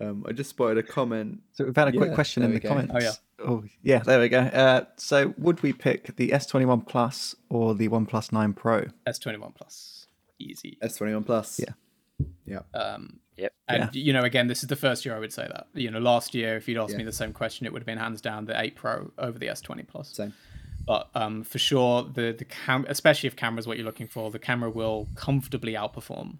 Um, 0.00 0.24
I 0.28 0.32
just 0.32 0.50
spotted 0.50 0.78
a 0.78 0.82
comment. 0.82 1.40
So 1.52 1.64
we've 1.64 1.74
had 1.76 1.88
a 1.88 1.92
quick 1.92 2.10
Yeah, 2.10 2.14
question 2.14 2.42
in 2.42 2.52
the 2.52 2.60
go. 2.60 2.68
comments. 2.68 2.92
Oh, 2.94 2.98
yeah. 3.00 3.12
Oh 3.38 3.64
yeah, 3.82 3.98
there 4.00 4.20
we 4.20 4.28
go. 4.28 4.40
Uh, 4.40 4.84
so 4.96 5.34
would 5.38 5.62
we 5.62 5.72
pick 5.72 6.16
the 6.16 6.30
S21 6.30 6.86
Plus 6.86 7.34
or 7.48 7.74
the 7.74 7.88
OnePlus 7.88 8.32
9 8.32 8.52
Pro? 8.54 8.86
S21 9.06 9.54
Plus, 9.54 10.06
easy. 10.38 10.76
S 10.82 10.96
twenty 10.96 11.14
one 11.14 11.24
plus. 11.24 11.58
Yeah. 11.60 11.72
Yeah. 12.46 12.60
Um, 12.78 13.20
Yep. 13.38 13.52
and 13.68 13.94
you 13.94 14.14
know, 14.14 14.22
again, 14.22 14.46
this 14.46 14.62
is 14.62 14.68
the 14.70 14.76
first 14.76 15.04
year 15.04 15.14
I 15.14 15.18
would 15.18 15.32
say 15.32 15.46
that. 15.46 15.66
You 15.74 15.90
know, 15.90 15.98
last 15.98 16.34
year, 16.34 16.56
if 16.56 16.66
you'd 16.66 16.78
asked 16.78 16.92
Yeah. 16.92 16.98
me 16.98 17.04
the 17.04 17.12
same 17.12 17.34
question, 17.34 17.66
it 17.66 17.72
would 17.74 17.82
have 17.82 17.86
been 17.86 17.98
hands 17.98 18.22
down 18.22 18.46
the 18.46 18.58
8 18.58 18.74
Pro 18.76 19.12
over 19.18 19.38
the 19.38 19.48
S20 19.48 19.86
Plus. 19.86 20.08
Same. 20.14 20.32
But 20.86 21.10
um, 21.14 21.42
for 21.44 21.58
sure, 21.58 22.04
the 22.04 22.32
the 22.38 22.46
cam, 22.46 22.86
especially 22.88 23.26
if 23.26 23.36
camera 23.36 23.58
is 23.58 23.66
what 23.66 23.76
you're 23.76 23.84
looking 23.84 24.06
for, 24.08 24.30
the 24.30 24.38
camera 24.38 24.70
will 24.70 25.08
comfortably 25.16 25.74
outperform 25.74 26.36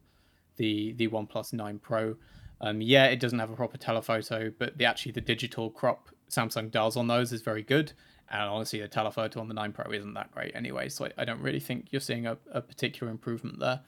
the 0.57 0.93
the 0.93 1.09
OnePlus 1.09 1.53
9 1.53 1.79
Pro. 1.81 2.17
Um, 2.61 2.81
yeah, 2.81 3.07
it 3.07 3.21
doesn't 3.21 3.39
have 3.39 3.51
a 3.51 3.57
proper 3.57 3.77
telephoto, 3.77 4.53
but 4.59 4.79
the 4.79 4.85
actually 4.85 5.13
the 5.13 5.21
digital 5.21 5.71
crop 5.71 6.09
Samsung 6.31 6.71
does 6.71 6.97
on 6.97 7.07
those 7.07 7.33
is 7.33 7.43
very 7.43 7.63
good. 7.63 7.93
And 8.29 8.43
honestly, 8.43 8.81
the 8.81 8.89
telephoto 8.89 9.41
on 9.41 9.49
the 9.49 9.55
9 9.55 9.73
Pro 9.73 9.93
isn't 9.93 10.15
that 10.15 10.33
great 10.33 10.55
anyway, 10.57 10.89
so 10.89 11.07
I, 11.07 11.13
I 11.19 11.25
don't 11.25 11.41
really 11.41 11.61
think 11.61 11.89
you're 11.91 12.01
seeing 12.01 12.27
a, 12.27 12.37
a 12.51 12.61
particular 12.61 13.11
improvement 13.11 13.61
there. 13.61 13.81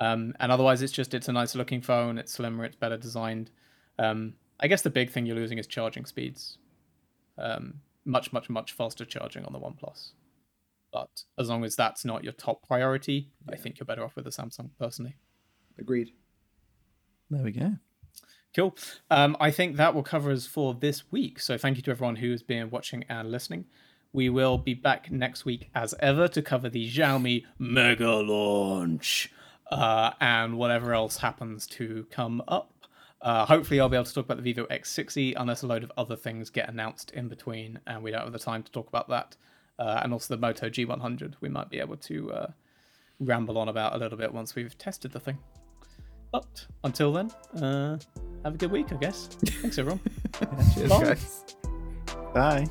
Um, 0.00 0.34
and 0.40 0.50
otherwise, 0.50 0.82
it's 0.82 0.92
just 0.92 1.14
it's 1.14 1.28
a 1.28 1.32
nicer 1.32 1.58
looking 1.58 1.80
phone. 1.80 2.18
It's 2.18 2.32
slimmer. 2.32 2.64
It's 2.64 2.76
better 2.76 2.96
designed. 2.96 3.50
Um, 3.98 4.34
I 4.60 4.68
guess 4.68 4.82
the 4.82 4.90
big 4.90 5.10
thing 5.10 5.26
you're 5.26 5.36
losing 5.36 5.58
is 5.58 5.66
charging 5.66 6.06
speeds. 6.06 6.58
Um, 7.36 7.74
much, 8.04 8.32
much, 8.32 8.48
much 8.48 8.72
faster 8.72 9.04
charging 9.04 9.44
on 9.44 9.52
the 9.52 9.60
OnePlus. 9.60 10.12
But 10.92 11.24
as 11.38 11.48
long 11.48 11.64
as 11.64 11.76
that's 11.76 12.04
not 12.04 12.24
your 12.24 12.32
top 12.32 12.66
priority, 12.66 13.30
I 13.52 13.56
think 13.56 13.78
you're 13.78 13.86
better 13.86 14.04
off 14.04 14.16
with 14.16 14.24
the 14.24 14.30
Samsung 14.30 14.70
personally. 14.78 15.16
Agreed. 15.78 16.12
There 17.30 17.42
we 17.42 17.52
go. 17.52 17.74
Cool. 18.54 18.74
Um, 19.10 19.36
I 19.40 19.50
think 19.50 19.76
that 19.76 19.94
will 19.94 20.02
cover 20.02 20.30
us 20.30 20.46
for 20.46 20.74
this 20.74 21.10
week. 21.12 21.38
So 21.40 21.58
thank 21.58 21.76
you 21.76 21.82
to 21.84 21.90
everyone 21.90 22.16
who 22.16 22.30
has 22.30 22.42
been 22.42 22.70
watching 22.70 23.04
and 23.08 23.30
listening. 23.30 23.66
We 24.12 24.30
will 24.30 24.58
be 24.58 24.74
back 24.74 25.10
next 25.10 25.44
week 25.44 25.70
as 25.74 25.94
ever 26.00 26.28
to 26.28 26.42
cover 26.42 26.68
the 26.68 26.90
Xiaomi 26.90 27.44
mega 27.58 28.16
launch 28.16 29.30
uh, 29.70 30.12
and 30.20 30.56
whatever 30.56 30.94
else 30.94 31.18
happens 31.18 31.66
to 31.68 32.06
come 32.10 32.42
up. 32.48 32.72
Uh, 33.20 33.44
hopefully, 33.44 33.80
I'll 33.80 33.88
be 33.88 33.96
able 33.96 34.06
to 34.06 34.14
talk 34.14 34.24
about 34.24 34.38
the 34.38 34.42
Vivo 34.42 34.64
X60 34.66 35.34
unless 35.36 35.62
a 35.62 35.66
load 35.66 35.82
of 35.82 35.92
other 35.98 36.16
things 36.16 36.50
get 36.50 36.68
announced 36.68 37.10
in 37.10 37.28
between 37.28 37.78
and 37.86 38.02
we 38.02 38.10
don't 38.10 38.22
have 38.22 38.32
the 38.32 38.38
time 38.38 38.62
to 38.62 38.72
talk 38.72 38.88
about 38.88 39.08
that. 39.08 39.36
Uh, 39.78 40.00
and 40.02 40.12
also 40.12 40.34
the 40.34 40.40
Moto 40.40 40.68
G100, 40.68 41.34
we 41.40 41.48
might 41.48 41.68
be 41.68 41.78
able 41.78 41.96
to 41.98 42.32
uh, 42.32 42.46
ramble 43.20 43.58
on 43.58 43.68
about 43.68 43.94
a 43.94 43.98
little 43.98 44.18
bit 44.18 44.32
once 44.32 44.54
we've 44.54 44.76
tested 44.78 45.12
the 45.12 45.20
thing. 45.20 45.38
But 46.32 46.66
until 46.84 47.12
then, 47.12 47.30
uh, 47.62 47.98
have 48.44 48.54
a 48.54 48.58
good 48.58 48.70
week, 48.70 48.92
I 48.92 48.96
guess. 48.96 49.26
Thanks, 49.26 49.78
everyone. 49.78 50.00
Cheers, 50.74 50.88
Bye. 50.88 51.04
guys. 51.04 51.44
Bye. 52.34 52.66